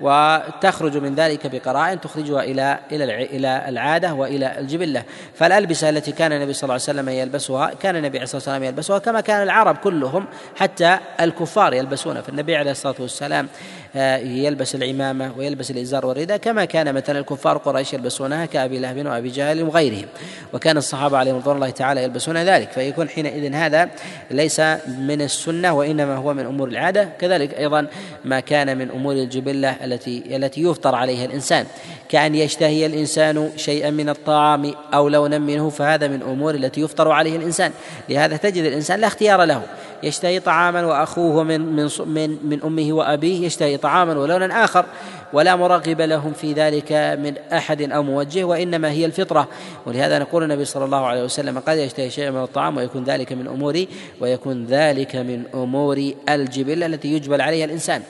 وتخرج 0.00 0.96
من 0.96 1.14
ذلك 1.14 1.46
بقرائن 1.46 2.00
تخرجها 2.00 2.42
إلى 2.42 2.78
إلى 2.92 3.24
إلى 3.24 3.64
العادة 3.68 4.14
وإلى 4.14 4.58
الجبلة. 4.58 5.02
فالألبسة 5.34 5.88
التي 5.88 6.12
كان 6.12 6.32
النبي 6.32 6.52
صلى 6.52 6.62
الله 6.62 6.74
عليه 6.74 6.82
وسلم 6.82 7.08
يلبسها 7.08 7.74
كان 7.82 7.96
النبي 7.96 8.18
عليه 8.18 8.24
الصلاة 8.24 8.38
والسلام 8.38 8.62
يلبسها 8.62 8.98
كما 8.98 9.20
كان 9.20 9.42
العرب 9.42 9.76
كلهم 9.76 10.26
حتى 10.56 10.98
الكفار 11.20 11.74
يلبسونها 11.74 12.22
فالنبي 12.22 12.56
عليه 12.56 12.70
الصلاة 12.70 12.94
والسلام 12.98 13.48
يلبس 13.96 14.74
العمامة 14.74 15.32
ويلبس 15.38 15.70
الإزار 15.70 16.06
والرداء 16.06 16.36
كما 16.36 16.64
كان 16.64 16.94
مثلا 16.94 17.18
الكفار 17.18 17.56
قريش 17.56 17.92
يلبسونها 17.92 18.46
كأبي 18.46 18.78
لهب 18.78 19.06
وأبي 19.06 19.28
جهل 19.28 19.62
وغيرهم. 19.62 20.06
وكان 20.52 20.76
الصحابة 20.76 21.18
عليهم 21.18 21.36
رضوان 21.36 21.56
الله 21.56 21.70
تعالى 21.70 22.02
يلبسون 22.02 22.36
ذلك. 22.36 22.70
فيكون 22.70 23.08
حينئذ 23.08 23.54
هذا 23.54 23.88
ليس 24.30 24.60
من 24.86 25.22
السنة 25.22 25.72
وإنما 25.72 26.16
هو 26.16 26.34
من 26.34 26.46
أمور 26.46 26.68
العادة. 26.68 27.08
كذلك 27.20 27.54
أيضا 27.54 27.86
ما 28.24 28.40
كان 28.40 28.78
من 28.78 28.90
أمور 28.90 29.14
الجبلة 29.14 29.76
التي 29.84 30.36
التي 30.36 30.62
يفطر 30.62 30.94
عليها 30.94 31.24
الإنسان. 31.24 31.66
كأن 32.08 32.34
يشتهي 32.34 32.86
الإنسان 32.86 33.50
شيئا 33.56 33.90
من 33.90 34.08
الطعام 34.08 34.74
أو 34.94 35.08
لونا 35.08 35.38
منه 35.38 35.70
فهذا 35.70 36.08
من 36.08 36.22
أمور 36.22 36.54
التي 36.54 36.80
يفطر 36.80 37.10
عليه 37.10 37.36
الإنسان. 37.36 37.72
لهذا 38.08 38.36
تجد 38.36 38.64
الإنسان 38.64 39.00
لا 39.00 39.06
اختيار 39.06 39.44
له. 39.44 39.62
يشتهي 40.02 40.40
طعاما 40.40 40.86
وأخوه 40.86 41.42
من 41.42 41.60
من 41.60 41.88
من 42.06 42.38
من 42.42 42.62
أمه 42.62 42.92
وأبيه 42.92 43.46
يشتهي 43.46 43.76
طعاما 43.76 44.18
ولونا 44.18 44.64
آخر 44.64 44.84
ولا 45.32 45.56
مرغب 45.56 46.00
لهم 46.00 46.32
في 46.32 46.52
ذلك 46.52 46.92
من 46.92 47.34
أحد 47.52 47.82
أو 47.82 48.02
موجه 48.02 48.44
وإنما 48.44 48.90
هي 48.90 49.04
الفطرة. 49.06 49.48
ولهذا 49.86 50.18
نقول 50.18 50.42
النبي 50.42 50.64
صلى 50.64 50.84
الله 50.84 51.06
عليه 51.06 51.24
وسلم 51.24 51.58
قد 51.58 51.76
يشتهي 51.78 52.10
شيئا 52.10 52.30
من 52.30 52.42
الطعام 52.42 52.76
ويكون 52.76 53.04
ذلك 53.04 53.32
من 53.32 53.46
امور 53.46 53.84
ويكون 54.20 54.66
ذلك 54.66 55.16
من 55.16 55.42
أمور 55.54 56.12
الجبله 56.28 56.86
التي 56.86 57.12
يجبل 57.12 57.40
عليها 57.40 57.64
الإنسان. 57.64 58.02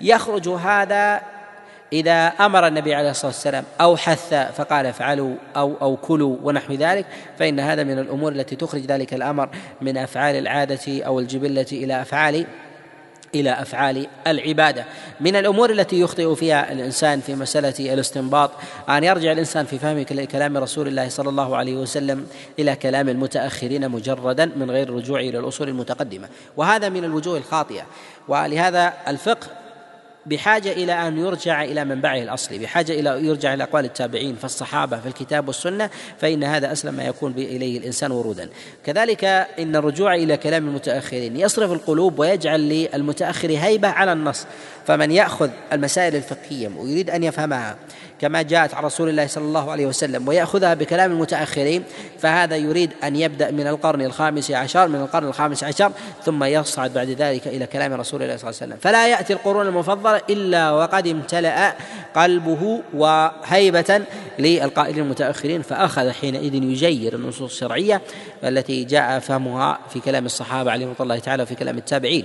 يخرج 0.00 0.48
هذا 0.48 1.33
إذا 1.94 2.26
أمر 2.26 2.66
النبي 2.66 2.94
عليه 2.94 3.10
الصلاة 3.10 3.32
والسلام 3.32 3.64
أو 3.80 3.96
حث 3.96 4.34
فقال 4.34 4.86
افعلوا 4.86 5.34
أو 5.56 5.74
أو 5.82 5.96
كلوا 5.96 6.36
ونحو 6.42 6.72
ذلك 6.72 7.06
فإن 7.38 7.60
هذا 7.60 7.84
من 7.84 7.98
الأمور 7.98 8.32
التي 8.32 8.56
تخرج 8.56 8.80
ذلك 8.80 9.14
الأمر 9.14 9.48
من 9.80 9.96
أفعال 9.96 10.36
العادة 10.36 11.04
أو 11.04 11.20
الجبلة 11.20 11.66
إلى 11.72 12.02
أفعال 12.02 12.46
إلى 13.34 13.50
أفعال 13.50 14.06
العبادة. 14.26 14.84
من 15.20 15.36
الأمور 15.36 15.70
التي 15.70 16.00
يخطئ 16.00 16.34
فيها 16.34 16.72
الإنسان 16.72 17.20
في 17.20 17.34
مسألة 17.34 17.94
الاستنباط 17.94 18.50
أن 18.88 19.04
يرجع 19.04 19.32
الإنسان 19.32 19.66
في 19.66 19.78
فهم 19.78 20.02
كلام 20.02 20.56
رسول 20.56 20.88
الله 20.88 21.08
صلى 21.08 21.28
الله 21.28 21.56
عليه 21.56 21.76
وسلم 21.76 22.26
إلى 22.58 22.76
كلام 22.76 23.08
المتأخرين 23.08 23.88
مجردا 23.88 24.50
من 24.56 24.70
غير 24.70 24.88
الرجوع 24.88 25.20
إلى 25.20 25.38
الأصول 25.38 25.68
المتقدمة. 25.68 26.28
وهذا 26.56 26.88
من 26.88 27.04
الوجوه 27.04 27.38
الخاطئة. 27.38 27.82
ولهذا 28.28 28.92
الفقه 29.08 29.63
بحاجة 30.26 30.72
إلى 30.72 30.92
أن 30.92 31.18
يرجع 31.18 31.62
إلى 31.64 31.84
منبعه 31.84 32.22
الأصلي 32.22 32.58
بحاجة 32.58 32.92
إلى 32.92 33.26
يرجع 33.26 33.54
إلى 33.54 33.64
أقوال 33.64 33.84
التابعين 33.84 34.36
فالصحابة 34.36 35.00
في 35.00 35.06
الكتاب 35.06 35.48
والسنة 35.48 35.90
فإن 36.18 36.44
هذا 36.44 36.72
أسلم 36.72 36.94
ما 36.94 37.04
يكون 37.04 37.32
إليه 37.32 37.78
الإنسان 37.78 38.12
ورودا. 38.12 38.48
كذلك 38.84 39.24
إن 39.58 39.76
الرجوع 39.76 40.14
إلى 40.14 40.36
كلام 40.36 40.68
المتأخرين 40.68 41.36
يصرف 41.36 41.72
القلوب 41.72 42.18
ويجعل 42.18 42.60
للمتأخر 42.60 43.50
هيبة 43.50 43.88
على 43.88 44.12
النص 44.12 44.46
فمن 44.86 45.10
يأخذ 45.10 45.50
المسائل 45.72 46.16
الفقهية 46.16 46.68
ويريد 46.78 47.10
أن 47.10 47.24
يفهمها 47.24 47.76
كما 48.24 48.42
جاءت 48.42 48.74
عن 48.74 48.84
رسول 48.84 49.08
الله 49.08 49.26
صلى 49.26 49.44
الله 49.44 49.70
عليه 49.70 49.86
وسلم 49.86 50.28
ويأخذها 50.28 50.74
بكلام 50.74 51.12
المتأخرين 51.12 51.84
فهذا 52.18 52.56
يريد 52.56 52.90
أن 53.04 53.16
يبدأ 53.16 53.50
من 53.50 53.66
القرن 53.66 54.00
الخامس 54.02 54.50
عشر 54.50 54.88
من 54.88 55.00
القرن 55.00 55.28
الخامس 55.28 55.64
عشر 55.64 55.92
ثم 56.24 56.44
يصعد 56.44 56.94
بعد 56.94 57.10
ذلك 57.10 57.46
إلى 57.46 57.66
كلام 57.66 57.92
رسول 57.92 58.22
الله 58.22 58.36
صلى 58.36 58.50
الله 58.50 58.60
عليه 58.62 58.72
وسلم. 58.72 58.78
فلا 58.80 59.08
يأتي 59.08 59.32
القرون 59.32 59.66
المفضلة 59.66 60.20
إلا 60.30 60.70
وقد 60.70 61.06
امتلأ 61.06 61.74
قلبه 62.16 62.82
وهيبة 62.94 64.02
للقائلين 64.38 65.04
المتأخرين 65.04 65.62
فأخذ 65.62 66.10
حينئذ 66.10 66.54
يجير 66.54 67.14
النصوص 67.14 67.52
الشرعية 67.52 68.02
التي 68.44 68.84
جاء 68.84 69.18
فهمها 69.18 69.78
في 69.92 70.00
كلام 70.00 70.26
الصحابة 70.26 70.70
عليهم 70.70 70.94
الله 71.00 71.18
تعالى 71.18 71.42
وفي 71.42 71.54
كلام 71.54 71.78
التابعين. 71.78 72.24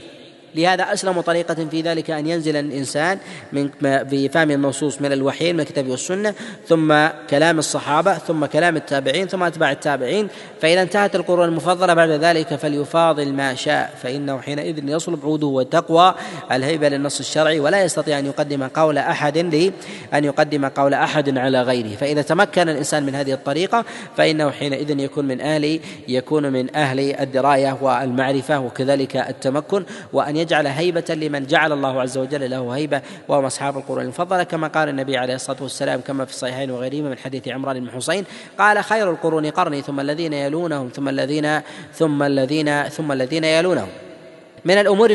لهذا 0.56 0.94
أسلم 0.94 1.22
طريقة 1.22 1.68
في 1.72 1.82
ذلك 1.82 2.12
أن 2.12 2.28
ينزل 2.28 2.56
الإنسان 2.56 3.18
من 3.54 3.70
في 4.10 4.30
فهم 4.30 4.52
النصوص 4.52 5.02
من 5.02 5.14
الوحيين 5.14 5.56
من 5.56 5.62
الكتاب 5.62 5.88
والسنة 5.88 6.34
ثم 6.68 7.08
كلام 7.30 7.60
الصحابة 7.60 8.14
ثم 8.14 8.46
كلام 8.46 8.76
التابعين 8.76 9.28
ثم 9.28 9.44
أتباع 9.44 9.72
التابعين 9.72 10.28
فإذا 10.62 10.82
انتهت 10.82 11.16
القرون 11.16 11.48
المفضلة 11.48 11.94
بعد 11.94 12.10
ذلك 12.10 12.56
فليفاضل 12.56 13.34
ما 13.34 13.56
شاء 13.56 13.94
فإنه 14.04 14.42
حينئذ 14.42 14.90
يصلب 14.90 15.20
عوده 15.24 15.48
وتقوى 15.48 16.16
الهيبة 16.52 16.90
للنص 16.90 17.20
الشرعي 17.20 17.60
ولا 17.60 17.84
يستطيع 17.84 18.20
أن 18.20 18.26
يقدم 18.26 18.64
قول 18.64 18.98
أحد 18.98 19.38
لي 19.38 19.72
أن 20.14 20.24
يقدم 20.26 20.66
قول 20.66 20.94
أحد 20.94 21.38
على 21.38 21.62
غيره. 21.62 21.96
فإذا 21.96 22.22
تمكن 22.22 22.70
الإنسان 22.70 23.06
من 23.06 23.16
هذه 23.16 23.34
الطريقة 23.34 23.86
فإنه 24.18 24.50
حينئذ 24.50 25.00
يكون 25.00 25.26
من 25.26 25.42
أهل 25.42 25.80
يكون 26.08 26.52
من 26.54 26.76
أهل 26.76 27.00
الدراية 27.00 27.78
والمعرفة 27.82 28.60
وكذلك 28.60 29.16
التمكن 29.16 29.84
وأن 30.14 30.36
يجعل 30.40 30.68
هيبة 30.68 31.04
لمن 31.10 31.46
جعل 31.46 31.72
الله 31.72 32.02
عز 32.02 32.18
وجل 32.18 32.50
له 32.50 32.72
هيبة 32.72 33.02
وهم 33.28 33.46
أصحاب 33.46 33.78
القرون. 33.78 34.04
المفضلة 34.04 34.44
كما 34.44 34.68
قال 34.68 34.90
النبي 34.90 35.18
عليه 35.18 35.36
الصلاة 35.36 35.64
والسلام 35.64 36.02
كما 36.02 36.26
في 36.26 36.32
الصحيحين 36.32 36.72
وغيرهما 36.72 37.10
من 37.10 37.18
حديث 37.18 37.48
عمران 37.48 37.80
بن 37.80 37.92
حسين 37.92 38.26
قال 38.60 38.84
خير 38.84 39.12
القرون 39.12 39.46
قرني 39.46 39.82
ثم 39.82 40.00
الذين 40.00 40.34
يلونهم 40.34 40.90
ثم 40.90 41.10
الذين 41.10 41.62
ثم 41.94 42.24
الذين 42.24 42.84
ثم 42.84 43.12
الذين 43.12 43.44
يلونهم. 43.44 43.90
من 44.66 44.78
الأمور 44.78 45.10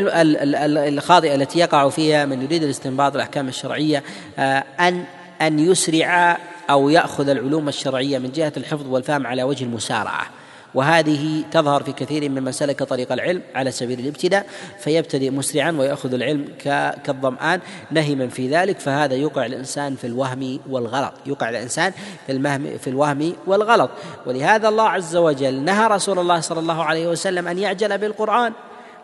الخاطئة 0.89 1.35
التي 1.35 1.59
يقع 1.59 1.89
فيها 1.89 2.25
من 2.25 2.43
يريد 2.43 2.63
الاستنباط 2.63 3.15
الأحكام 3.15 3.49
الشرعية 3.49 4.03
آه، 4.39 4.65
ان 4.81 5.05
أن 5.43 5.59
يسرع 5.59 6.39
أو 6.71 6.89
يأخذ 6.89 7.29
العلوم 7.29 7.69
الشرعية 7.69 8.19
من 8.19 8.33
جهة 8.33 8.53
الحفظ 8.57 8.87
والفهم 8.89 9.27
على 9.27 9.43
وجه 9.43 9.65
المسارعة. 9.65 10.27
وهذه 10.75 11.45
تظهر 11.51 11.83
في 11.83 11.93
كثير 11.93 12.31
ممن 12.31 12.53
سلك 12.53 12.83
طريق 12.83 13.13
العلم 13.13 13.43
على 13.55 13.71
سبيل 13.71 14.01
الابتداء 14.01 14.47
فيبتدئ 14.79 15.31
مسرعا 15.31 15.73
ويأخذ 15.73 16.15
العلم 16.15 16.49
كالظمآن 17.05 17.61
نهما 17.91 18.29
في 18.29 18.49
ذلك 18.49 18.81
فهذا 18.81 19.15
يوقع 19.15 19.47
الإنسان 19.47 19.97
في 19.97 20.07
الوهم 20.07 20.61
والغلط 20.71 21.13
يوقع 21.27 21.49
الإنسان 21.49 21.93
في 22.27 22.33
المهم 22.33 22.79
في 22.79 22.91
الوهم 22.91 23.33
والغلط. 23.47 23.91
ولهذا 24.27 24.69
الله 24.69 24.89
عز 24.89 25.17
وجل 25.17 25.65
نهى 25.65 25.87
رسول 25.87 26.19
الله 26.19 26.41
صلى 26.41 26.61
الله 26.61 26.85
عليه 26.85 27.07
وسلم 27.07 27.49
أن 27.49 27.59
يعجل 27.59 27.99
بالقرآن 27.99 28.53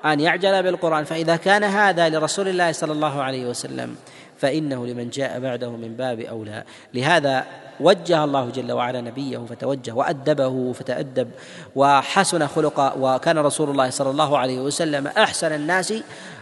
أن 0.05 0.21
يعجل 0.21 0.63
بالقرآن. 0.63 1.05
فإذا 1.05 1.37
كان 1.37 1.65
هذا 1.65 2.09
لرسول 2.09 2.49
الله 2.49 2.73
صلى 2.73 2.93
الله 2.93 3.23
عليه 3.23 3.47
وسلم 3.47 3.97
فإنه 4.41 4.87
لمن 4.87 5.11
جاء 5.11 5.41
بعده 5.41 5.71
من 5.71 5.97
باب 5.97 6.21
أولى. 6.21 6.65
لهذا 6.95 7.47
وجه 7.81 8.25
الله 8.25 8.51
جل 8.51 8.73
وعلا 8.73 9.01
نبيه 9.01 9.39
فتوجه 9.39 9.93
وأدبه 9.93 10.73
فتأدب 10.73 11.31
وحسن 11.77 12.47
خلق 12.47 12.95
وكان 13.01 13.39
رسول 13.39 13.71
الله 13.71 13.91
صلى 13.91 14.11
الله 14.11 14.39
عليه 14.39 14.61
وسلم 14.61 15.07
أحسن 15.07 15.53
الناس 15.53 15.95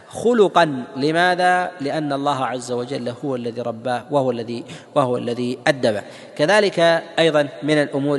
خلقا. 0.09 0.85
لماذا؟ 0.97 1.71
لأن 1.81 2.13
الله 2.13 2.47
عز 2.47 2.73
وجل 2.73 3.15
هو 3.25 3.37
الذي 3.37 3.61
رباه 3.61 4.05
وهو 4.11 4.31
الذي 4.31 4.65
وهو 4.95 5.17
الذي 5.17 5.59
أدبه. 5.67 6.03
كذلك 6.37 6.79
أيضا 7.19 7.49
من 7.63 7.83
الأمور 7.83 8.19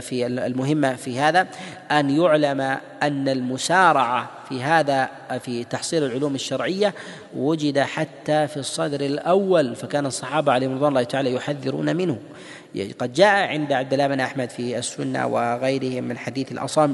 في 0.00 0.26
المهمة 0.26 0.94
في 0.94 1.18
هذا 1.18 1.46
أن 1.90 2.10
يعلم 2.10 2.60
أن 3.02 3.28
المسارعة 3.28 4.30
في 4.48 4.62
هذا 4.62 5.08
في 5.44 5.64
تحصيل 5.64 6.04
العلوم 6.04 6.34
الشرعية 6.34 6.94
وجد 7.36 7.78
حتى 7.78 8.46
في 8.46 8.56
الصدر 8.56 9.00
الأول 9.00 9.76
فكان 9.76 10.06
الصحابة 10.06 10.52
عليهم 10.52 10.74
رضوان 10.74 10.88
الله 10.88 11.02
تعالى 11.02 11.32
يحذرون 11.32 11.96
منه. 11.96 12.18
قد 13.00 13.12
جاء 13.12 13.48
عند 13.48 13.72
عبد 13.72 13.92
الله 13.92 14.06
بن 14.06 14.20
أحمد 14.20 14.50
في 14.50 14.78
السنة 14.78 15.26
وغيرهم 15.26 16.04
من 16.04 16.18
حديث 16.18 16.52
الأصم 16.52 16.92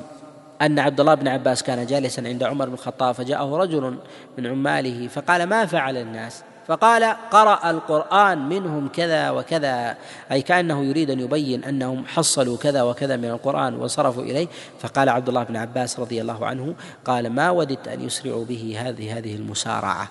أن 0.62 0.78
عبد 0.78 1.00
الله 1.00 1.14
بن 1.14 1.28
عباس 1.28 1.62
كان 1.62 1.86
جالسا 1.86 2.20
عند 2.20 2.42
عمر 2.42 2.66
بن 2.66 2.74
الخطاب 2.74 3.14
فجاءه 3.14 3.56
رجل 3.56 3.98
من 4.38 4.46
عماله 4.46 5.08
فقال 5.08 5.44
ما 5.44 5.66
فعل 5.66 5.96
الناس؟ 5.96 6.42
فقال 6.66 7.04
قرأ 7.30 7.70
القرآن 7.70 8.48
منهم 8.48 8.88
كذا 8.88 9.30
وكذا 9.30 9.96
أي 10.32 10.42
كأنه 10.42 10.84
يريد 10.84 11.10
أن 11.10 11.20
يبين 11.20 11.64
أنهم 11.64 12.06
حصلوا 12.06 12.56
كذا 12.56 12.82
وكذا 12.82 13.16
من 13.16 13.30
القرآن 13.30 13.74
وصرفوا 13.74 14.22
إليه. 14.22 14.48
فقال 14.78 15.08
عبد 15.08 15.28
الله 15.28 15.42
بن 15.42 15.56
عباس 15.56 16.00
رضي 16.00 16.20
الله 16.20 16.46
عنه 16.46 16.74
قال 17.04 17.30
ما 17.30 17.50
وددت 17.50 17.88
أن 17.88 18.00
يسرعوا 18.00 18.44
به 18.44 18.76
هذه 18.80 19.18
هذه 19.18 19.36
المسارعة. 19.36 20.08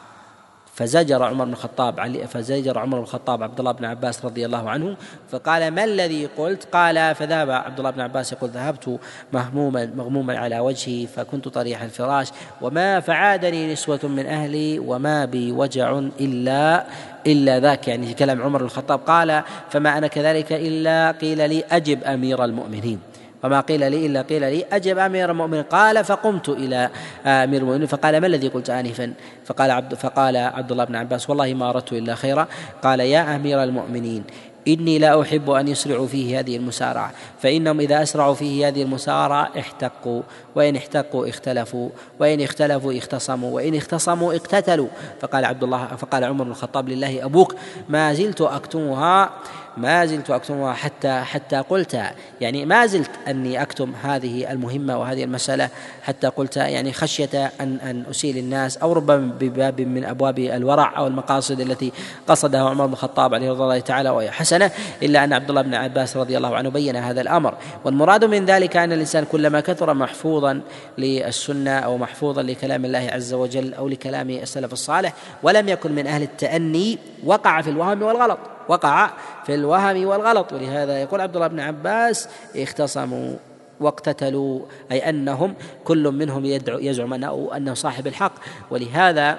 فزجر 0.76 1.24
عمر 1.24 1.46
بن 1.46 1.52
الخطاب 1.52 2.00
علي 2.00 2.28
فزجر 2.28 2.78
عمر 2.78 2.98
بن 2.98 3.04
الخطاب 3.04 3.44
عبد 3.44 3.60
الله 3.60 3.72
بن 3.72 3.86
عباس 3.86 4.26
رضي 4.26 4.46
الله 4.46 4.70
عنه 4.70 4.98
فقال 5.32 5.72
ما 5.72 5.84
الذي 5.84 6.26
قلت؟ 6.38 6.68
قال 6.74 7.16
فذهب 7.16 7.50
عبد 7.50 7.78
الله 7.80 7.92
بن 7.92 8.02
عباس 8.02 8.32
يقول 8.34 8.50
ذهبت 8.50 9.00
مهموما 9.34 9.92
مغموما 9.96 10.38
على 10.38 10.60
وجهي 10.60 11.08
فكنت 11.08 11.48
طريح 11.48 11.82
الفراش 11.82 12.32
وما 12.62 13.00
فعادني 13.00 13.74
نسوة 13.74 14.00
من 14.04 14.26
أهلي 14.26 14.80
وما 14.80 15.26
بي 15.26 15.52
وجع 15.52 16.00
إلا 16.20 16.86
إلا 17.28 17.60
ذاك 17.60 17.88
يعني 17.88 18.14
كلام 18.14 18.42
عمر 18.42 18.60
بن 18.60 18.66
الخطاب 18.66 19.00
قال 19.00 19.44
فما 19.70 19.98
أنا 19.98 20.08
كذلك 20.08 20.54
إلا 20.54 21.12
قيل 21.12 21.50
لي 21.50 21.64
أجب 21.72 22.04
أمير 22.04 22.44
المؤمنين 22.44 23.15
وما 23.44 23.60
قيل 23.60 23.92
لي 23.92 24.06
إلا 24.06 24.22
قيل 24.22 24.42
لي 24.42 24.66
أجب 24.72 24.98
أمير 24.98 25.32
المؤمنين. 25.32 25.64
قال 25.64 26.06
فقمت 26.06 26.50
إلى 26.50 26.90
أمير 27.26 27.62
المؤمنين 27.62 27.88
فقال 27.88 28.18
ما 28.22 28.28
الذي 28.28 28.48
قلت 28.48 28.70
آنفا؟ 28.70 29.14
فقال 29.46 29.72
عبد 29.72 29.94
فقال 29.94 30.38
عبد 30.38 30.72
الله 30.72 30.84
بن 30.84 30.96
عباس 30.96 31.30
والله 31.30 31.54
ما 31.54 31.70
أردت 31.70 31.94
إلا 31.94 32.16
خيرا. 32.16 32.48
قال 32.84 33.00
يا 33.00 33.36
أمير 33.36 33.64
المؤمنين 33.64 34.24
إني 34.68 35.00
لا 35.00 35.22
أحب 35.22 35.50
أن 35.50 35.68
يسرعوا 35.68 36.08
فيه 36.08 36.40
هذه 36.40 36.58
المسارعة 36.58 37.12
فإنهم 37.42 37.80
إذا 37.80 38.04
أسرعوا 38.04 38.34
فيه 38.34 38.68
هذه 38.68 38.84
المسارعة 38.84 39.50
احتقوا 39.60 40.22
وإن 40.56 40.76
احتقوا 40.76 41.30
اختلفوا 41.30 41.90
وإن 42.20 42.42
اختلفوا 42.42 42.98
اختصموا 42.98 43.56
وإن 43.56 43.76
اختصموا 43.76 44.34
اقتتلوا. 44.34 44.88
فقال 45.22 45.46
عبد 45.46 45.64
الله 45.64 45.86
فقال 45.86 46.24
عمر 46.24 46.44
بن 46.44 46.52
الخطاب 46.52 46.90
لله 46.90 47.26
أبوك 47.26 47.56
ما 47.90 48.14
زلت 48.14 48.42
أكتمها. 48.42 49.30
ما 49.78 50.06
زلت 50.06 50.30
أكتمها 50.30 50.74
حتى 50.74 51.22
حتى 51.22 51.56
قلت 51.56 52.02
يعني 52.42 52.66
ما 52.66 52.86
زلت 52.86 53.12
أني 53.28 53.62
أكتم 53.62 53.94
هذه 54.04 54.52
المهمة 54.52 55.00
وهذه 55.00 55.24
المسألة 55.24 55.70
حتى 56.04 56.28
قلت 56.28 56.58
يعني 56.58 56.94
خشية 56.94 57.52
أن 57.62 57.80
أن 57.80 58.04
أسيل 58.10 58.38
الناس 58.38 58.78
أو 58.78 58.94
ربما 58.94 59.32
بباب 59.40 59.82
من 59.82 60.06
أبواب 60.06 60.40
الورع 60.40 60.98
أو 60.98 61.08
المقاصد 61.08 61.60
التي 61.60 61.92
قصدها 62.28 62.70
عمر 62.70 62.86
بن 62.86 62.94
الخطاب 62.94 63.34
عليه 63.34 63.50
رضي 63.50 63.64
الله 63.64 63.80
تعالى 63.80 64.10
وهي 64.10 64.32
حسنة 64.32 64.72
إلا 65.04 65.24
أن 65.24 65.34
عبد 65.34 65.50
الله 65.50 65.62
بن 65.62 65.74
عباس 65.74 66.18
رضي 66.18 66.38
الله 66.38 66.56
عنه 66.56 66.70
بين 66.70 66.96
هذا 66.96 67.22
الأمر. 67.22 67.54
والمراد 67.86 68.26
من 68.26 68.46
ذلك 68.46 68.78
أن 68.78 68.92
الإنسان 68.92 69.26
كلما 69.32 69.60
كثر 69.60 69.94
محفوظا 69.94 70.62
للسنة 70.98 71.72
أو 71.72 71.98
محفوظا 71.98 72.42
لكلام 72.42 72.86
الله 72.86 73.10
عز 73.12 73.34
وجل 73.34 73.74
أو 73.74 73.88
لكلام 73.88 74.30
السلف 74.30 74.74
الصالح 74.74 75.14
ولم 75.44 75.70
يكن 75.70 75.92
من 75.92 76.08
أهل 76.08 76.22
التأني 76.22 76.98
وقع 77.24 77.62
في 77.62 77.70
الوهم 77.70 78.02
والغلط. 78.02 78.55
وقع 78.68 79.10
في 79.46 79.56
الوهم 79.56 80.06
والغلط. 80.06 80.54
ولهذا 80.54 81.02
يقول 81.02 81.22
عبد 81.22 81.36
الله 81.36 81.48
بن 81.48 81.60
عباس 81.60 82.30
اختصموا 82.56 83.36
واقتتلوا 83.80 84.60
أي 84.92 85.10
أنهم 85.10 85.54
كل 85.84 86.12
منهم 86.12 86.46
يدعو 86.46 86.80
يزعم 86.80 87.14
أنه 87.14 87.50
أنه 87.56 87.74
صاحب 87.74 88.08
الحق. 88.08 88.34
ولهذا 88.72 89.38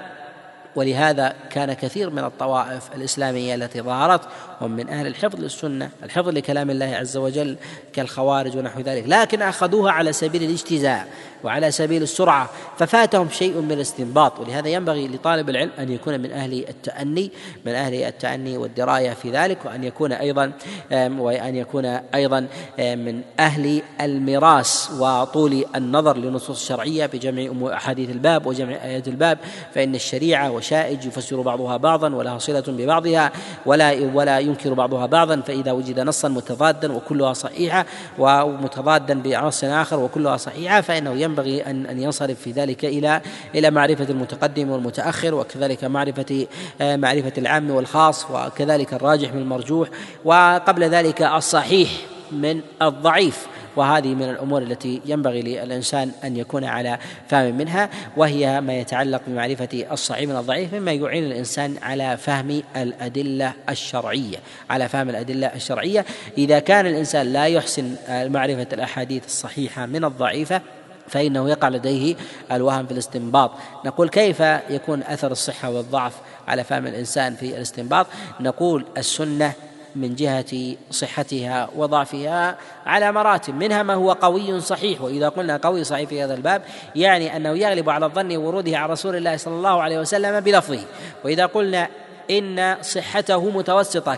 ولهذا 0.76 1.34
كان 1.50 1.72
كثير 1.72 2.10
من 2.10 2.24
الطوائف 2.24 2.82
الإسلامية 2.94 3.54
التي 3.54 3.80
ظهرت 3.80 4.20
هم 4.60 4.70
من 4.70 4.88
أهل 4.88 5.06
الحفظ 5.06 5.40
للسنة 5.40 5.90
الحفظ 6.02 6.28
لكلام 6.28 6.70
الله 6.70 6.96
عز 6.96 7.16
وجل 7.16 7.56
كالخوارج 7.92 8.56
ونحو 8.56 8.80
ذلك 8.80 9.04
لكن 9.06 9.42
أخذوها 9.42 9.92
على 9.92 10.12
سبيل 10.12 10.42
الاجتزاء. 10.42 11.08
وعلى 11.46 11.70
سبيل 11.70 12.02
السرعة 12.02 12.50
ففاتهم 12.78 13.28
شيء 13.30 13.60
من 13.60 13.72
الاستنباط. 13.72 14.40
ولهذا 14.40 14.68
ينبغي 14.68 15.08
لطالب 15.08 15.50
العلم 15.50 15.70
أن 15.78 15.92
يكون 15.92 16.20
من 16.20 16.32
أهل 16.32 16.64
التأني 16.68 17.30
من 17.66 17.74
أهل 17.74 17.94
التأني 17.94 18.56
والدراية 18.56 19.10
في 19.10 19.30
ذلك 19.30 19.58
وأن 19.64 19.84
يكون 19.84 20.12
أيضا 20.12 20.52
وأن 20.92 21.56
يكون 21.56 21.84
أيضا 22.14 22.46
من 22.78 23.20
أهل 23.40 23.82
المراس 24.00 24.90
وطول 24.98 25.64
النظر 25.76 26.16
للنصوص 26.16 26.60
الشرعية 26.60 27.06
بجمع 27.06 27.76
أحاديث 27.76 28.10
الباب 28.10 28.46
وجمع 28.46 28.72
آيات 28.72 29.08
الباب. 29.08 29.38
فإن 29.74 29.94
الشريعة 29.94 30.50
وشائج 30.50 31.06
يفسر 31.06 31.40
بعضها 31.40 31.76
بعضا 31.76 32.14
ولها 32.14 32.38
صلة 32.38 32.64
ببعضها 32.68 33.32
ولا 33.66 34.10
ولا 34.14 34.38
ينكر 34.38 34.74
بعضها 34.74 35.06
بعضا. 35.06 35.40
فإذا 35.40 35.72
وجد 35.72 36.00
نصا 36.00 36.28
متضادا 36.28 36.92
وكلها 36.92 37.32
صحيحة 37.32 37.86
ومتضادا 38.18 39.14
بنص 39.14 39.64
آخر 39.64 40.00
وكلها 40.00 40.36
صحيحة 40.36 40.80
فإنه 40.80 41.10
ينبغي 41.10 41.35
أن 41.42 41.86
أن 41.86 42.02
ينصرف 42.02 42.40
في 42.40 42.52
ذلك 42.52 42.84
إلى 42.84 43.20
إلى 43.54 43.70
معرفة 43.70 44.06
المتقدم 44.10 44.70
والمتأخر 44.70 45.34
وكذلك 45.34 45.84
معرفة 45.84 46.46
آه، 46.80 46.96
معرفة 46.96 47.32
العام 47.38 47.70
والخاص 47.70 48.26
وكذلك 48.30 48.94
الراجح 48.94 49.34
من 49.34 49.40
المرجوح 49.42 49.88
وقبل 50.24 50.84
ذلك 50.84 51.22
الصحيح 51.22 51.90
من 52.32 52.60
الضعيف. 52.82 53.46
وهذه 53.76 54.14
من 54.14 54.30
الأمور 54.30 54.62
التي 54.62 55.00
ينبغي 55.06 55.42
للإنسان 55.42 56.10
أن 56.24 56.36
يكون 56.36 56.64
على 56.64 56.98
فهم 57.28 57.56
منها 57.56 57.90
وهي 58.16 58.60
ما 58.60 58.78
يتعلق 58.78 59.22
بمعرفة 59.26 59.86
الصحيح 59.92 60.28
من 60.28 60.36
الضعيف 60.36 60.74
مما 60.74 60.92
يعين 60.92 61.24
الإنسان 61.24 61.76
على 61.82 62.16
فهم 62.16 62.62
الأدلة 62.76 63.52
الشرعية. 63.68 64.36
على 64.70 64.88
فهم 64.88 65.10
الأدلة 65.10 65.46
الشرعية 65.46 66.04
إذا 66.38 66.58
كان 66.58 66.86
الإنسان 66.86 67.32
لا 67.32 67.46
يحسن 67.46 67.96
معرفه 68.08 68.66
الأحاديث 68.72 69.26
الصحيحة 69.26 69.86
من 69.86 70.04
الضعيفة 70.04 70.60
فإنه 71.08 71.50
يقع 71.50 71.68
لديه 71.68 72.16
الوهم 72.52 72.86
في 72.86 72.92
الاستنباط. 72.92 73.50
نقول 73.84 74.08
كيف 74.08 74.40
يكون 74.70 75.02
أثر 75.02 75.32
الصحة 75.32 75.70
والضعف 75.70 76.12
على 76.48 76.64
فهم 76.64 76.86
الإنسان 76.86 77.34
في 77.34 77.56
الاستنباط؟ 77.56 78.06
نقول 78.40 78.84
السنة 78.96 79.52
من 79.96 80.14
جهة 80.14 80.76
صحتها 80.90 81.68
وضعفها 81.76 82.56
على 82.86 83.12
مراتب 83.12 83.54
منها 83.54 83.82
ما 83.82 83.94
هو 83.94 84.12
قوي 84.12 84.60
صحيح 84.60 85.00
وإذا 85.00 85.28
قلنا 85.28 85.56
قوي 85.56 85.84
صحيح 85.84 86.08
في 86.08 86.24
هذا 86.24 86.34
الباب 86.34 86.62
يعني 86.96 87.36
أنه 87.36 87.50
يغلب 87.50 87.90
على 87.90 88.06
الظن 88.06 88.36
وروده 88.36 88.78
عن 88.78 88.88
رسول 88.88 89.16
الله 89.16 89.36
صلى 89.36 89.54
الله 89.54 89.82
عليه 89.82 89.98
وسلم 89.98 90.40
بلفظه. 90.40 90.80
وإذا 91.24 91.46
قلنا 91.46 91.88
إن 92.30 92.76
صحته 92.82 93.50
متوسطة 93.50 94.14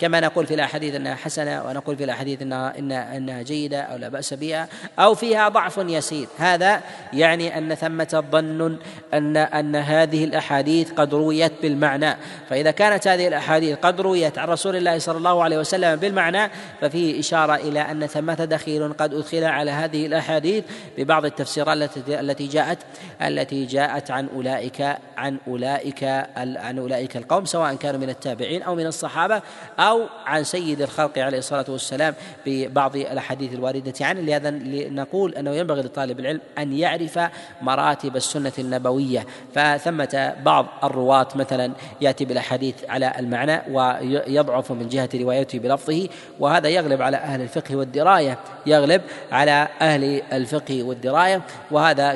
كما 0.00 0.20
نقول 0.20 0.46
في 0.46 0.54
الأحاديث 0.54 0.94
أنها 0.94 1.14
حسنة 1.14 1.64
ونقول 1.64 1.96
في 1.96 2.04
الأحاديث 2.04 2.42
أنها 2.42 2.78
إنها, 2.78 3.16
إنها 3.16 3.42
جيدة 3.42 3.80
أو 3.80 3.96
لا 3.96 4.08
بأس 4.08 4.34
بها 4.34 4.68
أو 4.98 5.14
فيها 5.14 5.48
ضعف 5.48 5.78
يسير. 5.78 6.28
هذا 6.38 6.80
يعني 7.12 7.58
أن 7.58 7.74
ثمة 7.74 8.24
ظن 8.32 8.78
أن 9.14 9.36
أن 9.36 9.76
هذه 9.76 10.24
الأحاديث 10.24 10.92
قد 10.92 11.14
رويت 11.14 11.52
بالمعنى. 11.62 12.16
فإذا 12.50 12.70
كانت 12.70 13.08
هذه 13.08 13.28
الأحاديث 13.28 13.78
قد 13.78 14.00
رويت 14.00 14.38
عن 14.38 14.48
رسول 14.48 14.76
الله 14.76 14.98
صلى 14.98 15.18
الله 15.18 15.42
عليه 15.42 15.58
وسلم 15.58 15.96
بالمعنى 15.96 16.50
ففيه 16.80 17.20
إشارة 17.20 17.54
إلى 17.54 17.80
أن 17.80 18.06
ثمة 18.06 18.34
دخيل 18.34 18.92
قد 18.92 19.14
أدخل 19.14 19.44
على 19.44 19.70
هذه 19.70 20.06
الأحاديث 20.06 20.64
ببعض 20.98 21.24
التفسيرات 21.24 21.76
التي 21.76 22.20
التي 22.20 22.46
جاءت 22.46 22.78
التي 23.22 23.64
جاءت 23.64 24.10
عن 24.10 24.28
أولئك 24.34 24.96
عن 25.16 25.38
أولئك 25.48 26.04
عن 26.36 26.78
أولئك 26.80 27.16
القوم 27.16 27.44
سواء 27.44 27.74
كانوا 27.74 28.00
من 28.00 28.10
التابعين 28.10 28.62
أو 28.62 28.74
من 28.74 28.86
الصحابة 28.86 29.42
أو 29.78 30.06
عن 30.26 30.44
سيد 30.44 30.82
الخلق 30.82 31.18
عليه 31.18 31.38
الصلاة 31.38 31.64
والسلام 31.68 32.14
ببعض 32.46 32.96
الأحاديث 32.96 33.52
الواردة 33.52 33.92
عنه. 34.00 34.20
لهذا 34.20 34.50
نقول 34.90 35.34
أنه 35.34 35.50
ينبغي 35.50 35.82
لطالب 35.82 36.20
العلم 36.20 36.40
أن 36.58 36.72
يعرف 36.72 37.18
مراتب 37.62 38.16
السنة 38.16 38.52
النبوية. 38.58 39.26
فثمة 39.54 40.34
بعض 40.44 40.66
الرواة 40.84 41.28
مثلا 41.34 41.72
يأتي 42.00 42.24
بالأحاديث 42.24 42.74
على 42.88 43.12
المعنى 43.18 43.62
ويضعف 43.70 44.72
من 44.72 44.88
جهة 44.88 45.08
روايته 45.14 45.58
بلفظه 45.58 46.08
وهذا 46.40 46.68
يغلب 46.68 47.02
على 47.02 47.16
أهل 47.16 47.40
الفقه 47.40 47.76
والدراية 47.76 48.38
يغلب 48.66 49.02
على 49.32 49.68
أهل 49.80 50.22
الفقه 50.32 50.82
والدراية 50.82 51.42
وهذا 51.70 52.14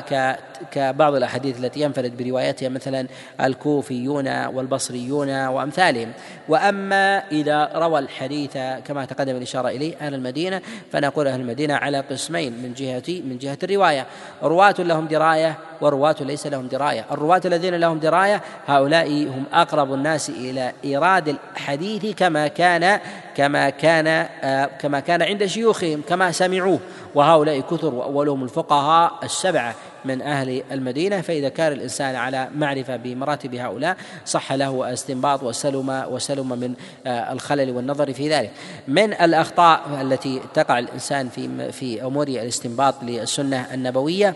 كبعض 0.71 1.15
الأحاديث 1.15 1.59
التي 1.59 1.81
ينفرد 1.81 2.17
بروايتها 2.17 2.69
مثلا 2.69 3.07
الكوفيون 3.41 4.45
والبصريون 4.45 5.47
وأمثالهم. 5.47 6.11
وأما 6.49 7.23
إذا 7.31 7.71
روى 7.75 7.99
الحديث 7.99 8.57
كما 8.87 9.05
تقدم 9.05 9.35
الإشارة 9.35 9.67
إليه 9.67 9.95
أهل 10.01 10.13
المدينة 10.13 10.61
فنقول 10.91 11.27
أهل 11.27 11.39
المدينة 11.39 11.75
على 11.75 11.99
قسمين 11.99 12.51
من 12.51 12.73
جهه 12.73 13.21
من 13.21 13.37
جهة 13.37 13.57
الرواية. 13.63 14.05
رواة 14.43 14.75
لهم 14.79 15.07
دراية 15.07 15.57
ورواة 15.81 16.15
ليس 16.19 16.47
لهم 16.47 16.67
دراية. 16.67 17.05
الرواة 17.11 17.41
الذين 17.45 17.75
لهم 17.75 17.99
دراية 17.99 18.41
هؤلاء 18.67 19.07
هم 19.07 19.43
أقرب 19.53 19.93
الناس 19.93 20.29
إلى 20.29 20.71
إيراد 20.85 21.37
الحديث 21.55 22.15
كما 22.15 22.47
كان 22.47 22.99
كما 23.35 23.69
كان 23.69 24.07
آه، 24.43 24.65
كما 24.65 24.99
كان 24.99 25.21
عند 25.21 25.45
شيوخهم 25.45 26.01
كما 26.09 26.31
سمعوه. 26.31 26.79
وهؤلاء 27.15 27.59
كثر 27.59 27.93
وأولهم 27.93 28.43
الفقهاء 28.43 29.19
السبعة. 29.23 29.75
من 30.05 30.21
أهل 30.21 30.63
المدينة 30.71 31.21
فإذا 31.21 31.49
كان 31.49 31.71
الإنسان 31.71 32.15
على 32.15 32.49
معرفة 32.55 32.95
بمراتب 32.95 33.55
هؤلاء 33.55 33.97
صح 34.25 34.53
له 34.53 34.87
الاستنباط 34.87 35.43
وسلم 35.43 36.05
وسلم 36.09 36.59
من 36.59 36.73
آه، 37.07 37.33
الخلل 37.33 37.71
والنظر 37.71 38.13
في 38.13 38.29
ذلك. 38.29 38.51
من 38.87 39.13
الأخطاء 39.13 40.01
التي 40.01 40.41
تقع 40.53 40.79
الإنسان 40.79 41.29
في 41.29 41.71
في 41.71 42.03
أمور 42.03 42.27
الاستنباط 42.27 43.03
للسنة 43.03 43.73
النبوية 43.73 44.35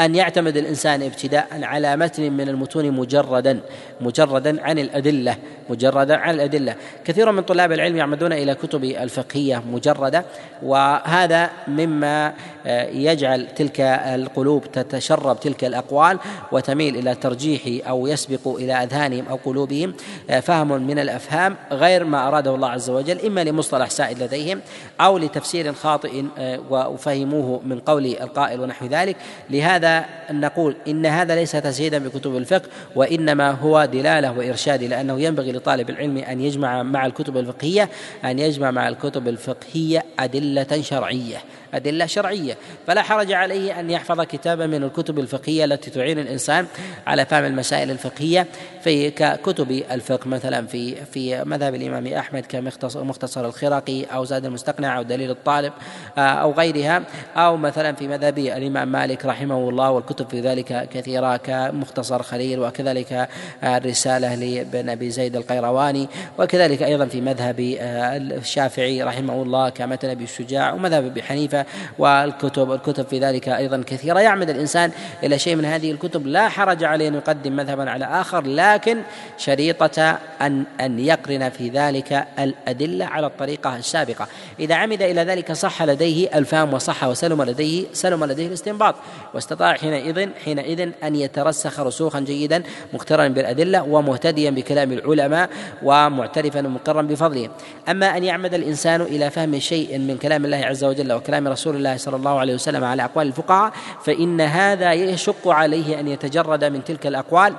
أن 0.00 0.14
يعتمد 0.14 0.56
الإنسان 0.56 1.02
ابتداء 1.02 1.48
على 1.52 1.96
متن 1.96 2.32
من 2.32 2.48
المتون 2.48 2.90
مجردا 2.90 3.60
مجردا 4.00 4.62
عن 4.62 4.78
الأدلة 4.78 5.36
مجردا 5.70 6.16
عن 6.16 6.34
الأدلة. 6.34 6.74
كثير 7.04 7.32
من 7.32 7.42
طلاب 7.42 7.72
العلم 7.72 7.96
يعمدون 7.96 8.32
إلى 8.32 8.54
كتب 8.54 8.84
الفقهية 8.84 9.62
مجردة 9.72 10.24
وهذا 10.62 11.50
مما 11.68 12.32
آه، 12.66 12.88
يجعل 12.88 13.46
تلك 13.56 13.80
القلوب 13.80 14.72
تتشرب 14.72 15.40
تلك 15.40 15.64
الأقوال 15.64 16.18
وتميل 16.52 16.96
إلى 16.96 17.14
ترجيح 17.14 17.88
أو 17.88 18.06
يسبق 18.06 18.48
إلى 18.48 18.72
أذهانهم 18.72 19.24
أو 19.30 19.38
قلوبهم 19.44 19.94
آه، 20.30 20.40
فهم 20.40 20.82
من 20.82 20.98
الأفهام 20.98 21.56
غير 21.72 22.04
ما 22.04 22.28
أراده 22.28 22.54
الله 22.54 22.68
عز 22.68 22.90
وجل 22.90 23.20
إما 23.26 23.44
لمصطلح 23.44 23.90
سائد 23.90 24.22
لديهم 24.22 24.60
أو 25.00 25.18
لتفسير 25.18 25.72
خاطئ 25.72 26.24
آه، 26.38 26.60
وفهموه 26.70 27.60
من 27.64 27.78
قول 27.78 28.06
القائل 28.06 28.60
ونحو 28.60 28.86
ذلك. 28.86 29.16
لهذا 29.50 29.89
نقول 30.30 30.76
إن 30.88 31.06
هذا 31.06 31.34
ليس 31.34 31.52
تسييدا 31.52 31.98
بكتب 31.98 32.36
الفقه 32.36 32.68
وإنما 32.94 33.50
هو 33.50 33.84
دلالة 33.84 34.32
وإرشاد 34.38 34.82
لأنه 34.82 35.20
ينبغي 35.20 35.52
لطالب 35.52 35.90
العلم 35.90 36.16
أن 36.18 36.40
يجمع 36.40 36.82
مع 36.82 37.06
الكتب 37.06 37.36
الفقهية 37.36 37.88
أن 38.24 38.38
يجمع 38.38 38.70
مع 38.70 38.88
الكتب 38.88 39.28
الفقهية 39.28 40.04
أدلة 40.18 40.82
شرعية. 40.82 41.38
أدلة 41.74 42.06
شرعية. 42.06 42.56
فلا 42.86 43.02
حرج 43.02 43.32
عليه 43.32 43.80
أن 43.80 43.90
يحفظ 43.90 44.20
كتابا 44.20 44.66
من 44.66 44.82
الكتب 44.82 45.18
الفقهية 45.18 45.64
التي 45.64 45.90
تعين 45.90 46.18
الإنسان 46.18 46.66
على 47.06 47.26
فهم 47.26 47.44
المسائل 47.44 47.90
الفقهية 47.90 48.46
في 48.84 49.10
ككتب 49.10 49.70
الفقه 49.90 50.28
مثلا 50.28 50.66
في 50.66 50.94
في 51.04 51.44
مذهب 51.44 51.74
الإمام 51.74 52.06
أحمد 52.06 52.46
كمختصر 52.46 53.46
الخرقي 53.46 54.04
أو 54.04 54.24
زاد 54.24 54.44
المستقنع 54.44 54.98
أو 54.98 55.02
دليل 55.02 55.30
الطالب 55.30 55.72
آه، 56.18 56.20
أو 56.20 56.52
غيرها 56.52 57.02
أو 57.36 57.56
مثلا 57.56 57.92
في 57.92 58.08
مذهب 58.08 58.38
الإمام 58.38 58.92
مالك 58.92 59.24
رحمه 59.24 59.68
الله 59.68 59.90
والكتب 59.90 60.28
في 60.28 60.40
ذلك 60.40 60.88
كثيرة 60.92 61.36
كمختصر 61.36 62.22
خليل 62.22 62.60
وكذلك 62.60 63.28
الرسالة 63.64 64.34
لابن 64.34 64.88
أبي 64.88 65.10
زيد 65.10 65.36
القيرواني 65.36 66.08
وكذلك 66.38 66.82
أيضا 66.82 67.06
في 67.06 67.20
مذهب 67.20 67.60
آه، 67.60 68.16
الشافعي 68.16 69.02
رحمه 69.02 69.42
الله 69.42 69.68
كمثل 69.68 70.08
أبي 70.08 70.24
الشجاع 70.24 70.72
ومذهب 70.72 71.06
أبي 71.06 71.22
حنيفة 71.22 71.59
والكتب 71.98 72.72
الكتب 72.72 73.06
في 73.06 73.18
ذلك 73.18 73.48
أيضا 73.48 73.82
كثيرة. 73.86 74.20
يعمد 74.20 74.50
الإنسان 74.50 74.90
إلى 75.22 75.38
شيء 75.38 75.56
من 75.56 75.64
هذه 75.64 75.92
الكتب. 75.92 76.26
لا 76.26 76.48
حرج 76.48 76.84
عليه 76.84 77.08
أن 77.08 77.14
يقدم 77.14 77.56
مذهبا 77.56 77.90
على 77.90 78.04
آخر 78.04 78.46
لكن 78.46 79.02
شريطة 79.38 80.18
أن 80.40 80.64
أن 80.80 80.98
يقرن 80.98 81.48
في 81.48 81.68
ذلك 81.68 82.26
الأدلة 82.38 83.04
على 83.04 83.26
الطريقة 83.26 83.76
السابقة. 83.76 84.28
إذا 84.60 84.74
عمد 84.74 85.02
إلى 85.02 85.22
ذلك 85.22 85.52
صح 85.52 85.82
لديه 85.82 86.38
الفهم 86.38 86.74
وصح 86.74 87.04
وسلم 87.04 87.42
لديه 87.42 87.84
سلم 87.92 88.24
لديه 88.24 88.46
الاستنباط. 88.46 88.94
واستطاع 89.34 89.74
حينئذ 89.74 90.28
حينئذ 90.44 90.90
أن 91.04 91.16
يترسخ 91.16 91.80
رسوخا 91.80 92.20
جيدا 92.20 92.62
مقترنا 92.92 93.28
بالأدلة 93.28 93.82
ومهتديا 93.82 94.50
بكلام 94.50 94.92
العلماء 94.92 95.50
ومعترفا 95.82 96.66
ومقرا 96.66 97.02
بفضلهم 97.02 97.50
أما 97.88 98.16
أن 98.16 98.24
يعمد 98.24 98.54
الإنسان 98.54 99.00
إلى 99.00 99.30
فهم 99.30 99.58
شيء 99.58 99.98
من 99.98 100.16
كلام 100.16 100.44
الله 100.44 100.56
عز 100.56 100.84
وجل 100.84 101.12
وكلام 101.12 101.46
رسول 101.50 101.76
الله 101.76 101.96
صلى 101.96 102.16
الله 102.16 102.38
عليه 102.38 102.54
وسلم 102.54 102.84
على 102.84 103.04
أقوال 103.04 103.26
الفقهاء 103.26 103.72
فإن 104.04 104.40
هذا 104.40 104.92
يشق 104.92 105.48
عليه 105.48 106.00
أن 106.00 106.08
يتجرد 106.08 106.64
من 106.64 106.84
تلك 106.84 107.06
الأقوال. 107.06 107.54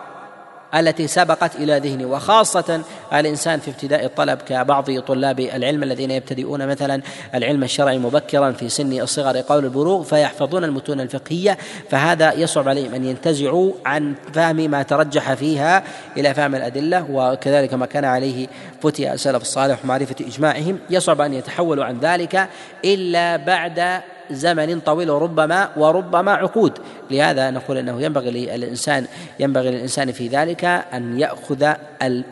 التي 0.75 1.07
سبقت 1.07 1.55
إلى 1.55 1.79
ذهنه 1.79 2.05
وخاصة 2.05 2.81
الإنسان 3.13 3.59
في 3.59 3.71
ابتداء 3.71 4.05
الطلب 4.05 4.41
كبعض 4.41 4.99
طلاب 4.99 5.39
العلم 5.39 5.83
الذين 5.83 6.11
يبتدئون 6.11 6.67
مثلا 6.67 7.01
العلم 7.35 7.63
الشرعي 7.63 7.97
مبكرا 7.97 8.51
في 8.51 8.69
سن 8.69 9.01
الصغر 9.01 9.37
قول 9.37 9.65
البلوغ 9.65 10.03
فيحفظون 10.03 10.63
المتون 10.63 11.01
الفقهية 11.01 11.57
فهذا 11.89 12.33
يصعب 12.33 12.69
عليهم 12.69 12.93
أن 12.93 13.05
ينتزعوا 13.05 13.71
عن 13.85 14.13
فهم 14.33 14.55
ما 14.55 14.83
ترجح 14.83 15.33
فيها 15.33 15.83
إلى 16.17 16.33
فهم 16.33 16.55
الأدلة. 16.55 17.05
وكذلك 17.11 17.73
ما 17.73 17.85
كان 17.85 18.05
عليه 18.05 18.47
فتي 18.81 19.13
السلف 19.13 19.41
الصالح 19.41 19.85
ومعرفه 19.85 20.15
إجماعهم 20.21 20.79
يصعب 20.89 21.21
أن 21.21 21.33
يتحولوا 21.33 21.85
عن 21.85 21.99
ذلك 21.99 22.49
إلا 22.85 23.37
بعد 23.37 24.01
زمن 24.31 24.79
طويل 24.79 25.11
وربما 25.11 25.69
وربما 25.77 26.31
عقود. 26.31 26.79
لهذا 27.11 27.51
نقول 27.51 27.77
أنه 27.77 28.01
ينبغي 28.01 28.31
للانسان 28.31 29.05
ينبغي 29.39 29.71
للإنسان 29.71 30.11
في 30.11 30.27
ذلك 30.27 30.65
أن 30.65 31.19
يأخذ 31.19 31.73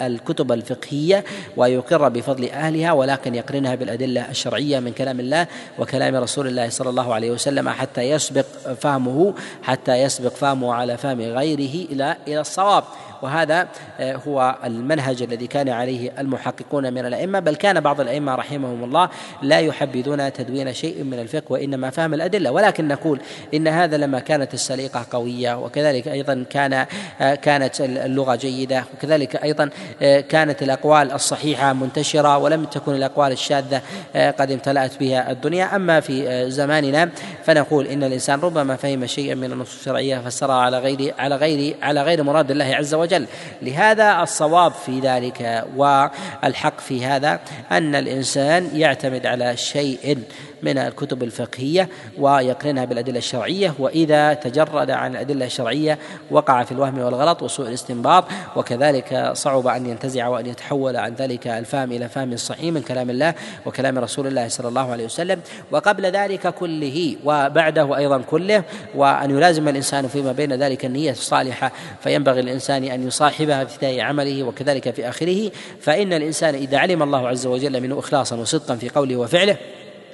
الكتب 0.02 0.52
الفقهية 0.52 1.24
ويقر 1.58 2.10
بفضل 2.10 2.50
أهلها 2.50 2.92
ولكن 2.92 3.36
يقرنها 3.36 3.76
بالأدلة 3.76 4.30
الشرعية 4.30 4.80
من 4.80 4.92
كلام 4.92 5.20
الله 5.20 5.48
وكلام 5.80 6.16
رسول 6.16 6.48
الله 6.48 6.70
صلى 6.70 6.90
الله 6.90 7.14
عليه 7.14 7.32
وسلم 7.32 7.70
حتى 7.70 8.02
يسبق 8.02 8.46
فهمه 8.80 9.34
حتى 9.64 9.96
يسبق 9.96 10.34
فهمه 10.34 10.74
على 10.74 10.98
فهم 10.98 11.22
غيره 11.22 11.86
إلى 11.92 12.18
إلى 12.28 12.42
الصواب. 12.42 12.84
وهذا 13.22 13.68
آه، 14.00 14.16
هو 14.16 14.58
المنهج 14.66 15.22
الذي 15.22 15.48
كان 15.48 15.70
عليه 15.70 16.12
المحققون 16.20 16.94
من 16.94 17.06
الأئمة 17.06 17.40
بل 17.40 17.56
كان 17.56 17.80
بعض 17.80 18.02
الأئمة 18.02 18.36
رحمهم 18.36 18.84
الله 18.84 19.10
لا 19.42 19.60
يحبذون 19.60 20.34
تدوين 20.34 20.74
شيء 20.74 21.04
من 21.04 21.20
الفقه 21.20 21.46
وإنما 21.50 21.90
فهم 21.90 22.14
الأدلة. 22.14 22.52
ولكن 22.52 22.88
نقول 22.88 23.20
إن 23.54 23.68
هذا 23.68 23.98
لما 23.98 24.20
كانت 24.20 24.54
السليقه 24.70 25.06
قوية 25.12 25.58
وكذلك 25.58 26.08
أيضا 26.08 26.46
كان 26.50 26.86
آه، 27.22 27.36
كانت 27.36 27.82
اللغة 27.82 28.36
جيدة 28.36 28.84
وكذلك 28.94 29.36
أيضا 29.44 29.70
آه، 30.02 30.20
كانت 30.20 30.64
الأقوال 30.64 31.12
الصحيحة 31.12 31.74
منتشرة 31.74 32.38
ولم 32.38 32.66
تكن 32.66 32.96
الأقوال 32.96 33.32
الشاذة 33.32 33.82
قد 34.16 34.52
امتلأت 34.52 35.00
بها 35.00 35.32
الدنيا. 35.32 35.76
أما 35.76 36.00
في 36.00 36.46
زماننا 36.52 37.10
فنقول 37.46 37.88
إن 37.88 38.04
الإنسان 38.04 38.40
ربما 38.40 38.76
فهم 38.76 39.06
شيئا 39.06 39.36
من 39.36 39.52
النصوص 39.52 39.80
الشرعية 39.80 40.18
فسرها 40.18 40.56
على 40.56 40.80
غير 40.80 41.14
على 41.20 41.36
غير 41.36 41.76
على 41.82 42.02
غير 42.04 42.24
مراد 42.24 42.52
الله 42.52 42.76
عز 42.76 42.94
وجل. 42.94 43.26
لهذا 43.62 44.22
الصواب 44.24 44.72
في 44.72 45.00
ذلك 45.00 45.66
والحق 45.76 46.80
في 46.80 47.06
هذا 47.06 47.40
أن 47.72 47.96
الإنسان 47.96 48.70
يعتمد 48.74 49.26
على 49.26 49.58
شيء 49.58 50.24
من 50.64 50.78
الكتب 50.78 51.24
الفقهية 51.24 51.90
ويقرنها 52.18 52.86
بالأدلة 52.86 53.18
الشرعية 53.18 53.74
وإذا 53.80 54.34
تجرد 54.34 54.92
عن 54.92 55.12
الأدلة 55.12 55.46
الشرعية 55.46 56.00
وقع 56.32 56.64
في 56.64 56.72
الوهم 56.72 57.00
والغلط 57.00 57.44
وسوء 57.44 57.68
الاستنباط 57.68 58.26
وكذلك 58.56 59.32
صعب 59.34 59.68
أن 59.68 59.86
ينتزع 59.86 60.28
وأن 60.28 60.46
يتحول 60.46 60.98
عن 60.98 61.14
ذلك 61.14 61.48
الفهم 61.48 61.92
إلى 61.92 62.10
فهم 62.10 62.38
صحيح 62.38 62.74
من 62.74 62.82
كلام 62.82 63.10
الله 63.10 63.34
وكلام 63.66 64.00
رسول 64.00 64.28
الله 64.28 64.48
صلى 64.48 64.68
الله 64.68 64.92
عليه 64.92 65.06
وسلم. 65.06 65.40
وقبل 65.72 66.06
ذلك 66.06 66.48
كله 66.48 67.16
وبعده 67.26 67.98
أيضا 67.98 68.18
كله 68.18 68.64
وأن 68.96 69.32
يلازم 69.32 69.68
الإنسان 69.68 70.08
فيما 70.08 70.32
بين 70.32 70.54
ذلك 70.54 70.86
النية 70.86 71.12
الصالحة 71.12 71.72
فينبغي 72.04 72.42
للإنسان 72.42 72.84
أن 72.84 73.08
يصاحبها 73.08 73.66
في 73.66 73.74
ابتداء 73.74 74.00
عمله 74.00 74.44
وكذلك 74.44 74.92
في 74.92 75.10
آخره. 75.10 75.52
فإن 75.82 76.14
الإنسان 76.14 76.56
إذا 76.56 76.78
علم 76.78 77.04
الله 77.04 77.28
عز 77.28 77.48
وجل 77.48 77.82
منه 77.82 78.00
اخلاصا 78.00 78.36
وصدقا 78.36 78.76
في 78.76 78.90
قوله 78.90 79.18
وفعله 79.18 79.58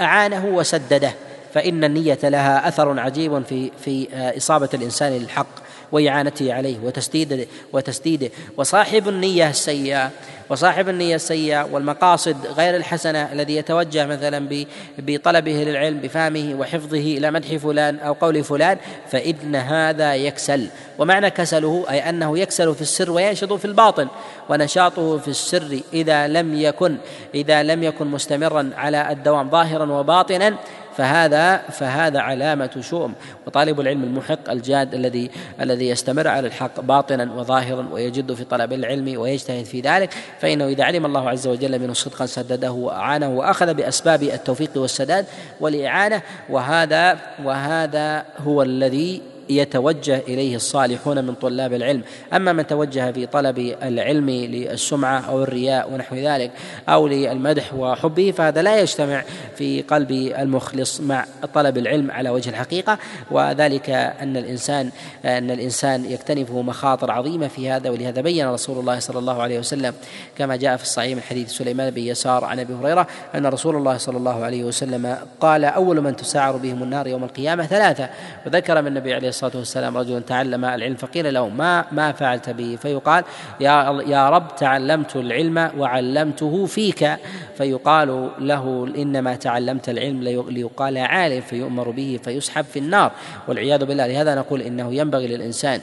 أعانه 0.02 0.46
وسدده 0.46 1.14
فإن 1.54 1.84
النية 1.84 2.20
لها 2.24 2.68
أثر 2.68 3.00
عجيب 3.00 3.43
في 3.43 3.72
في 3.86 4.08
إصابة 4.38 4.70
الإنسان 4.74 5.12
للحق 5.12 5.48
وإعانته 5.91 6.54
عليه 6.54 6.78
وتسديده 6.84 7.46
وتسديده. 7.74 8.30
وصاحب 8.58 9.10
النية 9.10 9.50
السيئة 9.50 10.12
وصاحب 10.50 10.89
النية 10.89 11.16
السيئة 11.16 11.64
والمقاصد 11.72 12.48
غير 12.58 12.76
الحسنة 12.76 13.32
الذي 13.32 13.56
يتوجه 13.56 14.06
مثلا 14.06 14.66
بطلبه 14.98 15.52
للعلم 15.52 15.98
بفهمه 15.98 16.56
وحفظه 16.60 16.98
إلى 16.98 17.32
مدح 17.32 17.56
فلان 17.56 18.00
أو 18.00 18.14
قول 18.14 18.43
فلان 18.43 18.78
فإن 19.08 19.56
هذا 19.56 20.16
يكسل. 20.16 20.68
ومعنى 21.00 21.30
كسله 21.30 21.86
أي 21.89 22.10
أنه 22.10 22.39
يكسل 22.39 22.76
في 22.76 22.82
السر 22.82 23.12
وينشط 23.12 23.54
في 23.54 23.66
الباطن 23.66 24.08
ونشاطه 24.50 25.18
في 25.18 25.28
السر 25.28 25.80
إذا 25.93 26.28
لم 26.28 26.56
يكن 26.56 26.98
إذا 27.36 27.64
لم 27.64 27.84
يكن 27.84 28.08
مستمرا 28.08 28.72
على 28.78 29.12
الدوام 29.12 29.50
ظاهرا 29.50 29.91
وباطنا 29.91 30.56
فهذا 30.98 31.58
فهذا 31.58 32.20
علامة 32.20 32.70
شؤم. 32.82 33.14
وطالب 33.48 33.80
العلم 33.80 34.04
المحق 34.04 34.50
الجاد 34.50 34.93
الذي 34.93 35.32
الذي 35.62 35.89
يستمر 35.89 36.28
على 36.28 36.48
الحق 36.48 36.80
باطنا 36.80 37.34
وظاهرا 37.34 37.88
ويجد 37.91 38.34
في 38.34 38.43
طلب 38.43 38.74
العلم 38.74 39.20
ويجتهد 39.20 39.66
في 39.66 39.82
ذلك 39.82 40.14
فإنه 40.40 40.68
إذا 40.68 40.84
علم 40.84 41.06
الله 41.06 41.30
عز 41.30 41.48
وجل 41.48 41.80
منه 41.80 41.94
صدقا 41.94 42.26
سدده 42.26 42.72
وأعانه 42.72 43.30
وأخذ 43.30 43.74
بأسباب 43.74 44.24
التوفيق 44.24 44.70
والسداد 44.76 45.26
والإعانة 45.60 46.22
وهذا 46.50 47.20
وهذا 47.44 48.26
هو 48.40 48.62
الذي 48.62 49.22
يتوجه 49.50 50.18
إليه 50.28 50.56
الصالحون 50.56 51.26
من 51.26 51.34
طلاب 51.34 51.74
العلم. 51.74 52.02
أما 52.34 52.54
من 52.54 52.68
توجه 52.68 53.12
في 53.12 53.26
طلب 53.26 53.76
العلم 53.84 54.30
للسمعة 54.30 55.20
أو 55.20 55.43
الرياء 55.43 55.93
ونحو 55.93 56.16
ذلك 56.16 56.52
أو 56.89 57.08
للمدح 57.08 57.74
وحبه 57.74 58.32
فهذا 58.32 58.62
لا 58.62 58.80
يجتمع 58.80 59.24
في 59.58 59.82
قلب 59.82 60.12
المخلص 60.12 61.02
مع 61.02 61.26
طلب 61.54 61.78
العلم 61.78 62.12
على 62.12 62.30
وجه 62.30 62.50
الحقيقة. 62.50 62.98
وذلك 63.32 63.89
أن 63.89 64.38
الإنسان 64.38 64.89
أن 65.26 65.52
الإنسان 65.52 66.06
يكتنفه 66.06 66.62
مخاطر 66.62 67.12
عظيمة 67.12 67.48
في 67.48 67.70
هذا 67.70 67.89
ولهذا 67.89 68.22
بين 68.22 68.50
رسول 68.50 68.80
الله 68.80 69.00
صلى 69.00 69.20
الله 69.20 69.41
عليه 69.41 69.60
وسلم 69.60 69.93
كما 70.38 70.56
جاء 70.56 70.78
في 70.78 70.84
الصحيح 70.84 71.16
من 71.16 71.22
حديث 71.22 71.52
سليمان 71.52 71.89
بن 71.89 72.02
يسار 72.02 72.46
عن 72.46 72.60
أبي 72.60 72.74
هريرة 72.74 73.08
أن 73.36 73.46
رسول 73.46 73.76
الله 73.76 73.98
صلى 73.98 74.18
الله 74.18 74.43
عليه 74.43 74.64
وسلم 74.64 75.18
قال 75.39 75.66
أول 75.66 76.02
من 76.02 76.16
تسعر 76.16 76.58
بهم 76.58 76.84
النار 76.84 77.08
يوم 77.08 77.24
القيامة 77.24 77.66
ثلاثة. 77.66 78.10
وذكر 78.46 78.82
من 78.82 78.88
النبي 78.88 79.14
عليه 79.14 79.28
الصلاة 79.36 79.58
والسلام 79.58 79.98
رجل 79.98 80.24
تعلم 80.24 80.66
العلم 80.66 80.96
فقيل 80.96 81.34
له 81.34 81.50
ما 81.50 81.86
ما 81.92 82.12
فعلت 82.12 82.50
به؟ 82.50 82.78
فيقال 82.82 83.24
يا 83.60 84.04
يا 84.08 84.30
رب 84.30 84.56
تعلمت 84.56 85.16
العلم 85.16 85.72
وعلمته 85.78 86.66
فيك. 86.66 87.12
فيقال 87.58 88.30
له 88.40 88.94
إنما 88.98 89.36
تعلمت 89.36 89.90
العلم 89.90 90.24
ليقال 90.50 90.98
عالم 90.98 91.42
فيؤمر 91.42 91.90
به 91.90 92.20
فيسحب 92.24 92.66
في 92.66 92.80
النار. 92.80 93.12
والعياذ 93.48 93.86
بالله 93.86 94.08
لهذا 94.08 94.36
نقول 94.36 94.62
إنه 94.62 94.94
ينبغي 94.94 95.28
للإنسان 95.28 95.80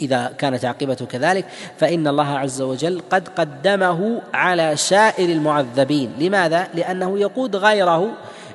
إذا 0.00 0.32
كانت 0.38 0.64
عاقبته 0.64 1.06
كذلك 1.06 1.44
فإن 1.78 2.08
الله 2.08 2.38
عز 2.38 2.62
وجل 2.62 3.02
قد 3.10 3.28
قدمه 3.28 4.22
على 4.34 4.76
سائر 4.76 5.28
المعذبين. 5.28 6.12
لماذا؟ 6.18 6.68
لأنه 6.74 7.18
يقود 7.18 7.56
غيره 7.56 8.10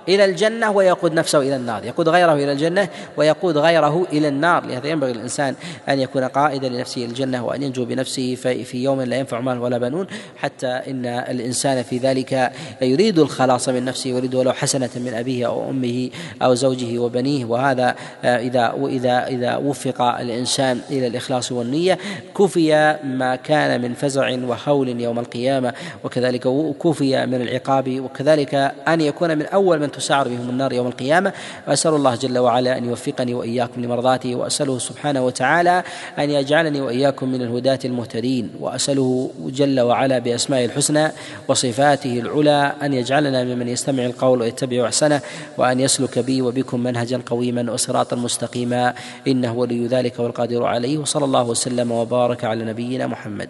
إلى 0.09 0.25
الجنة 0.25 0.71
ويقود 0.71 1.13
نفسه 1.13 1.39
إلى 1.39 1.55
النار. 1.55 1.85
يقود 1.85 2.09
غيره 2.09 2.33
إلى 2.33 2.51
الجنة 2.51 2.89
ويقود 3.17 3.57
غيره 3.57 4.07
إلى 4.13 4.27
النار. 4.27 4.65
لهذا 4.65 4.87
ينبغي 4.87 5.13
للإنسان 5.13 5.55
أن 5.89 5.99
يكون 5.99 6.23
قائدا 6.23 6.69
لنفسه 6.69 7.05
الجنة 7.05 7.45
وأن 7.45 7.63
ينجو 7.63 7.85
بنفسه 7.85 8.35
في 8.35 8.83
يوم 8.83 9.01
لا 9.01 9.15
ينفع 9.15 9.39
مال 9.39 9.57
ولا 9.57 9.77
بنون. 9.77 10.07
حتى 10.37 10.67
إن 10.67 11.05
الإنسان 11.05 11.83
في 11.83 11.97
ذلك 11.97 12.51
يريد 12.81 13.19
الخلاص 13.19 13.69
من 13.69 13.85
نفسه 13.85 14.09
يريد 14.09 14.35
ولو 14.35 14.53
حسنة 14.53 14.89
من 14.95 15.13
أبيه 15.13 15.47
أو 15.47 15.69
أمه 15.69 16.09
أو 16.41 16.53
زوجه 16.53 16.99
وبنيه. 16.99 17.45
وهذا 17.45 17.95
إذا 18.23 18.73
إذا 18.87 19.27
إذا 19.27 19.55
وفق 19.55 20.01
الإنسان 20.01 20.81
إلى 20.91 21.07
الإخلاص 21.07 21.51
والنية 21.51 21.97
كفي 22.37 22.97
ما 23.03 23.35
كان 23.35 23.81
من 23.81 23.93
فزع 23.93 24.37
وهول 24.47 25.01
يوم 25.01 25.19
القيامة. 25.19 25.73
وكذلك 26.03 26.47
كفي 26.83 27.25
من 27.25 27.41
العقاب. 27.41 27.99
وكذلك 27.99 28.55
أن 28.87 29.01
يكون 29.01 29.37
من 29.37 29.45
أول 29.45 29.79
من 29.79 29.91
تسعر 29.99 30.27
بهم 30.27 30.49
النار 30.49 30.73
يوم 30.73 30.87
القيامة. 30.87 31.33
وأسأل 31.67 31.93
الله 31.93 32.15
جل 32.15 32.37
وعلا 32.37 32.77
أن 32.77 32.85
يوفقني 32.85 33.33
وإياكم 33.33 33.81
لمرضاته 33.81 34.35
وأسأله 34.35 34.79
سبحانه 34.79 35.25
وتعالى 35.25 35.83
أن 36.19 36.29
يجعلني 36.29 36.81
وإياكم 36.81 37.29
من 37.29 37.41
الهداة 37.41 37.79
المهتدين. 37.85 38.49
وأسأله 38.59 39.29
جل 39.45 39.79
وعلا 39.79 40.19
بأسمائه 40.19 40.65
الحسنى 40.65 41.11
وصفاته 41.47 42.19
العلى 42.19 42.73
أن 42.83 42.93
يجعلنا 42.93 43.43
ممن 43.43 43.67
يستمع 43.67 44.05
القول 44.05 44.41
ويتبع 44.41 44.85
أحسنه 44.85 45.21
وأن 45.57 45.79
يسلك 45.79 46.19
بي 46.19 46.41
وبكم 46.41 46.83
منهجا 46.83 47.21
قويما 47.25 47.71
وصراطا 47.71 48.15
مستقيما. 48.15 48.93
إنه 49.27 49.53
ولي 49.53 49.87
ذلك 49.87 50.19
والقادر 50.19 50.65
عليه. 50.65 50.97
وصلى 50.97 51.25
الله 51.25 51.43
وسلم 51.43 51.91
وبارك 51.91 52.43
على 52.43 52.65
نبينا 52.65 53.07
محمد. 53.07 53.49